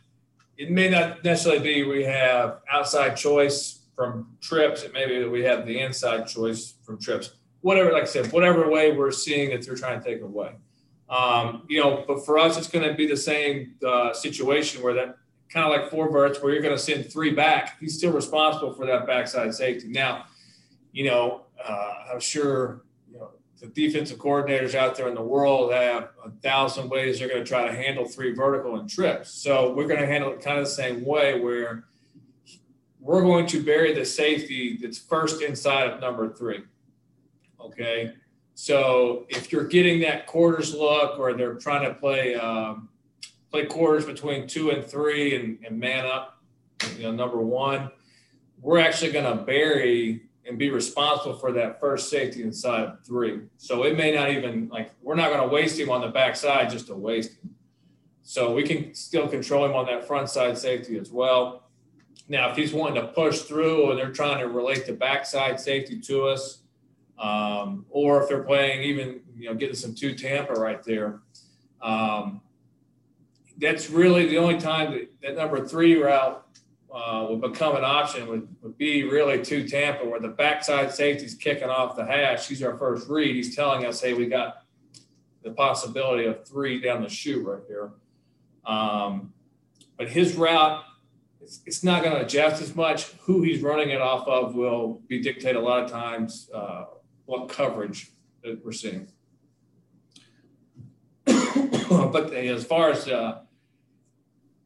it 0.58 0.72
may 0.72 0.90
not 0.90 1.22
necessarily 1.22 1.62
be 1.62 1.84
we 1.84 2.02
have 2.02 2.58
outside 2.68 3.16
choice 3.16 3.82
from 3.94 4.36
trips. 4.40 4.82
It 4.82 4.92
may 4.92 5.06
be 5.06 5.20
that 5.20 5.30
we 5.30 5.44
have 5.44 5.64
the 5.64 5.78
inside 5.78 6.26
choice 6.26 6.74
from 6.82 6.98
trips. 7.00 7.34
Whatever, 7.66 7.90
like 7.90 8.04
I 8.04 8.06
said, 8.06 8.30
whatever 8.30 8.70
way 8.70 8.92
we're 8.92 9.10
seeing 9.10 9.50
that 9.50 9.66
they're 9.66 9.74
trying 9.74 10.00
to 10.00 10.06
take 10.08 10.22
away. 10.22 10.52
Um, 11.08 11.64
you 11.68 11.80
know, 11.80 12.04
but 12.06 12.24
for 12.24 12.38
us, 12.38 12.56
it's 12.56 12.68
going 12.68 12.88
to 12.88 12.94
be 12.94 13.08
the 13.08 13.16
same 13.16 13.74
uh, 13.84 14.12
situation 14.12 14.84
where 14.84 14.94
that 14.94 15.16
kind 15.48 15.66
of 15.66 15.72
like 15.72 15.90
four 15.90 16.08
verts, 16.08 16.40
where 16.40 16.52
you're 16.52 16.62
going 16.62 16.76
to 16.76 16.80
send 16.80 17.10
three 17.10 17.32
back. 17.32 17.80
He's 17.80 17.98
still 17.98 18.12
responsible 18.12 18.72
for 18.72 18.86
that 18.86 19.04
backside 19.04 19.52
safety. 19.52 19.88
Now, 19.88 20.26
you 20.92 21.06
know, 21.06 21.46
uh, 21.60 22.12
I'm 22.12 22.20
sure 22.20 22.84
the 23.60 23.66
defensive 23.66 24.18
coordinators 24.18 24.76
out 24.76 24.94
there 24.96 25.08
in 25.08 25.16
the 25.16 25.22
world 25.22 25.72
have 25.72 26.10
a 26.24 26.30
thousand 26.30 26.88
ways 26.88 27.18
they're 27.18 27.26
going 27.28 27.42
to 27.42 27.48
try 27.48 27.66
to 27.66 27.74
handle 27.74 28.04
three 28.06 28.32
vertical 28.32 28.78
and 28.78 28.88
trips. 28.88 29.32
So 29.32 29.72
we're 29.72 29.88
going 29.88 30.00
to 30.00 30.06
handle 30.06 30.30
it 30.30 30.40
kind 30.40 30.56
of 30.56 30.66
the 30.66 30.70
same 30.70 31.04
way 31.04 31.40
where 31.40 31.86
we're 33.00 33.22
going 33.22 33.46
to 33.48 33.60
bury 33.60 33.92
the 33.92 34.04
safety 34.04 34.78
that's 34.80 34.98
first 34.98 35.42
inside 35.42 35.90
of 35.90 36.00
number 36.00 36.32
three. 36.32 36.62
Okay. 37.66 38.12
So 38.54 39.26
if 39.28 39.52
you're 39.52 39.66
getting 39.66 40.00
that 40.00 40.26
quarters 40.26 40.74
look 40.74 41.18
or 41.18 41.34
they're 41.34 41.54
trying 41.54 41.86
to 41.86 41.94
play 41.94 42.34
um, 42.34 42.88
play 43.50 43.66
quarters 43.66 44.04
between 44.04 44.46
two 44.46 44.70
and 44.70 44.84
three 44.84 45.36
and, 45.36 45.58
and 45.64 45.78
man 45.78 46.06
up, 46.06 46.42
you 46.96 47.04
know, 47.04 47.12
number 47.12 47.38
one, 47.38 47.90
we're 48.60 48.78
actually 48.78 49.12
going 49.12 49.36
to 49.36 49.44
bury 49.44 50.22
and 50.48 50.58
be 50.58 50.70
responsible 50.70 51.36
for 51.36 51.52
that 51.52 51.80
first 51.80 52.08
safety 52.08 52.42
inside 52.42 53.04
three. 53.04 53.40
So 53.58 53.84
it 53.84 53.96
may 53.96 54.14
not 54.14 54.30
even 54.30 54.68
like 54.68 54.90
we're 55.02 55.16
not 55.16 55.30
going 55.30 55.42
to 55.42 55.54
waste 55.54 55.78
him 55.78 55.90
on 55.90 56.00
the 56.00 56.08
backside 56.08 56.70
just 56.70 56.86
to 56.86 56.94
waste 56.94 57.32
him. 57.42 57.54
So 58.22 58.52
we 58.52 58.62
can 58.62 58.94
still 58.94 59.28
control 59.28 59.64
him 59.64 59.74
on 59.74 59.86
that 59.86 60.06
front 60.06 60.28
side 60.28 60.56
safety 60.58 60.98
as 60.98 61.10
well. 61.10 61.68
Now, 62.28 62.50
if 62.50 62.56
he's 62.56 62.72
wanting 62.72 63.00
to 63.00 63.08
push 63.08 63.40
through 63.40 63.90
and 63.90 63.98
they're 63.98 64.12
trying 64.12 64.40
to 64.40 64.48
relate 64.48 64.86
the 64.86 64.92
backside 64.92 65.60
safety 65.60 66.00
to 66.00 66.26
us, 66.26 66.62
um, 67.18 67.86
or 67.90 68.22
if 68.22 68.28
they're 68.28 68.42
playing 68.42 68.82
even 68.82 69.20
you 69.36 69.48
know 69.48 69.54
getting 69.54 69.74
some 69.74 69.94
two 69.94 70.14
Tampa 70.14 70.52
right 70.54 70.82
there, 70.82 71.20
um, 71.82 72.40
that's 73.58 73.90
really 73.90 74.26
the 74.26 74.38
only 74.38 74.58
time 74.58 74.92
that, 74.92 75.08
that 75.22 75.36
number 75.36 75.66
three 75.66 76.00
route 76.00 76.46
uh, 76.92 77.26
would 77.28 77.40
become 77.40 77.76
an 77.76 77.84
option 77.84 78.26
would, 78.26 78.48
would 78.62 78.78
be 78.78 79.04
really 79.04 79.42
to 79.44 79.68
Tampa, 79.68 80.06
where 80.06 80.20
the 80.20 80.28
backside 80.28 80.92
safety's 80.92 81.34
kicking 81.34 81.68
off 81.68 81.96
the 81.96 82.04
hash. 82.04 82.48
He's 82.48 82.62
our 82.62 82.76
first 82.78 83.08
read. 83.08 83.34
He's 83.34 83.54
telling 83.54 83.84
us, 83.84 84.00
hey, 84.00 84.14
we 84.14 84.26
got 84.26 84.62
the 85.42 85.50
possibility 85.50 86.24
of 86.24 86.46
three 86.46 86.80
down 86.80 87.02
the 87.02 87.08
chute 87.08 87.46
right 87.46 87.62
here. 87.68 87.92
Um, 88.64 89.32
but 89.98 90.08
his 90.08 90.36
route, 90.36 90.84
it's, 91.40 91.60
it's 91.66 91.84
not 91.84 92.02
going 92.02 92.16
to 92.16 92.22
adjust 92.22 92.62
as 92.62 92.74
much. 92.74 93.12
Who 93.22 93.42
he's 93.42 93.62
running 93.62 93.90
it 93.90 94.00
off 94.00 94.26
of 94.26 94.54
will 94.54 95.02
be 95.06 95.20
dictated 95.20 95.56
a 95.56 95.60
lot 95.60 95.84
of 95.84 95.90
times 95.90 96.50
uh, 96.54 96.84
what 97.26 97.48
coverage 97.48 98.10
that 98.42 98.64
we're 98.64 98.72
seeing. 98.72 99.08
but 101.24 102.32
as 102.32 102.64
far 102.64 102.90
as 102.90 103.06
uh, 103.08 103.40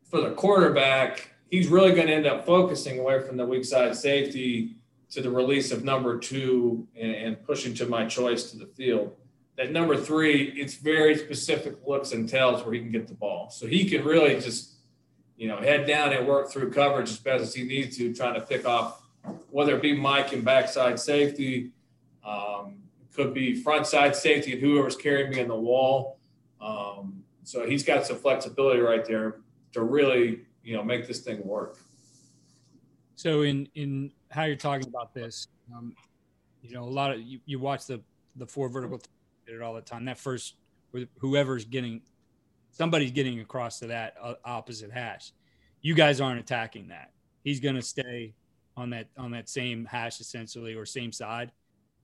for 0.08 0.20
the 0.20 0.30
quarterback, 0.32 1.30
he's 1.50 1.68
really 1.68 1.92
going 1.92 2.06
to 2.06 2.14
end 2.14 2.26
up 2.26 2.46
focusing 2.46 2.98
away 2.98 3.20
from 3.26 3.36
the 3.36 3.44
weak 3.44 3.64
side 3.64 3.96
safety 3.96 4.76
to 5.10 5.20
the 5.20 5.30
release 5.30 5.72
of 5.72 5.82
number 5.82 6.18
two 6.18 6.86
and, 6.96 7.14
and, 7.14 7.42
pushing 7.44 7.74
to 7.74 7.86
my 7.86 8.06
choice 8.06 8.52
to 8.52 8.58
the 8.58 8.66
field. 8.66 9.16
That 9.56 9.72
number 9.72 9.96
three, 9.96 10.52
it's 10.56 10.74
very 10.74 11.16
specific 11.16 11.78
looks 11.84 12.12
and 12.12 12.28
tells 12.28 12.62
where 12.64 12.74
he 12.74 12.80
can 12.80 12.92
get 12.92 13.08
the 13.08 13.14
ball. 13.14 13.50
So 13.50 13.66
he 13.66 13.88
can 13.90 14.04
really 14.04 14.38
just, 14.40 14.74
you 15.36 15.48
know, 15.48 15.56
head 15.56 15.86
down 15.86 16.12
and 16.12 16.28
work 16.28 16.50
through 16.50 16.70
coverage 16.70 17.10
as 17.10 17.18
best 17.18 17.42
as 17.42 17.54
he 17.54 17.64
needs 17.64 17.96
to, 17.96 18.14
trying 18.14 18.34
to 18.34 18.40
pick 18.40 18.64
off 18.66 19.02
whether 19.50 19.76
it 19.76 19.82
be 19.82 19.94
Mike 19.94 20.32
and 20.32 20.44
backside 20.44 20.98
safety, 20.98 21.72
um, 22.24 22.76
could 23.14 23.34
be 23.34 23.54
front 23.54 23.86
side 23.86 24.14
safety 24.14 24.52
and 24.52 24.60
whoever's 24.60 24.96
carrying 24.96 25.30
me 25.30 25.40
in 25.40 25.48
the 25.48 25.56
wall. 25.56 26.18
Um, 26.60 27.24
so 27.44 27.66
he's 27.66 27.82
got 27.82 28.06
some 28.06 28.16
flexibility 28.16 28.80
right 28.80 29.04
there 29.04 29.40
to 29.72 29.82
really 29.82 30.42
you 30.62 30.76
know 30.76 30.82
make 30.82 31.06
this 31.06 31.20
thing 31.20 31.44
work. 31.44 31.78
So 33.16 33.42
in 33.42 33.68
in 33.74 34.12
how 34.30 34.44
you're 34.44 34.56
talking 34.56 34.88
about 34.88 35.12
this, 35.12 35.48
um, 35.74 35.94
you 36.62 36.74
know, 36.74 36.84
a 36.84 36.84
lot 36.84 37.12
of 37.12 37.20
you, 37.20 37.40
you 37.46 37.58
watch 37.58 37.86
the 37.86 38.00
the 38.36 38.46
four 38.46 38.68
vertical 38.68 39.00
all 39.62 39.74
the 39.74 39.80
time. 39.80 40.04
That 40.04 40.18
first, 40.18 40.54
whoever's 41.18 41.64
getting, 41.64 42.02
somebody's 42.70 43.10
getting 43.10 43.40
across 43.40 43.80
to 43.80 43.88
that 43.88 44.14
uh, 44.22 44.34
opposite 44.44 44.92
hash. 44.92 45.32
You 45.82 45.94
guys 45.94 46.20
aren't 46.20 46.38
attacking 46.38 46.88
that. 46.88 47.10
He's 47.42 47.58
going 47.58 47.74
to 47.74 47.82
stay 47.82 48.34
on 48.76 48.90
that 48.90 49.08
on 49.16 49.32
that 49.32 49.48
same 49.48 49.84
hash 49.84 50.20
essentially 50.20 50.74
or 50.74 50.86
same 50.86 51.10
side, 51.10 51.50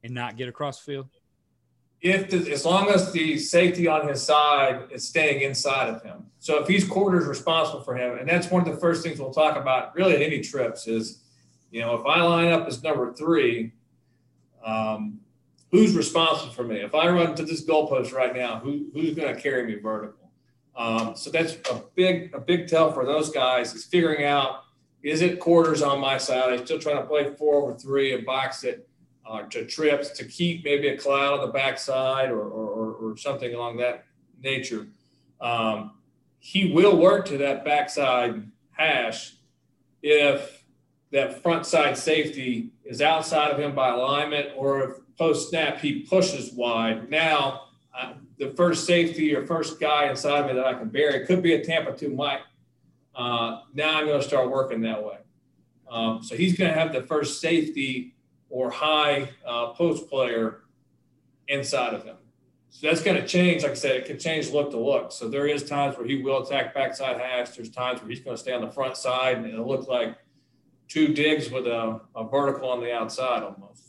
and 0.07 0.15
not 0.15 0.37
get 0.37 0.49
across 0.49 0.79
the 0.79 0.93
field 0.93 1.09
if 2.01 2.31
the, 2.31 2.53
as 2.53 2.65
long 2.65 2.89
as 2.89 3.13
the 3.13 3.39
safety 3.39 3.89
on 3.89 4.07
his 4.07 4.23
side 4.23 4.89
is 4.91 5.07
staying 5.07 5.43
inside 5.43 5.89
of 5.89 6.03
him. 6.03 6.27
So 6.39 6.61
if 6.61 6.69
he's 6.69 6.87
quarters 6.87 7.27
responsible 7.27 7.81
for 7.81 7.97
him, 7.97 8.19
and 8.19 8.29
that's 8.29 8.51
one 8.51 8.67
of 8.67 8.73
the 8.73 8.81
first 8.81 9.03
things 9.03 9.19
we'll 9.19 9.33
talk 9.33 9.57
about 9.57 9.95
really 9.95 10.25
any 10.25 10.41
trips 10.41 10.87
is 10.87 11.23
You 11.71 11.81
know, 11.81 11.95
if 11.95 12.07
I 12.07 12.23
line 12.23 12.53
up 12.53 12.69
as 12.69 12.83
number 12.83 13.13
three, 13.13 13.73
um, 14.65 15.21
who's 15.73 15.97
responsible 15.97 16.53
for 16.53 16.63
me? 16.63 16.77
If 16.77 16.95
I 16.95 17.09
run 17.09 17.35
to 17.35 17.45
this 17.45 17.67
goalpost 17.67 18.13
right 18.13 18.35
now, 18.35 18.61
who, 18.61 18.87
who's 18.95 19.15
going 19.15 19.35
to 19.35 19.41
carry 19.41 19.67
me 19.67 19.75
vertical? 19.75 20.31
Um, 20.77 21.17
so 21.17 21.31
that's 21.31 21.55
a 21.71 21.83
big 21.95 22.35
a 22.35 22.41
big 22.41 22.69
tell 22.69 22.93
for 22.93 23.05
those 23.05 23.31
guys 23.31 23.75
is 23.75 23.85
figuring 23.85 24.25
out 24.25 24.65
is 25.03 25.23
it 25.23 25.41
quarters 25.41 25.83
on 25.83 26.01
my 26.01 26.19
side? 26.19 26.53
I'm 26.53 26.65
still 26.65 26.79
trying 26.79 26.97
to 26.97 27.07
play 27.07 27.35
four 27.35 27.63
over 27.63 27.75
three 27.75 28.15
and 28.15 28.25
box 28.27 28.63
it 28.63 28.89
uh, 29.29 29.43
to 29.45 29.65
trips 29.65 30.11
to 30.11 30.25
keep 30.25 30.65
maybe 30.65 30.89
a 30.89 30.97
cloud 30.97 31.41
on 31.41 31.47
the 31.47 31.53
backside 31.53 32.31
or, 32.31 32.43
or, 32.43 32.93
or 32.95 33.17
something 33.17 33.55
along 33.55 33.79
that 33.79 34.05
nature. 34.43 34.87
Um, 35.41 35.93
he 36.39 36.73
will 36.73 36.97
work 36.97 37.27
to 37.27 37.39
that 37.39 37.65
backside 37.65 38.51
hash 38.71 39.35
if 40.03 40.65
that 41.13 41.43
front 41.43 41.67
side 41.67 41.97
safety 41.97 42.71
is 42.85 43.03
outside 43.03 43.51
of 43.51 43.59
him 43.59 43.75
by 43.75 43.89
alignment 43.89 44.51
or 44.57 44.83
if 44.83 44.97
post 45.19 45.51
snap 45.51 45.81
he 45.81 46.01
pushes 46.01 46.53
wide. 46.53 47.11
Now, 47.11 47.67
the 48.39 48.51
first 48.51 48.87
safety 48.87 49.35
or 49.35 49.47
first 49.47 49.81
guy 49.81 50.09
inside 50.11 50.47
me 50.47 50.55
that 50.55 50.67
I 50.67 50.75
can 50.75 50.89
bury 50.89 51.27
could 51.27 51.43
be 51.43 51.55
a 51.55 51.65
Tampa 51.65 51.97
2 51.97 52.11
Mike. 52.11 52.41
Uh, 53.15 53.61
now 53.73 53.99
I'm 53.99 54.07
going 54.07 54.21
to 54.21 54.27
start 54.27 54.51
working 54.51 54.83
that 54.83 55.03
way. 55.03 55.19
Um, 55.91 56.23
so 56.23 56.37
he's 56.37 56.57
going 56.57 56.73
to 56.73 56.79
have 56.79 56.93
the 56.93 57.03
first 57.03 57.41
safety 57.41 58.15
or 58.49 58.71
high 58.71 59.29
uh, 59.47 59.69
post 59.69 60.09
player 60.09 60.63
inside 61.49 61.95
of 61.95 62.05
him. 62.05 62.17
So 62.71 62.89
that's 62.89 63.03
going 63.03 63.17
to 63.17 63.27
change. 63.27 63.63
Like 63.63 63.73
I 63.73 63.75
said, 63.75 63.97
it 63.97 64.05
can 64.05 64.19
change 64.19 64.51
look 64.51 64.71
to 64.73 64.79
look. 64.79 65.13
So 65.13 65.29
there 65.29 65.47
is 65.47 65.65
times 65.65 65.97
where 65.97 66.07
he 66.07 66.23
will 66.23 66.43
attack 66.43 66.75
backside 66.75 67.19
hash. 67.19 67.51
There's 67.51 67.71
times 67.71 68.01
where 68.01 68.11
he's 68.11 68.21
going 68.21 68.37
to 68.37 68.43
stay 68.43 68.53
on 68.53 68.61
the 68.61 68.71
front 68.71 68.97
side 68.97 69.39
and 69.39 69.47
it'll 69.47 69.67
look 69.67 69.89
like 69.89 70.17
two 70.89 71.15
digs 71.15 71.51
with 71.51 71.67
a, 71.67 72.01
a 72.15 72.25
vertical 72.29 72.69
on 72.69 72.81
the 72.81 72.93
outside 72.93 73.43
almost. 73.43 73.83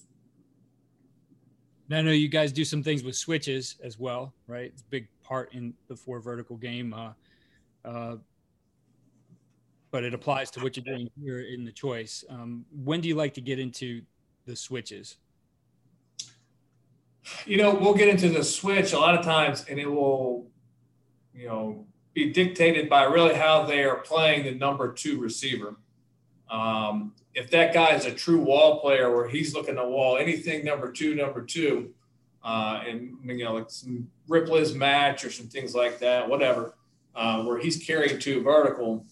Now, 1.89 1.99
I 1.99 2.01
know 2.01 2.12
you 2.12 2.28
guys 2.28 2.51
do 2.51 2.66
some 2.66 2.84
things 2.84 3.03
with 3.03 3.16
switches 3.16 3.76
as 3.84 3.97
well, 3.97 4.34
right? 4.47 4.72
It's 4.74 4.82
a 4.82 4.89
big 4.89 5.08
part 5.24 5.53
in 5.53 5.74
the 5.88 5.95
four 5.95 6.20
vertical 6.20 6.58
game. 6.58 6.93
Uh, 6.93 7.12
uh, 7.86 8.18
but 9.91 10.03
it 10.03 10.14
applies 10.14 10.51
to 10.51 10.60
what 10.60 10.76
you're 10.76 10.84
doing 10.84 11.10
here 11.22 11.41
in 11.41 11.64
the 11.64 11.72
choice. 11.72 12.26
Um, 12.30 12.66
when 12.84 12.99
do 12.99 13.08
you 13.08 13.16
like 13.16 13.34
to 13.36 13.41
get 13.41 13.58
into 13.58 14.01
the 14.48 14.56
switches? 14.56 15.18
You 17.45 17.58
know, 17.58 17.76
we'll 17.76 17.93
get 17.93 18.08
into 18.08 18.30
the 18.30 18.43
switch 18.43 18.93
a 18.93 19.00
lot 19.00 19.14
of 19.14 19.24
times, 19.24 19.66
and 19.70 19.78
it 19.78 19.86
will, 19.86 20.48
you 21.36 21.48
know, 21.48 21.86
be 22.14 22.32
dictated 22.32 22.89
by 22.89 23.04
really 23.04 23.36
how 23.36 23.64
they 23.64 23.84
are 23.84 23.98
playing 23.98 24.45
the 24.45 24.52
number 24.52 24.91
two 24.93 25.20
receiver. 25.20 25.76
Um, 26.50 27.14
if 27.36 27.52
that 27.52 27.74
guy 27.74 27.93
is 27.93 28.06
a 28.06 28.12
true 28.12 28.39
wall 28.39 28.80
player 28.80 29.14
where 29.14 29.28
he's 29.28 29.54
looking 29.54 29.76
to 29.76 29.86
wall 29.86 30.18
anything 30.18 30.64
number 30.64 30.91
two, 30.91 31.14
number 31.14 31.43
two, 31.43 31.93
uh, 32.43 32.82
and 32.88 33.18
you 33.26 33.43
know, 33.43 33.56
like 33.56 33.70
some 33.70 34.10
Ripley's 34.30 34.74
match 34.74 35.26
or 35.26 35.30
some 35.30 35.48
things 35.48 35.76
like 35.76 36.00
that, 36.00 36.28
whatever, 36.28 36.76
uh, 37.14 37.43
where 37.43 37.60
he's 37.60 37.78
carrying 37.86 38.18
two 38.18 38.41
vertical, 38.41 39.06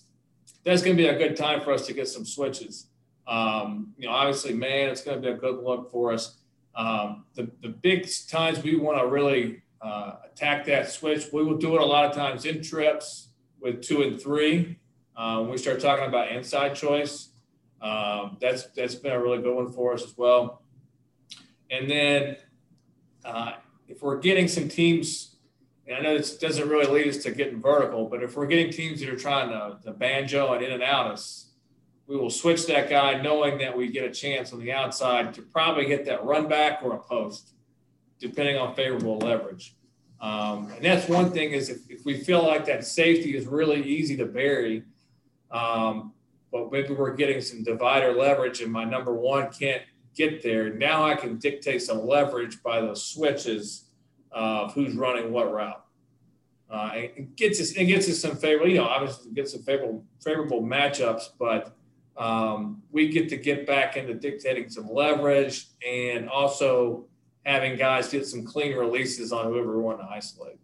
that's 0.63 0.81
going 0.81 0.95
to 0.95 1.03
be 1.03 1.09
a 1.09 1.17
good 1.17 1.35
time 1.35 1.59
for 1.59 1.73
us 1.73 1.85
to 1.87 1.93
get 1.93 2.07
some 2.07 2.25
switches. 2.25 2.87
Um, 3.27 3.93
you 3.97 4.07
know, 4.07 4.13
obviously, 4.13 4.53
man, 4.53 4.89
it's 4.89 5.01
going 5.01 5.21
to 5.21 5.27
be 5.27 5.33
a 5.33 5.37
good 5.37 5.63
look 5.63 5.91
for 5.91 6.13
us. 6.13 6.37
Um, 6.75 7.25
the, 7.35 7.49
the 7.61 7.69
big 7.69 8.07
times 8.27 8.61
we 8.61 8.75
want 8.75 8.99
to 8.99 9.07
really 9.07 9.61
uh, 9.81 10.15
attack 10.31 10.65
that 10.65 10.89
switch, 10.89 11.25
we 11.31 11.43
will 11.43 11.57
do 11.57 11.75
it 11.75 11.81
a 11.81 11.85
lot 11.85 12.05
of 12.05 12.15
times 12.15 12.45
in 12.45 12.61
trips 12.61 13.29
with 13.59 13.81
two 13.81 14.03
and 14.03 14.21
three. 14.21 14.77
Uh, 15.15 15.39
when 15.39 15.51
we 15.51 15.57
start 15.57 15.79
talking 15.79 16.05
about 16.05 16.31
inside 16.31 16.75
choice, 16.75 17.29
um, 17.81 18.37
that's 18.41 18.63
that's 18.75 18.95
been 18.95 19.13
a 19.13 19.21
really 19.21 19.41
good 19.41 19.55
one 19.55 19.71
for 19.71 19.93
us 19.93 20.03
as 20.03 20.17
well. 20.17 20.61
And 21.71 21.89
then 21.89 22.37
uh, 23.23 23.53
if 23.87 24.01
we're 24.01 24.19
getting 24.19 24.47
some 24.47 24.67
teams, 24.67 25.37
I 25.93 26.01
know 26.01 26.17
this 26.17 26.37
doesn't 26.37 26.67
really 26.67 26.87
lead 26.87 27.07
us 27.07 27.23
to 27.23 27.31
getting 27.31 27.61
vertical, 27.61 28.05
but 28.09 28.23
if 28.23 28.35
we're 28.35 28.47
getting 28.47 28.71
teams 28.71 28.99
that 29.01 29.09
are 29.09 29.15
trying 29.15 29.49
to, 29.49 29.77
to 29.83 29.91
banjo 29.91 30.53
and 30.53 30.63
in 30.63 30.71
and 30.71 30.83
out 30.83 31.11
us, 31.11 31.44
we 32.07 32.15
will 32.15 32.29
switch 32.29 32.67
that 32.67 32.89
guy 32.89 33.21
knowing 33.21 33.57
that 33.57 33.75
we 33.75 33.87
get 33.87 34.03
a 34.03 34.11
chance 34.11 34.53
on 34.53 34.59
the 34.59 34.71
outside 34.71 35.33
to 35.33 35.41
probably 35.41 35.85
get 35.85 36.05
that 36.05 36.23
run 36.23 36.47
back 36.47 36.81
or 36.83 36.93
a 36.93 36.99
post, 36.99 37.53
depending 38.19 38.57
on 38.57 38.75
favorable 38.75 39.17
leverage. 39.17 39.75
Um, 40.21 40.71
and 40.71 40.83
that's 40.83 41.09
one 41.09 41.31
thing 41.31 41.51
is 41.51 41.69
if, 41.69 41.79
if 41.89 42.05
we 42.05 42.17
feel 42.17 42.45
like 42.45 42.65
that 42.65 42.85
safety 42.85 43.35
is 43.35 43.47
really 43.47 43.83
easy 43.83 44.15
to 44.17 44.25
bury, 44.25 44.83
um, 45.51 46.13
but 46.51 46.71
maybe 46.71 46.93
we're 46.93 47.15
getting 47.15 47.41
some 47.41 47.63
divider 47.63 48.13
leverage 48.13 48.61
and 48.61 48.71
my 48.71 48.85
number 48.85 49.13
one 49.13 49.51
can't 49.51 49.81
get 50.15 50.41
there. 50.41 50.73
Now 50.73 51.03
I 51.03 51.15
can 51.15 51.37
dictate 51.37 51.81
some 51.81 52.05
leverage 52.05 52.61
by 52.63 52.81
those 52.81 53.03
switches 53.03 53.85
of 54.31 54.73
who's 54.73 54.95
running 54.95 55.31
what 55.31 55.51
route. 55.51 55.81
Uh, 56.69 56.91
it 56.93 57.35
gets 57.35 57.61
us 57.61 57.71
it 57.73 57.85
gets 57.85 58.09
us 58.09 58.19
some 58.19 58.35
favorable, 58.35 58.69
you 58.69 58.77
know, 58.77 58.85
obviously 58.85 59.31
gets 59.31 59.51
some 59.51 59.61
favorable 59.61 60.03
favorable 60.23 60.63
matchups, 60.63 61.25
but 61.37 61.74
um, 62.17 62.81
we 62.91 63.09
get 63.09 63.29
to 63.29 63.37
get 63.37 63.67
back 63.67 63.97
into 63.97 64.13
dictating 64.13 64.69
some 64.69 64.89
leverage 64.89 65.67
and 65.87 66.29
also 66.29 67.05
having 67.45 67.77
guys 67.77 68.09
get 68.09 68.25
some 68.25 68.45
clean 68.45 68.75
releases 68.75 69.31
on 69.31 69.45
whoever 69.45 69.77
we 69.77 69.83
want 69.83 69.99
to 69.99 70.05
isolate 70.05 70.57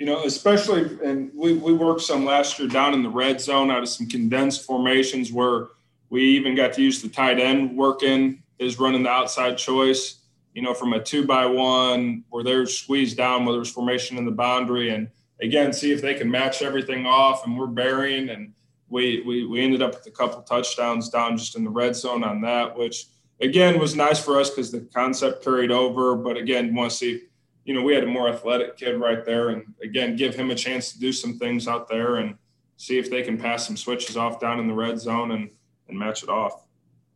you 0.00 0.06
know, 0.06 0.24
especially, 0.24 0.98
and 1.04 1.30
we, 1.34 1.52
we 1.52 1.74
worked 1.74 2.00
some 2.00 2.24
last 2.24 2.58
year 2.58 2.66
down 2.66 2.94
in 2.94 3.02
the 3.02 3.10
red 3.10 3.38
zone 3.38 3.70
out 3.70 3.82
of 3.82 3.88
some 3.88 4.08
condensed 4.08 4.64
formations 4.64 5.30
where 5.30 5.68
we 6.08 6.22
even 6.22 6.56
got 6.56 6.72
to 6.72 6.82
use 6.82 7.02
the 7.02 7.08
tight 7.08 7.38
end 7.38 7.76
working 7.76 8.42
is 8.58 8.78
running 8.78 9.02
the 9.02 9.10
outside 9.10 9.58
choice, 9.58 10.22
you 10.54 10.62
know, 10.62 10.72
from 10.72 10.94
a 10.94 11.02
two 11.02 11.26
by 11.26 11.44
one 11.44 12.24
where 12.30 12.42
they're 12.42 12.64
squeezed 12.64 13.18
down, 13.18 13.44
whether 13.44 13.60
it's 13.60 13.70
formation 13.70 14.16
in 14.16 14.24
the 14.24 14.30
boundary. 14.30 14.88
And 14.88 15.10
again, 15.42 15.70
see 15.70 15.92
if 15.92 16.00
they 16.00 16.14
can 16.14 16.30
match 16.30 16.62
everything 16.62 17.04
off 17.04 17.44
and 17.44 17.58
we're 17.58 17.66
burying. 17.66 18.30
And 18.30 18.54
we, 18.90 19.22
we, 19.22 19.46
we 19.46 19.60
ended 19.60 19.82
up 19.82 19.94
with 19.94 20.06
a 20.06 20.10
couple 20.10 20.42
touchdowns 20.42 21.08
down 21.08 21.36
just 21.36 21.56
in 21.56 21.64
the 21.64 21.70
red 21.70 21.96
zone 21.96 22.22
on 22.24 22.40
that, 22.42 22.76
which 22.76 23.06
again 23.40 23.78
was 23.78 23.96
nice 23.96 24.22
for 24.22 24.38
us 24.38 24.50
because 24.50 24.70
the 24.70 24.80
concept 24.92 25.42
carried 25.42 25.70
over. 25.70 26.16
But 26.16 26.36
again, 26.36 26.74
want 26.74 26.90
to 26.90 26.96
see 26.96 27.22
you 27.64 27.74
know, 27.74 27.82
we 27.82 27.94
had 27.94 28.04
a 28.04 28.06
more 28.06 28.28
athletic 28.28 28.76
kid 28.76 28.96
right 28.96 29.24
there, 29.24 29.50
and 29.50 29.62
again, 29.82 30.16
give 30.16 30.34
him 30.34 30.50
a 30.50 30.54
chance 30.54 30.92
to 30.92 30.98
do 30.98 31.12
some 31.12 31.38
things 31.38 31.68
out 31.68 31.88
there 31.88 32.16
and 32.16 32.36
see 32.78 32.98
if 32.98 33.10
they 33.10 33.22
can 33.22 33.38
pass 33.38 33.66
some 33.66 33.76
switches 33.76 34.16
off 34.16 34.40
down 34.40 34.58
in 34.58 34.66
the 34.66 34.74
red 34.74 34.98
zone 34.98 35.30
and 35.32 35.50
and 35.88 35.98
match 35.98 36.22
it 36.22 36.28
off. 36.28 36.66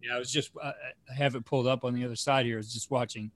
Yeah, 0.02 0.16
I 0.16 0.18
was 0.18 0.30
just 0.30 0.50
I 0.62 0.72
have 1.12 1.34
it 1.34 1.44
pulled 1.44 1.66
up 1.66 1.84
on 1.84 1.94
the 1.94 2.04
other 2.04 2.16
side 2.16 2.46
here. 2.46 2.56
I 2.56 2.58
was 2.58 2.72
just 2.72 2.90
watching 2.90 3.30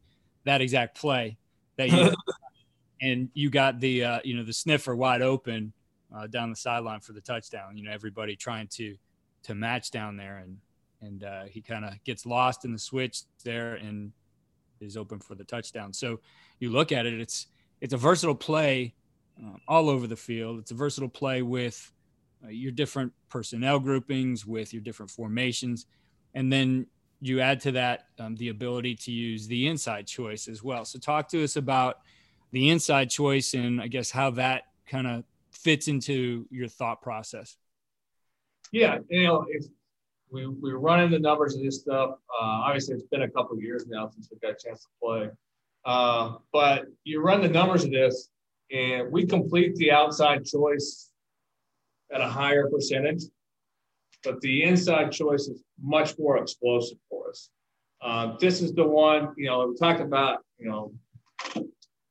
that 0.45 0.61
exact 0.61 0.97
play 0.97 1.39
that 1.77 1.91
you 1.91 2.13
and 3.01 3.31
you 3.35 3.51
got 3.51 3.81
the 3.81 4.05
uh, 4.05 4.21
you 4.23 4.37
know 4.37 4.45
the 4.45 4.53
sniffer 4.53 4.95
wide 4.95 5.23
open 5.23 5.73
uh, 6.15 6.27
down 6.27 6.51
the 6.51 6.57
sideline 6.57 7.01
for 7.01 7.13
the 7.13 7.21
touchdown. 7.21 7.77
You 7.77 7.85
know, 7.85 7.93
everybody 7.93 8.37
trying 8.37 8.69
to 8.69 8.97
to 9.45 9.55
match 9.55 9.91
down 9.91 10.17
there, 10.17 10.39
and 10.39 10.59
and 11.01 11.25
uh, 11.25 11.45
he 11.45 11.61
kind 11.61 11.85
of 11.85 12.03
gets 12.05 12.27
lost 12.27 12.65
in 12.65 12.73
the 12.73 12.79
switch 12.79 13.23
there 13.45 13.75
and 13.75 14.13
is 14.81 14.97
open 14.97 15.19
for 15.19 15.35
the 15.35 15.45
touchdown. 15.45 15.93
So 15.93 16.21
you 16.61 16.71
look 16.71 16.93
at 16.93 17.07
it, 17.07 17.21
it's 17.21 17.47
it's 17.81 17.95
a 17.95 17.99
versatile 17.99 18.35
play 18.35 18.95
um, 19.39 19.61
all 19.69 19.89
over 19.89 20.07
the 20.07 20.17
field. 20.17 20.59
It's 20.59 20.71
a 20.71 20.75
versatile 20.75 21.09
play 21.09 21.43
with 21.43 21.93
uh, 22.45 22.49
your 22.49 22.73
different 22.73 23.13
personnel 23.29 23.79
groupings, 23.79 24.47
with 24.47 24.73
your 24.73 24.83
different 24.83 25.11
formations, 25.11 25.87
and 26.35 26.53
then 26.53 26.87
you 27.21 27.41
add 27.41 27.61
to 27.61 27.73
that 27.73 28.07
um, 28.19 28.37
the 28.37 28.49
ability 28.49 28.95
to 28.95 29.11
use 29.11 29.47
the 29.47 29.67
inside 29.67 30.07
choice 30.07 30.47
as 30.49 30.63
well. 30.63 30.85
So 30.85 30.99
talk 30.99 31.29
to 31.31 31.43
us 31.43 31.57
about 31.57 31.99
the 32.53 32.71
inside 32.71 33.11
choice 33.11 33.55
and 33.55 33.81
I 33.81 33.89
guess 33.89 34.11
how 34.11 34.31
that 34.33 34.65
kind 34.87 35.07
of 35.07 35.25
fits 35.63 35.89
into 35.89 36.47
your 36.51 36.69
thought 36.69 37.03
process. 37.03 37.57
Yeah, 38.73 38.99
you 39.09 39.27
know, 39.27 39.47
if 39.49 39.65
we 40.31 40.47
we 40.47 40.73
running 40.73 41.11
the 41.11 41.19
numbers 41.19 41.55
of 41.57 41.63
this 41.63 41.81
stuff. 41.81 42.11
Uh, 42.11 42.45
obviously, 42.45 42.95
it's 42.95 43.05
been 43.05 43.23
a 43.23 43.31
couple 43.31 43.57
of 43.57 43.63
years 43.63 43.87
now 43.89 44.09
since 44.09 44.29
we've 44.31 44.41
got 44.41 44.51
a 44.51 44.69
chance 44.69 44.83
to 44.83 44.89
play. 45.03 45.29
Uh, 45.85 46.35
but 46.53 46.87
you 47.05 47.23
run 47.23 47.41
the 47.41 47.49
numbers 47.49 47.85
of 47.85 47.91
this, 47.91 48.29
and 48.71 49.11
we 49.11 49.27
complete 49.27 49.75
the 49.77 49.91
outside 49.91 50.45
choice 50.45 51.11
at 52.13 52.21
a 52.21 52.29
higher 52.29 52.69
percentage, 52.69 53.23
but 54.25 54.41
the 54.41 54.65
inside 54.65 55.13
choice 55.13 55.43
is 55.43 55.63
much 55.81 56.19
more 56.19 56.39
explosive 56.39 56.99
for 57.09 57.31
us. 57.31 57.51
Uh, 58.01 58.37
this 58.39 58.61
is 58.63 58.73
the 58.75 58.85
one, 58.85 59.33
you 59.37 59.47
know, 59.47 59.67
we 59.69 59.77
talked 59.77 60.01
about, 60.01 60.41
you 60.59 60.69
know, 60.69 60.93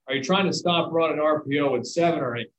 are 0.08 0.16
you 0.16 0.24
trying 0.24 0.46
to 0.46 0.54
stop 0.54 0.92
running 0.92 1.18
RPO 1.18 1.72
with 1.72 1.86
seven 1.86 2.20
or 2.20 2.38
eight? 2.38 2.52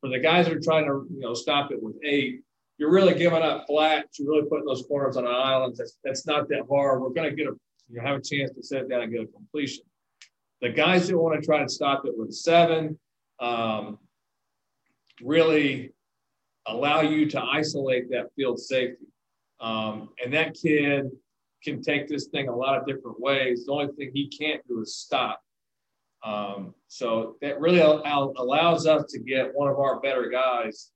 For 0.00 0.10
the 0.10 0.18
guys 0.18 0.46
that 0.46 0.54
are 0.54 0.60
trying 0.60 0.86
to, 0.86 1.06
you 1.12 1.20
know, 1.20 1.34
stop 1.34 1.70
it 1.70 1.82
with 1.82 1.96
eight, 2.04 2.42
you're 2.78 2.90
really 2.90 3.14
giving 3.14 3.42
up 3.42 3.66
flat. 3.66 4.06
You're 4.18 4.30
really 4.30 4.48
putting 4.48 4.66
those 4.66 4.84
corners 4.86 5.16
on 5.16 5.26
an 5.26 5.34
island. 5.34 5.76
That's, 5.76 5.98
that's 6.04 6.26
not 6.26 6.48
that 6.48 6.62
hard. 6.70 7.00
We're 7.00 7.10
going 7.10 7.30
to 7.30 7.36
get 7.36 7.46
a, 7.46 7.56
you 7.88 7.96
know, 7.96 8.02
have 8.02 8.16
a 8.16 8.22
chance 8.22 8.52
to 8.52 8.62
set 8.62 8.88
down 8.88 9.02
and 9.02 9.12
get 9.12 9.22
a 9.22 9.26
completion. 9.26 9.84
The 10.60 10.70
guys 10.70 11.08
that 11.08 11.16
want 11.16 11.40
to 11.40 11.46
try 11.46 11.62
to 11.62 11.68
stop 11.68 12.04
it 12.04 12.12
with 12.16 12.32
seven 12.32 12.98
um, 13.40 13.98
really 15.22 15.92
allow 16.66 17.00
you 17.00 17.28
to 17.30 17.42
isolate 17.42 18.10
that 18.10 18.26
field 18.36 18.58
safety. 18.58 19.06
Um, 19.60 20.10
and 20.22 20.32
that 20.34 20.54
kid 20.54 21.10
can 21.64 21.82
take 21.82 22.08
this 22.08 22.26
thing 22.26 22.48
a 22.48 22.54
lot 22.54 22.78
of 22.78 22.86
different 22.86 23.20
ways. 23.20 23.66
The 23.66 23.72
only 23.72 23.88
thing 23.94 24.10
he 24.14 24.28
can't 24.28 24.66
do 24.68 24.80
is 24.80 24.96
stop. 24.96 25.40
Um, 26.24 26.74
so 26.88 27.36
that 27.40 27.60
really 27.60 27.80
al- 27.80 28.34
allows 28.36 28.86
us 28.86 29.04
to 29.12 29.20
get 29.20 29.54
one 29.54 29.68
of 29.68 29.78
our 29.78 30.00
better 30.00 30.28
guys 30.28 30.90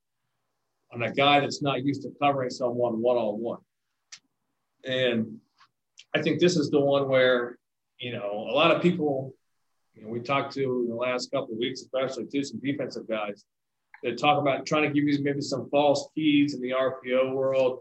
on 0.93 1.03
a 1.03 1.13
guy 1.13 1.41
that's 1.41 1.63
not 1.63 1.85
used 1.85 2.03
to 2.03 2.11
covering 2.21 2.51
someone 2.51 3.01
one 3.01 3.17
on 3.17 3.41
one. 3.41 3.61
And 4.85 5.39
I 6.15 6.21
think 6.21 6.41
this 6.41 6.57
is 6.57 6.71
the 6.71 6.81
one 6.81 7.09
where, 7.09 7.59
you 7.99 8.13
know, 8.13 8.31
a 8.51 8.55
lot 8.55 8.75
of 8.75 8.83
people, 8.83 9.35
you 9.95 10.03
know, 10.03 10.09
we 10.09 10.21
talked 10.21 10.53
to 10.55 10.63
in 10.63 10.89
the 10.89 10.95
last 10.95 11.31
couple 11.31 11.55
of 11.55 11.59
weeks, 11.59 11.83
especially 11.83 12.27
to 12.27 12.45
some 12.45 12.61
defensive 12.61 13.09
guys 13.09 13.45
that 14.03 14.19
talk 14.19 14.41
about 14.41 14.67
trying 14.67 14.83
to 14.83 14.89
give 14.89 15.05
you 15.05 15.23
maybe 15.23 15.41
some 15.41 15.69
false 15.71 16.09
keys 16.15 16.55
in 16.55 16.61
the 16.61 16.71
RPO 16.71 17.33
world. 17.33 17.79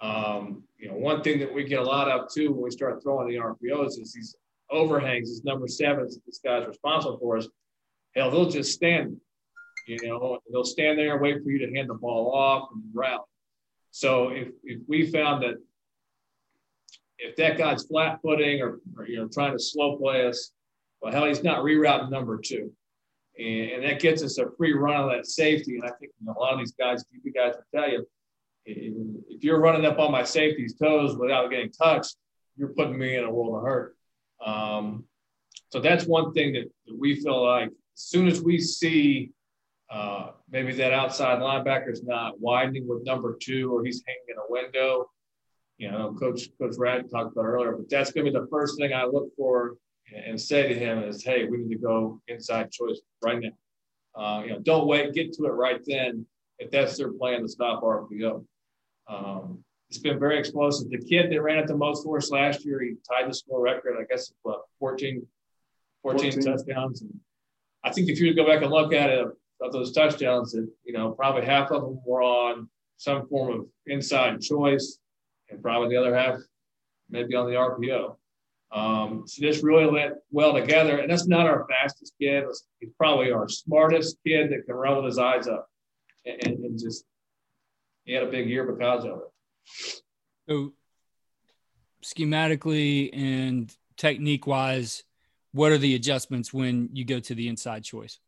Um, 0.00 0.62
you 0.78 0.88
know, 0.88 0.94
one 0.94 1.22
thing 1.22 1.38
that 1.40 1.52
we 1.52 1.64
get 1.64 1.80
a 1.80 1.84
lot 1.84 2.08
of 2.08 2.32
too 2.32 2.52
when 2.52 2.62
we 2.62 2.70
start 2.70 3.02
throwing 3.02 3.28
the 3.28 3.36
RPOs 3.36 4.00
is 4.00 4.12
these 4.12 4.36
overhangs, 4.74 5.28
these 5.28 5.44
number 5.44 5.68
sevens 5.68 6.14
that 6.14 6.26
this 6.26 6.40
guy's 6.44 6.66
responsible 6.66 7.18
for 7.18 7.38
us. 7.38 7.48
Hell, 8.14 8.30
they'll 8.30 8.50
just 8.50 8.72
stand, 8.72 9.16
you 9.86 9.98
know, 10.06 10.38
they'll 10.52 10.64
stand 10.64 10.98
there 10.98 11.12
and 11.12 11.22
wait 11.22 11.42
for 11.42 11.50
you 11.50 11.66
to 11.66 11.74
hand 11.74 11.90
the 11.90 11.94
ball 11.94 12.32
off 12.32 12.68
and 12.72 12.82
route. 12.92 13.24
So 13.90 14.30
if, 14.30 14.48
if 14.64 14.80
we 14.88 15.10
found 15.10 15.42
that 15.42 15.54
if 17.18 17.36
that 17.36 17.56
guy's 17.56 17.84
flat 17.84 18.20
footing 18.22 18.60
or, 18.60 18.80
or, 18.96 19.06
you 19.06 19.16
know 19.16 19.28
trying 19.28 19.52
to 19.52 19.58
slow 19.58 19.96
play 19.96 20.26
us, 20.26 20.50
well, 21.00 21.12
hell, 21.12 21.26
he's 21.26 21.44
not 21.44 21.60
rerouting 21.60 22.10
number 22.10 22.38
two, 22.38 22.72
and, 23.38 23.70
and 23.70 23.84
that 23.84 24.00
gets 24.00 24.22
us 24.22 24.38
a 24.38 24.46
free 24.56 24.72
run 24.72 24.96
on 24.96 25.08
that 25.10 25.26
safety. 25.26 25.76
And 25.76 25.84
I 25.84 25.92
think 26.00 26.12
you 26.20 26.26
know, 26.26 26.34
a 26.36 26.40
lot 26.40 26.54
of 26.54 26.58
these 26.58 26.72
guys, 26.72 27.04
DB 27.04 27.32
guys, 27.34 27.54
will 27.54 27.80
tell 27.80 27.90
you, 27.90 28.06
if 28.66 29.44
you're 29.44 29.60
running 29.60 29.86
up 29.86 29.98
on 29.98 30.10
my 30.10 30.24
safety's 30.24 30.74
toes 30.74 31.16
without 31.16 31.50
getting 31.50 31.70
touched, 31.70 32.16
you're 32.56 32.68
putting 32.68 32.98
me 32.98 33.16
in 33.16 33.24
a 33.24 33.30
world 33.30 33.56
of 33.56 33.62
hurt. 33.62 33.96
Um, 34.44 35.04
so 35.70 35.80
that's 35.80 36.04
one 36.04 36.32
thing 36.32 36.52
that, 36.54 36.70
that, 36.86 36.98
we 36.98 37.20
feel 37.20 37.44
like 37.44 37.68
as 37.68 38.02
soon 38.02 38.28
as 38.28 38.42
we 38.42 38.58
see 38.60 39.30
uh, 39.90 40.30
maybe 40.50 40.72
that 40.74 40.92
outside 40.92 41.38
linebacker 41.38 41.92
is 41.92 42.02
not 42.02 42.40
widening 42.40 42.86
with 42.86 43.04
number 43.04 43.36
two 43.40 43.74
or 43.74 43.84
he's 43.84 44.02
hanging 44.06 44.22
in 44.28 44.36
a 44.36 44.50
window, 44.50 45.10
you 45.78 45.90
know, 45.90 46.14
Coach 46.18 46.48
Coach 46.60 46.74
Rad 46.78 47.10
talked 47.10 47.32
about 47.32 47.44
earlier, 47.44 47.72
but 47.72 47.90
that's 47.90 48.12
going 48.12 48.24
to 48.26 48.32
be 48.32 48.38
the 48.38 48.46
first 48.48 48.78
thing 48.78 48.92
I 48.92 49.04
look 49.04 49.28
for 49.36 49.76
and 50.14 50.40
say 50.40 50.68
to 50.68 50.74
him 50.74 51.02
is, 51.02 51.24
hey, 51.24 51.44
we 51.44 51.58
need 51.58 51.74
to 51.74 51.80
go 51.80 52.20
inside 52.28 52.70
choice 52.70 53.00
right 53.22 53.40
now. 53.40 53.50
Uh, 54.20 54.42
you 54.44 54.50
know, 54.50 54.60
don't 54.60 54.86
wait, 54.86 55.12
get 55.12 55.32
to 55.32 55.44
it 55.46 55.50
right 55.50 55.80
then 55.86 56.26
if 56.58 56.70
that's 56.70 56.96
their 56.96 57.12
plan 57.12 57.42
to 57.42 57.48
stop 57.48 57.82
RPO. 57.82 58.44
Um, 59.08 59.64
it's 59.88 59.98
been 59.98 60.18
very 60.18 60.38
explosive. 60.38 60.90
The 60.90 60.98
kid 60.98 61.30
that 61.30 61.42
ran 61.42 61.58
it 61.58 61.66
the 61.66 61.76
most 61.76 62.04
for 62.04 62.16
us 62.16 62.30
last 62.30 62.64
year, 62.64 62.80
he 62.82 62.94
tied 63.08 63.28
the 63.28 63.34
score 63.34 63.60
record, 63.60 63.96
I 64.00 64.04
guess, 64.10 64.32
what, 64.42 64.62
14, 64.78 65.26
14, 66.02 66.32
14. 66.32 66.42
touchdowns. 66.42 67.02
And 67.02 67.20
I 67.84 67.92
think 67.92 68.08
if 68.08 68.18
you 68.20 68.34
go 68.34 68.46
back 68.46 68.62
and 68.62 68.72
look 68.72 68.92
at 68.92 69.10
it, 69.10 69.26
of 69.60 69.72
those 69.72 69.92
touchdowns, 69.92 70.52
that 70.52 70.68
you 70.84 70.92
know, 70.92 71.12
probably 71.12 71.44
half 71.44 71.70
of 71.70 71.82
them 71.82 72.00
were 72.04 72.22
on 72.22 72.68
some 72.96 73.26
form 73.28 73.60
of 73.60 73.66
inside 73.86 74.40
choice 74.40 74.98
and 75.50 75.62
probably 75.62 75.88
the 75.88 76.00
other 76.00 76.14
half 76.14 76.38
maybe 77.10 77.34
on 77.34 77.46
the 77.46 77.52
RPO. 77.52 78.16
Um, 78.72 79.24
so 79.26 79.46
this 79.46 79.62
really 79.62 79.90
went 79.90 80.14
well 80.30 80.52
together. 80.52 80.98
And 80.98 81.10
that's 81.10 81.28
not 81.28 81.46
our 81.46 81.66
fastest 81.68 82.14
kid. 82.20 82.44
He's 82.80 82.90
probably 82.98 83.30
our 83.30 83.48
smartest 83.48 84.16
kid 84.26 84.50
that 84.50 84.66
can 84.66 84.74
run 84.74 84.96
with 84.96 85.06
his 85.06 85.18
eyes 85.18 85.46
up 85.46 85.68
and, 86.24 86.42
and 86.42 86.78
just 86.78 87.04
he 88.04 88.12
had 88.12 88.24
a 88.24 88.30
big 88.30 88.48
year 88.48 88.70
because 88.70 89.04
of 89.04 89.18
it. 89.18 89.33
So 90.48 90.72
schematically 92.04 93.10
and 93.12 93.74
technique 93.96 94.46
wise, 94.46 95.04
what 95.52 95.72
are 95.72 95.78
the 95.78 95.94
adjustments 95.94 96.52
when 96.52 96.90
you 96.92 97.04
go 97.04 97.20
to 97.20 97.34
the 97.34 97.48
inside 97.48 97.84
choice? 97.84 98.18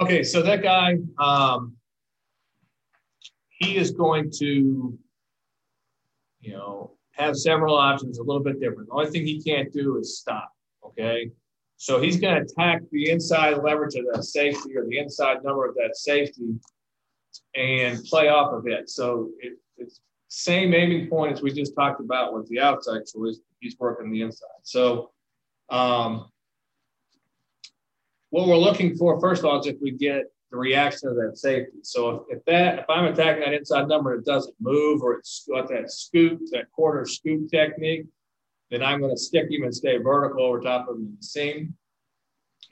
Okay, 0.00 0.22
so 0.22 0.42
that 0.42 0.62
guy, 0.62 0.98
um, 1.18 1.76
he 3.48 3.76
is 3.76 3.90
going 3.90 4.30
to 4.38 4.98
you 6.46 6.52
know, 6.52 6.92
have 7.10 7.36
several 7.36 7.76
options 7.76 8.18
a 8.18 8.22
little 8.22 8.42
bit 8.42 8.60
different. 8.60 8.88
The 8.88 8.94
only 8.94 9.10
thing 9.10 9.26
he 9.26 9.42
can't 9.42 9.72
do 9.72 9.98
is 9.98 10.18
stop. 10.18 10.50
Okay. 10.84 11.30
So 11.76 12.00
he's 12.00 12.18
going 12.18 12.36
to 12.36 12.42
attack 12.42 12.82
the 12.90 13.10
inside 13.10 13.58
leverage 13.62 13.96
of 13.96 14.06
that 14.12 14.24
safety 14.24 14.76
or 14.76 14.86
the 14.86 14.98
inside 14.98 15.42
number 15.44 15.66
of 15.68 15.74
that 15.74 15.96
safety 15.96 16.54
and 17.54 18.02
play 18.04 18.28
off 18.28 18.52
of 18.52 18.66
it. 18.66 18.88
So 18.88 19.30
it, 19.40 19.58
it's 19.78 20.00
same 20.28 20.74
aiming 20.74 21.08
point 21.08 21.32
as 21.32 21.42
we 21.42 21.52
just 21.52 21.74
talked 21.74 22.00
about 22.00 22.34
with 22.34 22.48
the 22.48 22.60
outside 22.60 23.02
choice. 23.06 23.38
He's 23.60 23.76
working 23.78 24.10
the 24.10 24.22
inside. 24.22 24.48
So 24.62 25.12
um, 25.70 26.30
what 28.30 28.48
we're 28.48 28.56
looking 28.56 28.96
for, 28.96 29.20
first 29.20 29.40
of 29.40 29.46
all, 29.46 29.60
is 29.60 29.66
if 29.66 29.76
we 29.80 29.92
get 29.92 30.24
the 30.50 30.56
reaction 30.56 31.08
of 31.08 31.16
that 31.16 31.38
safety. 31.38 31.78
So 31.82 32.26
if, 32.30 32.38
if 32.38 32.44
that 32.46 32.80
if 32.80 32.84
I'm 32.88 33.06
attacking 33.06 33.42
that 33.44 33.54
inside 33.54 33.88
number 33.88 34.14
it 34.14 34.24
doesn't 34.24 34.54
move 34.60 35.02
or 35.02 35.14
it's 35.14 35.46
got 35.48 35.68
that 35.68 35.90
scoop, 35.90 36.40
that 36.52 36.70
quarter 36.70 37.04
scoop 37.04 37.50
technique, 37.50 38.06
then 38.70 38.82
I'm 38.82 39.00
going 39.00 39.14
to 39.14 39.20
stick 39.20 39.50
him 39.50 39.64
and 39.64 39.74
stay 39.74 39.96
vertical 39.98 40.44
over 40.44 40.60
top 40.60 40.88
of 40.88 40.96
him 40.96 41.16
the 41.18 41.24
seam. 41.24 41.74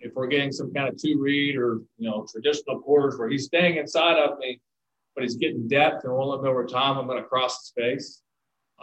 If 0.00 0.12
we're 0.14 0.26
getting 0.26 0.52
some 0.52 0.72
kind 0.72 0.88
of 0.88 1.00
two 1.00 1.18
read 1.20 1.57
or 1.57 1.80
you 1.98 2.11
know 2.11 2.26
traditional 2.30 2.80
quarters 2.80 3.18
where 3.18 3.28
he's 3.28 3.46
staying 3.46 3.76
inside 3.76 4.18
of 4.18 4.38
me, 4.38 4.61
but 5.15 5.23
he's 5.23 5.37
getting 5.37 5.69
depth 5.69 6.05
and 6.05 6.12
rolling 6.12 6.47
over 6.47 6.65
time, 6.67 6.99
I'm 6.99 7.07
going 7.07 7.23
to 7.23 7.29
cross 7.29 7.59
the 7.61 7.83
space. 7.83 8.23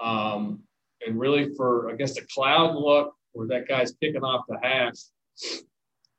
Um, 0.02 0.62
and 1.06 1.20
really 1.20 1.54
for 1.56 1.94
guess 1.98 2.16
the 2.16 2.26
cloud 2.34 2.76
look 2.76 3.14
where 3.34 3.48
that 3.48 3.68
guy's 3.68 3.94
picking 3.94 4.24
off 4.24 4.46
the 4.48 4.58
hash, 4.62 4.96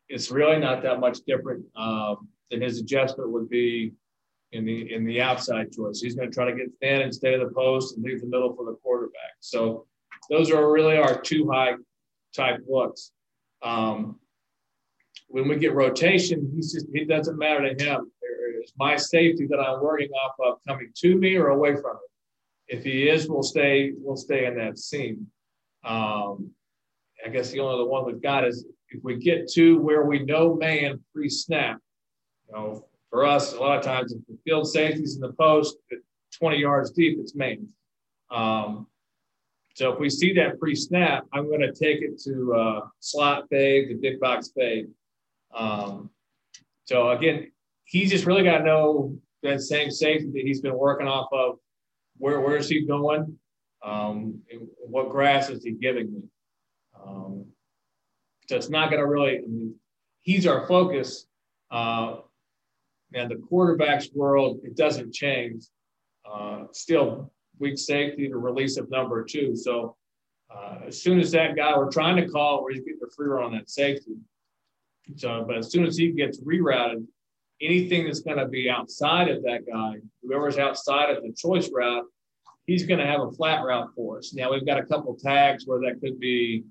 it's 0.09 0.31
really 0.31 0.59
not 0.59 0.83
that 0.83 1.01
much 1.01 1.19
different. 1.27 1.65
Um, 1.77 2.29
then 2.51 2.61
his 2.61 2.79
adjustment 2.79 3.31
would 3.31 3.49
be 3.49 3.93
in 4.53 4.65
the 4.65 4.93
in 4.93 5.05
the 5.05 5.21
outside 5.21 5.73
choice. 5.73 6.01
He's 6.01 6.15
going 6.15 6.31
to 6.31 6.35
try 6.35 6.51
to 6.51 6.57
get 6.57 6.69
thin 6.81 7.03
and 7.03 7.15
stay 7.15 7.33
to 7.33 7.45
the 7.47 7.53
post 7.53 7.97
and 7.97 8.05
leave 8.05 8.21
the 8.21 8.27
middle 8.27 8.55
for 8.55 8.67
the 8.67 8.77
quarterback. 8.83 9.33
So 9.41 9.87
those 10.31 10.51
are 10.51 10.71
really 10.71 10.97
our 10.97 11.21
two 11.21 11.51
high 11.51 11.75
type 12.35 12.61
looks. 12.69 13.13
Um, 13.63 14.19
when 15.29 15.49
we 15.49 15.57
get 15.57 15.75
rotation, 15.75 16.51
he's 16.55 16.73
just 16.73 16.87
it 16.93 17.09
doesn't 17.09 17.39
matter 17.39 17.75
to 17.75 17.85
him. 17.85 18.13
Is 18.63 18.73
my 18.79 18.97
safety 18.97 19.47
that 19.49 19.59
I'm 19.59 19.83
working 19.83 20.11
off 20.11 20.35
of 20.45 20.59
coming 20.67 20.93
to 20.97 21.17
me 21.17 21.37
or 21.37 21.49
away 21.49 21.75
from 21.75 21.97
it? 21.97 22.77
If 22.77 22.85
he 22.85 23.09
is, 23.09 23.29
we'll 23.29 23.43
stay 23.43 23.93
we'll 23.97 24.17
stay 24.17 24.47
in 24.47 24.57
that 24.57 24.79
seam. 24.79 25.27
Um, 25.85 26.51
I 27.25 27.29
guess 27.29 27.51
the 27.51 27.61
only 27.61 27.79
the 27.79 27.91
one 27.91 28.07
we've 28.07 28.23
got 28.23 28.47
is 28.47 28.65
if 28.89 29.03
we 29.03 29.17
get 29.17 29.49
to 29.53 29.79
where 29.79 30.05
we 30.05 30.21
know 30.21 30.55
man 30.55 31.01
pre-snap, 31.15 31.79
you 32.49 32.55
know, 32.55 32.87
for 33.11 33.27
us, 33.27 33.53
a 33.53 33.61
lot 33.61 33.79
of 33.79 33.85
times 33.85 34.13
if 34.13 34.21
the 34.27 34.39
field 34.45 34.67
safety's 34.67 35.17
in 35.17 35.21
the 35.21 35.33
post, 35.33 35.77
20 36.39 36.57
yards 36.57 36.91
deep, 36.91 37.19
it's 37.21 37.35
main. 37.35 37.69
Um, 38.31 38.87
so 39.75 39.93
if 39.93 39.99
we 39.99 40.11
see 40.11 40.33
that 40.35 40.59
pre-snap, 40.59 41.25
I'm 41.33 41.49
going 41.49 41.61
to 41.61 41.73
take 41.73 42.03
it 42.03 42.21
to 42.25 42.55
uh, 42.55 42.81
slot 43.01 43.49
fade, 43.51 43.91
the 43.91 43.95
big 43.95 44.21
box 44.21 44.51
fade. 44.57 44.89
Um, 45.55 46.11
so 46.85 47.11
again, 47.11 47.51
he's 47.93 48.11
just 48.11 48.24
really 48.24 48.43
got 48.43 48.59
to 48.59 48.64
know 48.64 49.16
that 49.43 49.61
same 49.61 49.90
safety 49.90 50.30
that 50.32 50.43
he's 50.43 50.62
been 50.62 50.76
working 50.76 51.07
off 51.07 51.28
of. 51.32 51.57
Where 52.16 52.40
where 52.40 52.57
is 52.57 52.68
he 52.68 52.86
going? 52.86 53.38
Um, 53.84 54.40
what 54.78 55.11
grass 55.11 55.51
is 55.51 55.62
he 55.62 55.72
giving 55.72 56.12
me? 56.12 56.22
Um, 57.01 57.47
so 58.49 58.57
it's 58.57 58.70
not 58.70 58.90
going 58.90 59.01
to 59.01 59.07
really. 59.07 59.38
I 59.38 59.47
mean, 59.47 59.74
he's 60.22 60.47
our 60.47 60.66
focus. 60.66 61.26
Uh, 61.70 62.16
and 63.14 63.30
the 63.30 63.36
quarterback's 63.36 64.09
world, 64.14 64.61
it 64.64 64.74
doesn't 64.74 65.12
change. 65.12 65.64
Uh, 66.30 66.64
still, 66.72 67.30
weak 67.59 67.78
safety, 67.78 68.28
the 68.28 68.36
release 68.36 68.78
of 68.78 68.90
number 68.90 69.22
two. 69.24 69.55
So 69.55 69.97
uh, 70.55 70.78
as 70.86 71.03
soon 71.03 71.20
as 71.20 71.30
that 71.32 71.57
guy, 71.57 71.76
we're 71.76 71.90
trying 71.90 72.16
to 72.16 72.28
call 72.28 72.62
where 72.62 72.72
he's 72.72 72.82
getting 72.82 73.01
the 73.01 73.11
free 73.14 73.28
run 73.28 73.45
on 73.45 73.53
that 73.53 73.68
safety. 73.68 74.16
So, 75.16 75.45
but 75.47 75.59
as 75.59 75.70
soon 75.70 75.84
as 75.84 75.97
he 75.97 76.12
gets 76.12 76.40
rerouted, 76.40 77.07
anything 77.63 78.05
that's 78.05 78.21
going 78.21 78.39
to 78.39 78.49
be 78.49 78.69
outside 78.69 79.29
of 79.29 79.43
that 79.43 79.61
guy, 79.67 79.95
whoever's 80.23 80.59
outside 80.59 81.11
of 81.11 81.23
the 81.23 81.33
choice 81.33 81.71
route, 81.73 82.05
he's 82.67 82.85
going 82.85 83.01
to 83.01 83.07
have 83.07 83.21
a 83.21 83.31
flat 83.33 83.65
route 83.65 83.91
for 83.95 84.19
us. 84.19 84.35
Now 84.35 84.53
we've 84.53 84.67
got 84.67 84.79
a 84.79 84.85
couple 84.85 85.15
tags 85.15 85.67
where 85.67 85.81
that 85.81 86.01
could 86.01 86.19
be 86.19 86.65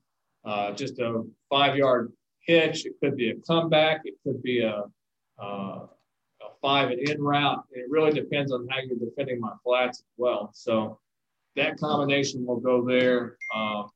uh, 0.46 0.72
just 0.74 1.00
a 1.00 1.24
five 1.50 1.76
yard 1.76 2.12
hitch, 2.46 2.86
it 2.86 2.94
could 3.02 3.16
be 3.16 3.30
a 3.30 3.36
comeback, 3.48 4.02
it 4.06 4.16
could 4.24 4.42
be 4.42 4.62
a, 4.62 4.84
uh, 5.42 5.86
five 6.62 6.92
and 6.92 7.00
in 7.10 7.22
route. 7.22 7.64
It 7.72 7.86
really 7.90 8.12
depends 8.12 8.52
on 8.52 8.68
how 8.70 8.78
you're 8.80 8.98
defending 8.98 9.40
my 9.40 9.54
flats 9.64 10.00
as 10.00 10.06
well. 10.18 10.52
So 10.54 11.00
that 11.56 11.78
combination 11.78 12.46
will 12.46 12.60
go 12.60 12.86
there. 12.86 13.38
Um, 13.54 13.90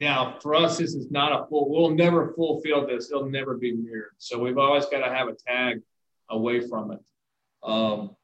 now, 0.00 0.38
for 0.42 0.54
us, 0.54 0.78
this 0.78 0.94
is 0.94 1.10
not 1.10 1.32
a 1.32 1.46
full, 1.46 1.70
we'll 1.70 1.90
never 1.90 2.32
fulfill 2.34 2.86
this. 2.86 3.10
It'll 3.10 3.30
never 3.30 3.56
be 3.56 3.72
mirrored. 3.72 4.12
So 4.18 4.38
we've 4.38 4.58
always 4.58 4.86
got 4.86 5.06
to 5.06 5.12
have 5.12 5.28
a 5.28 5.34
tag 5.34 5.80
away 6.28 6.66
from 6.66 6.92
it. 6.92 7.00
Um, 7.62 8.14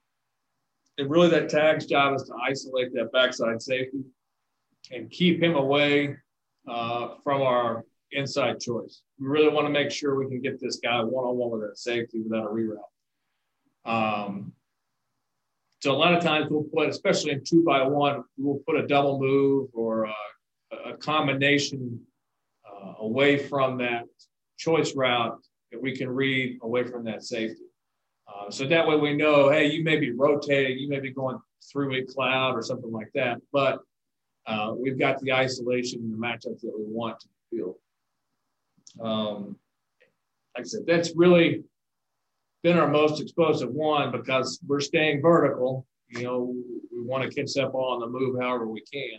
and 0.99 1.11
really 1.11 1.31
that 1.31 1.49
tag's 1.49 1.87
job 1.87 2.15
is 2.15 2.25
to 2.25 2.35
isolate 2.47 2.93
that 2.95 3.11
backside 3.13 3.63
safety 3.63 4.03
and 4.91 5.11
keep 5.11 5.43
him 5.43 5.55
away 5.55 6.17
uh, 6.69 7.15
from 7.25 7.41
our 7.41 7.85
inside 8.11 8.61
choice. 8.61 9.01
We 9.19 9.27
really 9.29 9.49
want 9.49 9.67
to 9.67 9.73
make 9.73 9.91
sure 9.91 10.15
we 10.15 10.29
can 10.29 10.43
get 10.43 10.61
this 10.61 10.77
guy 10.77 11.03
one 11.03 11.25
on 11.25 11.37
one 11.37 11.51
with 11.51 11.63
that 11.63 11.79
safety 11.79 12.21
without 12.21 12.45
a 12.45 12.51
reroute. 12.51 12.77
Um, 13.85 14.53
so 15.81 15.93
a 15.93 15.97
lot 15.97 16.15
of 16.15 16.23
times 16.23 16.49
we'll 16.51 16.65
put, 16.65 16.91
especially 16.91 17.33
in 17.33 17.43
two 17.43 17.65
by 17.65 17.83
one, 17.83 18.25
we'll 18.37 18.61
put 18.67 18.77
a 18.77 18.87
double 18.87 19.19
move 19.19 19.71
or 19.73 20.05
a, 20.05 20.15
a 20.87 20.97
combination 20.97 22.01
uh, 22.67 22.95
away 23.01 23.37
from 23.37 23.79
that 23.79 24.05
choice 24.59 24.95
route 24.95 25.39
that 25.71 25.81
we 25.81 25.97
can 25.97 26.09
read 26.09 26.59
away 26.63 26.85
from 26.85 27.05
that 27.05 27.23
safety. 27.23 27.65
Uh, 28.29 28.51
so 28.51 28.67
that 28.67 28.87
way 28.87 28.97
we 28.97 29.15
know, 29.15 29.51
hey, 29.51 29.67
you 29.67 29.83
may 29.83 29.99
be 29.99 30.13
rotating, 30.13 30.79
you 30.79 30.89
may 30.89 31.01
be 31.01 31.11
going 31.11 31.39
through 31.71 31.95
a 31.95 32.05
cloud 32.05 32.55
or 32.55 32.63
something 32.63 32.93
like 32.93 33.11
that, 33.15 33.39
but 33.53 33.81
uh, 34.47 34.73
we've 34.77 34.99
got 34.99 35.19
the 35.21 35.33
isolation 35.33 36.01
and 36.01 36.13
the 36.13 36.17
matchups 36.17 36.61
that 36.61 36.73
we 36.77 36.85
want 36.87 37.19
to 37.21 37.29
field. 37.51 37.77
Um, 39.01 39.57
like 40.57 40.65
I 40.65 40.69
said, 40.69 40.83
that's 40.87 41.13
really 41.17 41.63
been 42.63 42.79
our 42.79 42.89
most 42.89 43.21
explosive 43.21 43.71
one 43.71 44.13
because 44.13 44.61
we're 44.67 44.81
staying 44.81 45.23
vertical. 45.23 45.87
You 46.09 46.23
know, 46.25 46.55
we 46.95 47.03
want 47.03 47.25
to 47.25 47.35
catch 47.35 47.55
that 47.55 47.73
ball 47.73 47.95
on 47.95 48.01
the 48.01 48.07
move 48.07 48.41
however 48.41 48.69
we 48.69 48.83
can. 48.83 49.19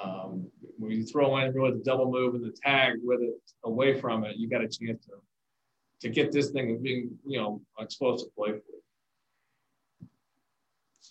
Um, 0.00 0.48
when 0.78 0.92
you 0.92 1.04
throw 1.04 1.36
in 1.38 1.52
really 1.52 1.72
the 1.72 1.84
double 1.84 2.10
move 2.10 2.34
and 2.34 2.44
the 2.44 2.56
tag 2.64 2.94
with 3.02 3.20
it 3.20 3.34
away 3.64 4.00
from 4.00 4.24
it, 4.24 4.36
you 4.36 4.48
got 4.48 4.62
a 4.62 4.68
chance 4.68 5.04
to 5.06 5.12
to 6.00 6.08
get 6.08 6.30
this 6.30 6.50
thing 6.50 6.80
being, 6.80 7.10
you 7.26 7.40
know, 7.40 7.60
explosive 7.80 8.34
play. 8.36 8.54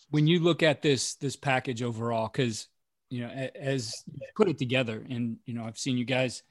When 0.09 0.27
you 0.27 0.39
look 0.39 0.63
at 0.63 0.81
this 0.81 1.15
this 1.15 1.35
package 1.35 1.81
overall, 1.81 2.29
because 2.31 2.67
you 3.09 3.21
know, 3.21 3.29
as 3.29 4.03
put 4.35 4.49
it 4.49 4.57
together, 4.57 5.05
and 5.09 5.37
you 5.45 5.53
know, 5.53 5.65
I've 5.65 5.77
seen 5.77 5.97
you 5.97 6.05
guys 6.05 6.43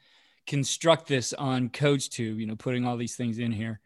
construct 0.46 1.08
this 1.08 1.32
on 1.32 1.70
Coach 1.70 2.10
Tube, 2.10 2.38
you 2.38 2.46
know, 2.46 2.56
putting 2.56 2.86
all 2.86 2.96
these 2.96 3.16
things 3.16 3.38
in 3.38 3.52
here. 3.52 3.80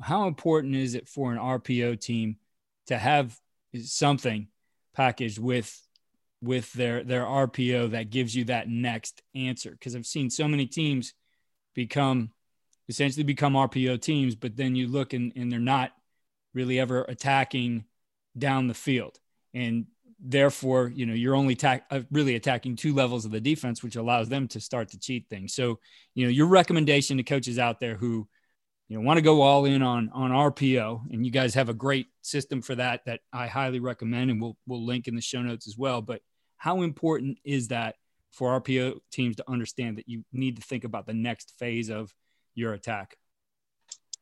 How 0.00 0.26
important 0.26 0.74
is 0.74 0.94
it 0.94 1.08
for 1.08 1.32
an 1.32 1.38
RPO 1.38 2.00
team 2.00 2.36
to 2.86 2.96
have 2.96 3.38
something 3.82 4.48
packaged 4.94 5.38
with 5.38 5.85
with 6.42 6.72
their 6.72 7.02
their 7.02 7.24
RPO 7.24 7.90
that 7.90 8.10
gives 8.10 8.34
you 8.34 8.44
that 8.44 8.68
next 8.68 9.22
answer? 9.34 9.70
Because 9.70 9.96
I've 9.96 10.06
seen 10.06 10.30
so 10.30 10.46
many 10.48 10.66
teams 10.66 11.14
become 11.74 12.30
essentially 12.88 13.24
become 13.24 13.54
RPO 13.54 14.00
teams, 14.00 14.34
but 14.34 14.56
then 14.56 14.76
you 14.76 14.86
look 14.86 15.12
and, 15.12 15.32
and 15.36 15.50
they're 15.50 15.58
not 15.58 15.92
really 16.54 16.78
ever 16.78 17.04
attacking 17.08 17.84
down 18.36 18.68
the 18.68 18.74
field. 18.74 19.18
And 19.54 19.86
therefore, 20.20 20.90
you 20.94 21.06
know, 21.06 21.14
you're 21.14 21.34
only 21.34 21.54
attack, 21.54 21.84
uh, 21.90 22.00
really 22.10 22.36
attacking 22.36 22.76
two 22.76 22.94
levels 22.94 23.24
of 23.24 23.32
the 23.32 23.40
defense, 23.40 23.82
which 23.82 23.96
allows 23.96 24.28
them 24.28 24.48
to 24.48 24.60
start 24.60 24.88
to 24.90 24.98
cheat 24.98 25.28
things. 25.28 25.54
So, 25.54 25.80
you 26.14 26.24
know, 26.24 26.30
your 26.30 26.46
recommendation 26.46 27.16
to 27.16 27.22
coaches 27.22 27.58
out 27.58 27.80
there 27.80 27.96
who, 27.96 28.28
you 28.88 28.96
know, 28.96 29.04
want 29.04 29.18
to 29.18 29.22
go 29.22 29.42
all 29.42 29.64
in 29.64 29.82
on 29.82 30.10
on 30.12 30.30
RPO, 30.30 31.12
and 31.12 31.24
you 31.24 31.32
guys 31.32 31.54
have 31.54 31.68
a 31.68 31.74
great 31.74 32.06
system 32.22 32.62
for 32.62 32.74
that 32.76 33.04
that 33.06 33.20
I 33.32 33.46
highly 33.46 33.80
recommend, 33.80 34.30
and 34.30 34.40
we'll 34.40 34.56
we'll 34.66 34.84
link 34.84 35.08
in 35.08 35.16
the 35.16 35.20
show 35.20 35.42
notes 35.42 35.66
as 35.66 35.76
well. 35.76 36.00
But 36.00 36.20
how 36.56 36.82
important 36.82 37.38
is 37.44 37.68
that 37.68 37.96
for 38.32 38.60
RPO 38.60 38.98
teams 39.10 39.36
to 39.36 39.50
understand 39.50 39.98
that 39.98 40.08
you 40.08 40.24
need 40.32 40.56
to 40.56 40.62
think 40.62 40.84
about 40.84 41.06
the 41.06 41.14
next 41.14 41.54
phase 41.58 41.90
of 41.90 42.14
your 42.54 42.74
attack? 42.74 43.16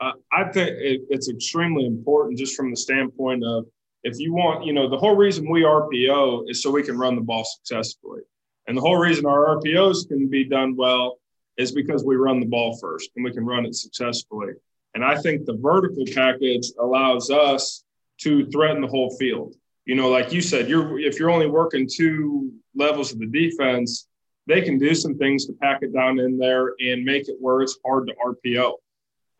Uh, 0.00 0.12
I 0.32 0.44
think 0.44 0.70
it, 0.70 1.02
it's 1.08 1.28
extremely 1.28 1.86
important 1.86 2.38
just 2.38 2.56
from 2.56 2.70
the 2.70 2.76
standpoint 2.76 3.44
of 3.44 3.66
if 4.02 4.18
you 4.18 4.34
want, 4.34 4.64
you 4.66 4.72
know, 4.72 4.88
the 4.88 4.98
whole 4.98 5.16
reason 5.16 5.50
we 5.50 5.62
RPO 5.62 6.50
is 6.50 6.62
so 6.62 6.70
we 6.70 6.82
can 6.82 6.98
run 6.98 7.16
the 7.16 7.22
ball 7.22 7.44
successfully. 7.44 8.20
And 8.66 8.76
the 8.76 8.80
whole 8.80 8.96
reason 8.96 9.26
our 9.26 9.56
RPOs 9.56 10.08
can 10.08 10.28
be 10.28 10.44
done 10.44 10.76
well 10.76 11.18
is 11.56 11.72
because 11.72 12.04
we 12.04 12.16
run 12.16 12.40
the 12.40 12.46
ball 12.46 12.76
first 12.78 13.10
and 13.16 13.24
we 13.24 13.32
can 13.32 13.44
run 13.44 13.66
it 13.66 13.74
successfully. 13.74 14.52
And 14.94 15.04
I 15.04 15.16
think 15.20 15.44
the 15.44 15.56
vertical 15.56 16.04
package 16.14 16.66
allows 16.80 17.30
us 17.30 17.84
to 18.20 18.46
threaten 18.46 18.80
the 18.80 18.88
whole 18.88 19.16
field. 19.16 19.54
You 19.84 19.96
know, 19.96 20.08
like 20.08 20.32
you 20.32 20.40
said, 20.40 20.68
you're 20.68 20.98
if 20.98 21.18
you're 21.18 21.30
only 21.30 21.48
working 21.48 21.88
two 21.90 22.52
levels 22.74 23.12
of 23.12 23.18
the 23.18 23.26
defense, 23.26 24.08
they 24.46 24.62
can 24.62 24.78
do 24.78 24.94
some 24.94 25.16
things 25.16 25.46
to 25.46 25.52
pack 25.54 25.80
it 25.82 25.92
down 25.92 26.18
in 26.18 26.38
there 26.38 26.74
and 26.78 27.04
make 27.04 27.28
it 27.28 27.36
where 27.40 27.60
it's 27.60 27.78
hard 27.84 28.08
to 28.08 28.14
RPO. 28.14 28.72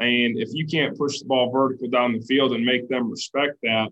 And 0.01 0.39
if 0.39 0.49
you 0.53 0.67
can't 0.67 0.99
push 0.99 1.21
the 1.21 1.27
ball 1.27 1.51
vertical 1.51 1.89
down 1.89 2.13
the 2.13 2.21
field 2.21 2.53
and 2.53 2.65
make 2.65 2.89
them 2.89 3.11
respect 3.11 3.59
that, 3.63 3.91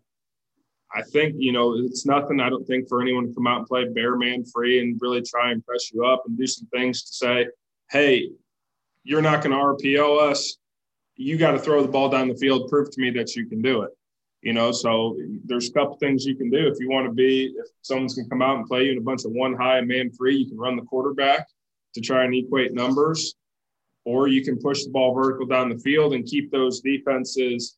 I 0.94 1.02
think, 1.02 1.36
you 1.38 1.52
know, 1.52 1.74
it's 1.78 2.04
nothing, 2.04 2.40
I 2.40 2.50
don't 2.50 2.66
think, 2.66 2.88
for 2.88 3.00
anyone 3.00 3.28
to 3.28 3.34
come 3.34 3.46
out 3.46 3.58
and 3.58 3.66
play 3.66 3.84
bare 3.88 4.16
man 4.16 4.44
free 4.44 4.80
and 4.80 4.98
really 5.00 5.22
try 5.22 5.52
and 5.52 5.64
press 5.64 5.90
you 5.92 6.04
up 6.04 6.24
and 6.26 6.36
do 6.36 6.46
some 6.46 6.66
things 6.68 7.02
to 7.04 7.14
say, 7.14 7.46
hey, 7.92 8.30
you're 9.04 9.22
not 9.22 9.42
going 9.42 9.52
to 9.52 9.58
RPO 9.58 10.30
us. 10.30 10.56
You 11.16 11.36
got 11.36 11.52
to 11.52 11.58
throw 11.58 11.82
the 11.82 11.88
ball 11.88 12.08
down 12.08 12.28
the 12.28 12.34
field, 12.34 12.70
prove 12.70 12.90
to 12.90 13.00
me 13.00 13.10
that 13.10 13.36
you 13.36 13.46
can 13.46 13.60
do 13.60 13.82
it. 13.82 13.90
You 14.40 14.54
know, 14.54 14.72
so 14.72 15.16
there's 15.44 15.68
a 15.68 15.72
couple 15.72 15.96
things 15.98 16.24
you 16.24 16.34
can 16.34 16.50
do 16.50 16.66
if 16.66 16.80
you 16.80 16.88
want 16.88 17.06
to 17.06 17.12
be. 17.12 17.54
If 17.56 17.66
someone's 17.82 18.14
going 18.14 18.24
to 18.24 18.30
come 18.30 18.42
out 18.42 18.56
and 18.56 18.66
play 18.66 18.86
you 18.86 18.92
in 18.92 18.98
a 18.98 19.02
bunch 19.02 19.24
of 19.24 19.30
one 19.32 19.54
high 19.54 19.78
and 19.78 19.86
man 19.86 20.10
free, 20.10 20.36
you 20.36 20.48
can 20.48 20.58
run 20.58 20.74
the 20.74 20.82
quarterback 20.82 21.46
to 21.94 22.00
try 22.00 22.24
and 22.24 22.34
equate 22.34 22.72
numbers, 22.72 23.34
or 24.04 24.26
you 24.26 24.42
can 24.42 24.58
push 24.58 24.82
the 24.82 24.90
ball 24.90 25.14
vertical 25.14 25.46
down 25.46 25.68
the 25.68 25.78
field 25.78 26.14
and 26.14 26.24
keep 26.24 26.50
those 26.50 26.80
defenses 26.80 27.76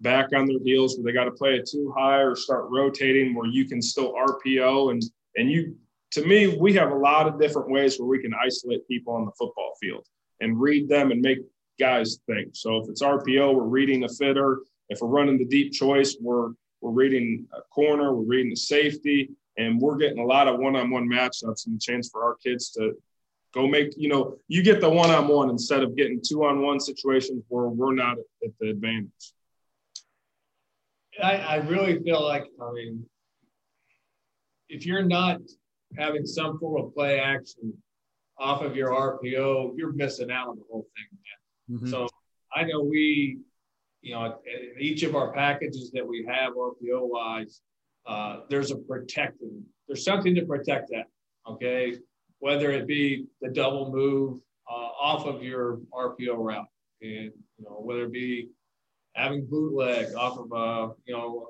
back 0.00 0.26
on 0.36 0.46
their 0.46 0.60
heels 0.62 0.96
where 0.96 1.04
they 1.04 1.12
got 1.12 1.24
to 1.24 1.32
play 1.32 1.54
it 1.54 1.68
too 1.68 1.92
high 1.96 2.18
or 2.18 2.36
start 2.36 2.66
rotating 2.68 3.34
where 3.34 3.48
you 3.48 3.64
can 3.64 3.80
still 3.80 4.12
RPO 4.12 4.90
and 4.92 5.02
and 5.36 5.50
you 5.50 5.76
to 6.14 6.24
me 6.24 6.56
we 6.58 6.72
have 6.74 6.92
a 6.92 6.94
lot 6.94 7.26
of 7.26 7.40
different 7.40 7.68
ways 7.68 7.98
where 7.98 8.06
we 8.06 8.20
can 8.20 8.32
isolate 8.34 8.86
people 8.86 9.14
on 9.14 9.24
the 9.24 9.32
football 9.32 9.74
field 9.80 10.06
and 10.40 10.60
read 10.60 10.88
them 10.88 11.10
and 11.10 11.20
make 11.20 11.38
guys 11.78 12.20
think. 12.26 12.50
So 12.52 12.76
if 12.78 12.88
it's 12.88 13.02
RPO, 13.02 13.54
we're 13.54 13.64
reading 13.64 14.04
a 14.04 14.08
fitter. 14.08 14.60
If 14.88 15.00
we're 15.00 15.08
running 15.08 15.38
the 15.38 15.44
deep 15.44 15.72
choice, 15.72 16.16
we're 16.20 16.50
we're 16.80 16.90
reading 16.90 17.46
a 17.52 17.62
corner, 17.62 18.14
we're 18.14 18.24
reading 18.24 18.50
the 18.50 18.56
safety, 18.56 19.30
and 19.56 19.80
we're 19.80 19.96
getting 19.96 20.18
a 20.18 20.24
lot 20.24 20.46
of 20.46 20.60
one-on-one 20.60 21.08
matchups 21.08 21.66
and 21.66 21.76
a 21.76 21.78
chance 21.80 22.10
for 22.10 22.22
our 22.22 22.36
kids 22.36 22.70
to 22.72 22.92
go 23.52 23.66
make 23.66 23.94
you 23.96 24.08
know 24.08 24.36
you 24.46 24.62
get 24.62 24.80
the 24.80 24.88
one-on-one 24.88 25.50
instead 25.50 25.82
of 25.82 25.96
getting 25.96 26.20
two-on-one 26.24 26.78
situations 26.78 27.42
where 27.48 27.66
we're 27.66 27.94
not 27.94 28.18
at 28.18 28.50
the 28.60 28.70
advantage. 28.70 29.32
I, 31.20 31.36
I 31.36 31.56
really 31.56 31.98
feel 32.00 32.22
like 32.22 32.44
I 32.62 32.72
mean, 32.72 33.04
if 34.68 34.86
you're 34.86 35.02
not 35.02 35.40
having 35.96 36.26
some 36.26 36.58
form 36.58 36.84
of 36.84 36.94
play 36.94 37.20
action 37.20 37.72
off 38.38 38.62
of 38.62 38.76
your 38.76 38.90
RPO, 38.90 39.74
you're 39.76 39.92
missing 39.92 40.30
out 40.30 40.48
on 40.48 40.56
the 40.56 40.64
whole 40.70 40.86
thing. 40.96 41.76
Mm-hmm. 41.76 41.88
So 41.88 42.08
I 42.54 42.64
know 42.64 42.82
we 42.82 43.38
you 44.04 44.12
know, 44.12 44.38
in 44.44 44.80
each 44.80 45.02
of 45.02 45.16
our 45.16 45.32
packages 45.32 45.90
that 45.92 46.06
we 46.06 46.26
have 46.28 46.52
RPO 46.52 47.08
wise, 47.08 47.62
uh, 48.06 48.40
there's 48.50 48.70
a 48.70 48.76
protecting, 48.76 49.64
there's 49.88 50.04
something 50.04 50.34
to 50.34 50.44
protect 50.44 50.90
that. 50.90 51.06
Okay. 51.48 51.96
Whether 52.38 52.70
it 52.70 52.86
be 52.86 53.26
the 53.40 53.48
double 53.48 53.90
move 53.90 54.40
uh, 54.70 54.74
off 55.00 55.26
of 55.26 55.42
your 55.42 55.80
RPO 55.94 56.36
route 56.36 56.66
and, 57.00 57.32
you 57.58 57.64
know, 57.64 57.80
whether 57.80 58.04
it 58.04 58.12
be 58.12 58.50
having 59.14 59.46
bootleg 59.46 60.14
off 60.14 60.38
of, 60.38 60.52
uh, 60.52 60.92
you 61.06 61.14
know, 61.14 61.48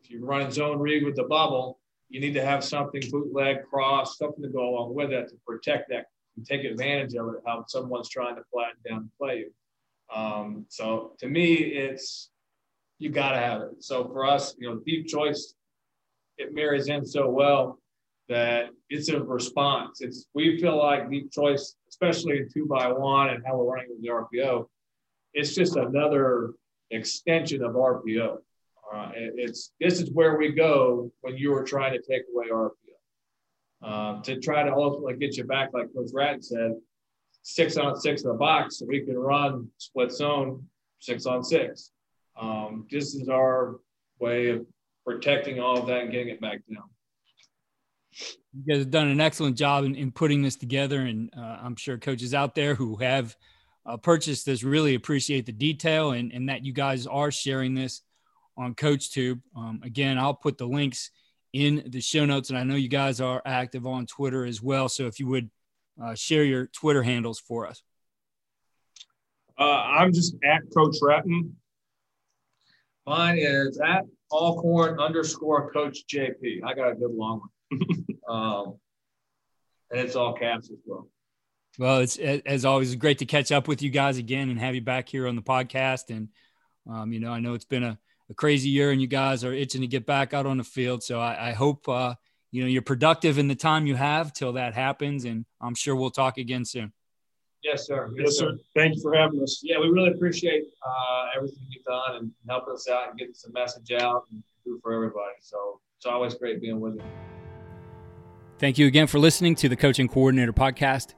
if 0.00 0.08
you're 0.08 0.24
running 0.24 0.52
zone 0.52 0.78
read 0.78 1.04
with 1.04 1.16
the 1.16 1.24
bubble, 1.24 1.77
you 2.08 2.20
need 2.20 2.34
to 2.34 2.44
have 2.44 2.64
something 2.64 3.02
bootleg 3.10 3.64
cross, 3.68 4.16
something 4.18 4.42
to 4.42 4.48
go 4.48 4.68
along 4.68 4.94
with 4.94 5.10
that 5.10 5.28
to 5.28 5.34
protect 5.46 5.90
that 5.90 6.06
and 6.36 6.46
take 6.46 6.64
advantage 6.64 7.14
of 7.14 7.28
it. 7.28 7.40
How 7.46 7.64
someone's 7.66 8.08
trying 8.08 8.36
to 8.36 8.42
flatten 8.52 8.76
down 8.86 8.98
and 8.98 9.10
play 9.18 9.38
you. 9.38 9.52
Um, 10.14 10.64
so 10.68 11.12
to 11.18 11.28
me, 11.28 11.54
it's 11.54 12.30
you 12.98 13.10
got 13.10 13.32
to 13.32 13.38
have 13.38 13.60
it. 13.62 13.68
So 13.80 14.04
for 14.08 14.24
us, 14.24 14.54
you 14.58 14.68
know, 14.68 14.80
deep 14.84 15.06
choice, 15.06 15.54
it 16.38 16.54
marries 16.54 16.88
in 16.88 17.04
so 17.04 17.28
well 17.28 17.78
that 18.28 18.70
it's 18.90 19.08
a 19.08 19.20
response. 19.22 20.00
It's 20.00 20.26
we 20.34 20.58
feel 20.60 20.76
like 20.76 21.10
deep 21.10 21.30
choice, 21.32 21.76
especially 21.88 22.38
in 22.38 22.48
two 22.52 22.66
by 22.66 22.90
one 22.90 23.30
and 23.30 23.42
how 23.46 23.56
we're 23.56 23.72
running 23.72 23.88
with 23.90 24.02
the 24.02 24.08
RPO, 24.08 24.66
it's 25.34 25.54
just 25.54 25.76
another 25.76 26.52
extension 26.90 27.62
of 27.62 27.72
RPO. 27.72 28.38
Uh, 28.92 29.10
it's 29.14 29.72
this 29.80 30.00
is 30.00 30.10
where 30.12 30.36
we 30.36 30.52
go 30.52 31.10
when 31.20 31.36
you 31.36 31.52
are 31.54 31.64
trying 31.64 31.92
to 31.92 32.00
take 32.00 32.22
away 32.34 32.46
RPO. 32.50 32.72
Um, 33.80 34.22
to 34.22 34.40
try 34.40 34.64
to 34.64 34.72
ultimately 34.72 35.16
get 35.16 35.36
you 35.36 35.44
back, 35.44 35.70
like 35.72 35.94
Coach 35.94 36.10
Ratton 36.12 36.42
said, 36.42 36.72
six 37.42 37.76
on 37.76 38.00
six 38.00 38.22
in 38.22 38.28
the 38.28 38.34
box, 38.34 38.78
so 38.78 38.86
we 38.86 39.04
can 39.04 39.16
run 39.16 39.68
split 39.78 40.10
zone 40.10 40.66
six 41.00 41.26
on 41.26 41.44
six. 41.44 41.92
Um, 42.40 42.86
this 42.90 43.14
is 43.14 43.28
our 43.28 43.76
way 44.18 44.48
of 44.50 44.66
protecting 45.06 45.60
all 45.60 45.78
of 45.78 45.86
that 45.86 46.02
and 46.02 46.12
getting 46.12 46.28
it 46.28 46.40
back 46.40 46.60
down. 46.72 46.84
You 48.52 48.64
guys 48.66 48.78
have 48.78 48.90
done 48.90 49.08
an 49.08 49.20
excellent 49.20 49.56
job 49.56 49.84
in, 49.84 49.94
in 49.94 50.10
putting 50.10 50.42
this 50.42 50.56
together, 50.56 51.00
and 51.00 51.30
uh, 51.36 51.58
I'm 51.62 51.76
sure 51.76 51.98
coaches 51.98 52.34
out 52.34 52.54
there 52.54 52.74
who 52.74 52.96
have 52.96 53.36
uh, 53.86 53.96
purchased 53.96 54.44
this 54.44 54.62
really 54.62 54.94
appreciate 54.94 55.46
the 55.46 55.52
detail 55.52 56.12
and, 56.12 56.32
and 56.32 56.48
that 56.48 56.64
you 56.64 56.72
guys 56.72 57.06
are 57.06 57.30
sharing 57.30 57.74
this 57.74 58.02
on 58.58 58.74
CoachTube. 58.74 59.40
Um, 59.56 59.80
again, 59.82 60.18
I'll 60.18 60.34
put 60.34 60.58
the 60.58 60.66
links 60.66 61.10
in 61.52 61.84
the 61.86 62.00
show 62.00 62.26
notes, 62.26 62.50
and 62.50 62.58
I 62.58 62.64
know 62.64 62.74
you 62.74 62.88
guys 62.88 63.20
are 63.20 63.40
active 63.46 63.86
on 63.86 64.06
Twitter 64.06 64.44
as 64.44 64.60
well. 64.60 64.88
So 64.88 65.06
if 65.06 65.18
you 65.18 65.28
would 65.28 65.48
uh, 66.02 66.14
share 66.14 66.44
your 66.44 66.66
Twitter 66.66 67.02
handles 67.02 67.40
for 67.40 67.66
us. 67.66 67.82
Uh, 69.58 69.64
I'm 69.64 70.12
just 70.12 70.36
at 70.44 70.62
Coach 70.76 70.96
Retton. 71.02 71.52
Mine 73.06 73.38
is 73.38 73.80
at 73.84 74.04
Alcorn 74.30 75.00
underscore 75.00 75.72
Coach 75.72 76.04
JP. 76.12 76.62
I 76.64 76.74
got 76.74 76.92
a 76.92 76.94
good 76.94 77.10
long 77.10 77.40
one. 77.70 77.80
um, 78.28 78.74
and 79.90 80.00
it's 80.00 80.14
all 80.14 80.34
caps 80.34 80.70
as 80.70 80.78
well. 80.84 81.08
Well, 81.78 81.98
it's 81.98 82.18
as 82.18 82.64
always 82.64 82.94
great 82.96 83.18
to 83.18 83.26
catch 83.26 83.50
up 83.50 83.68
with 83.68 83.82
you 83.82 83.90
guys 83.90 84.18
again 84.18 84.50
and 84.50 84.58
have 84.58 84.74
you 84.74 84.80
back 84.80 85.08
here 85.08 85.26
on 85.26 85.36
the 85.36 85.42
podcast. 85.42 86.10
And 86.14 86.28
um, 86.88 87.12
you 87.12 87.20
know, 87.20 87.32
I 87.32 87.40
know 87.40 87.54
it's 87.54 87.64
been 87.64 87.84
a, 87.84 87.98
a, 88.30 88.34
crazy 88.34 88.68
year, 88.68 88.90
and 88.90 89.00
you 89.00 89.06
guys 89.06 89.44
are 89.44 89.52
itching 89.52 89.80
to 89.80 89.86
get 89.86 90.06
back 90.06 90.34
out 90.34 90.46
on 90.46 90.58
the 90.58 90.64
field. 90.64 91.02
So 91.02 91.20
I, 91.20 91.50
I 91.50 91.52
hope 91.52 91.88
uh, 91.88 92.14
you 92.50 92.62
know 92.62 92.68
you're 92.68 92.82
productive 92.82 93.38
in 93.38 93.48
the 93.48 93.54
time 93.54 93.86
you 93.86 93.94
have 93.96 94.32
till 94.32 94.52
that 94.54 94.74
happens, 94.74 95.24
and 95.24 95.44
I'm 95.60 95.74
sure 95.74 95.96
we'll 95.96 96.10
talk 96.10 96.38
again 96.38 96.64
soon. 96.64 96.92
Yes, 97.62 97.86
sir. 97.86 98.10
Yes, 98.14 98.26
yes 98.26 98.38
sir. 98.38 98.52
sir. 98.52 98.58
Thank 98.74 98.96
you 98.96 99.02
for 99.02 99.14
having 99.14 99.42
us. 99.42 99.60
Yeah, 99.62 99.78
we 99.80 99.88
really 99.88 100.10
appreciate 100.10 100.64
uh, 100.86 101.26
everything 101.36 101.66
you've 101.68 101.84
done 101.84 102.16
and 102.16 102.32
helping 102.48 102.74
us 102.74 102.88
out 102.88 103.10
and 103.10 103.18
getting 103.18 103.34
some 103.34 103.52
message 103.52 103.90
out 103.92 104.24
and 104.30 104.42
do 104.64 104.78
for 104.82 104.92
everybody. 104.92 105.34
So 105.40 105.80
it's 105.96 106.06
always 106.06 106.34
great 106.34 106.60
being 106.60 106.80
with 106.80 106.94
you. 106.94 107.02
Thank 108.58 108.78
you 108.78 108.86
again 108.86 109.06
for 109.06 109.18
listening 109.18 109.54
to 109.56 109.68
the 109.68 109.76
Coach 109.76 109.98
and 109.98 110.10
Coordinator 110.10 110.52
Podcast. 110.52 111.14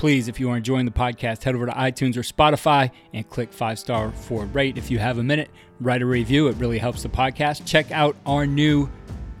Please, 0.00 0.28
if 0.28 0.40
you 0.40 0.48
are 0.48 0.56
enjoying 0.56 0.86
the 0.86 0.90
podcast, 0.90 1.42
head 1.42 1.54
over 1.54 1.66
to 1.66 1.72
iTunes 1.72 2.16
or 2.16 2.22
Spotify 2.22 2.90
and 3.12 3.28
click 3.28 3.52
five 3.52 3.78
star 3.78 4.10
for 4.10 4.46
rate. 4.46 4.78
If 4.78 4.90
you 4.90 4.98
have 4.98 5.18
a 5.18 5.22
minute, 5.22 5.50
write 5.78 6.00
a 6.00 6.06
review. 6.06 6.48
It 6.48 6.56
really 6.56 6.78
helps 6.78 7.02
the 7.02 7.10
podcast. 7.10 7.66
Check 7.66 7.90
out 7.90 8.16
our 8.24 8.46
new 8.46 8.88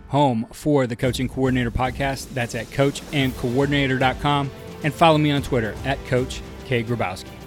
home 0.08 0.46
for 0.52 0.86
the 0.86 0.96
Coach 0.96 1.18
and 1.18 1.30
Coordinator 1.30 1.70
Podcast. 1.70 2.34
That's 2.34 2.54
at 2.54 2.66
coachandcoordinator.com 2.66 4.50
and 4.84 4.92
follow 4.92 5.16
me 5.16 5.30
on 5.30 5.40
Twitter 5.40 5.74
at 5.86 5.98
Coach 6.04 6.42
K. 6.66 6.84
Grabowski. 6.84 7.39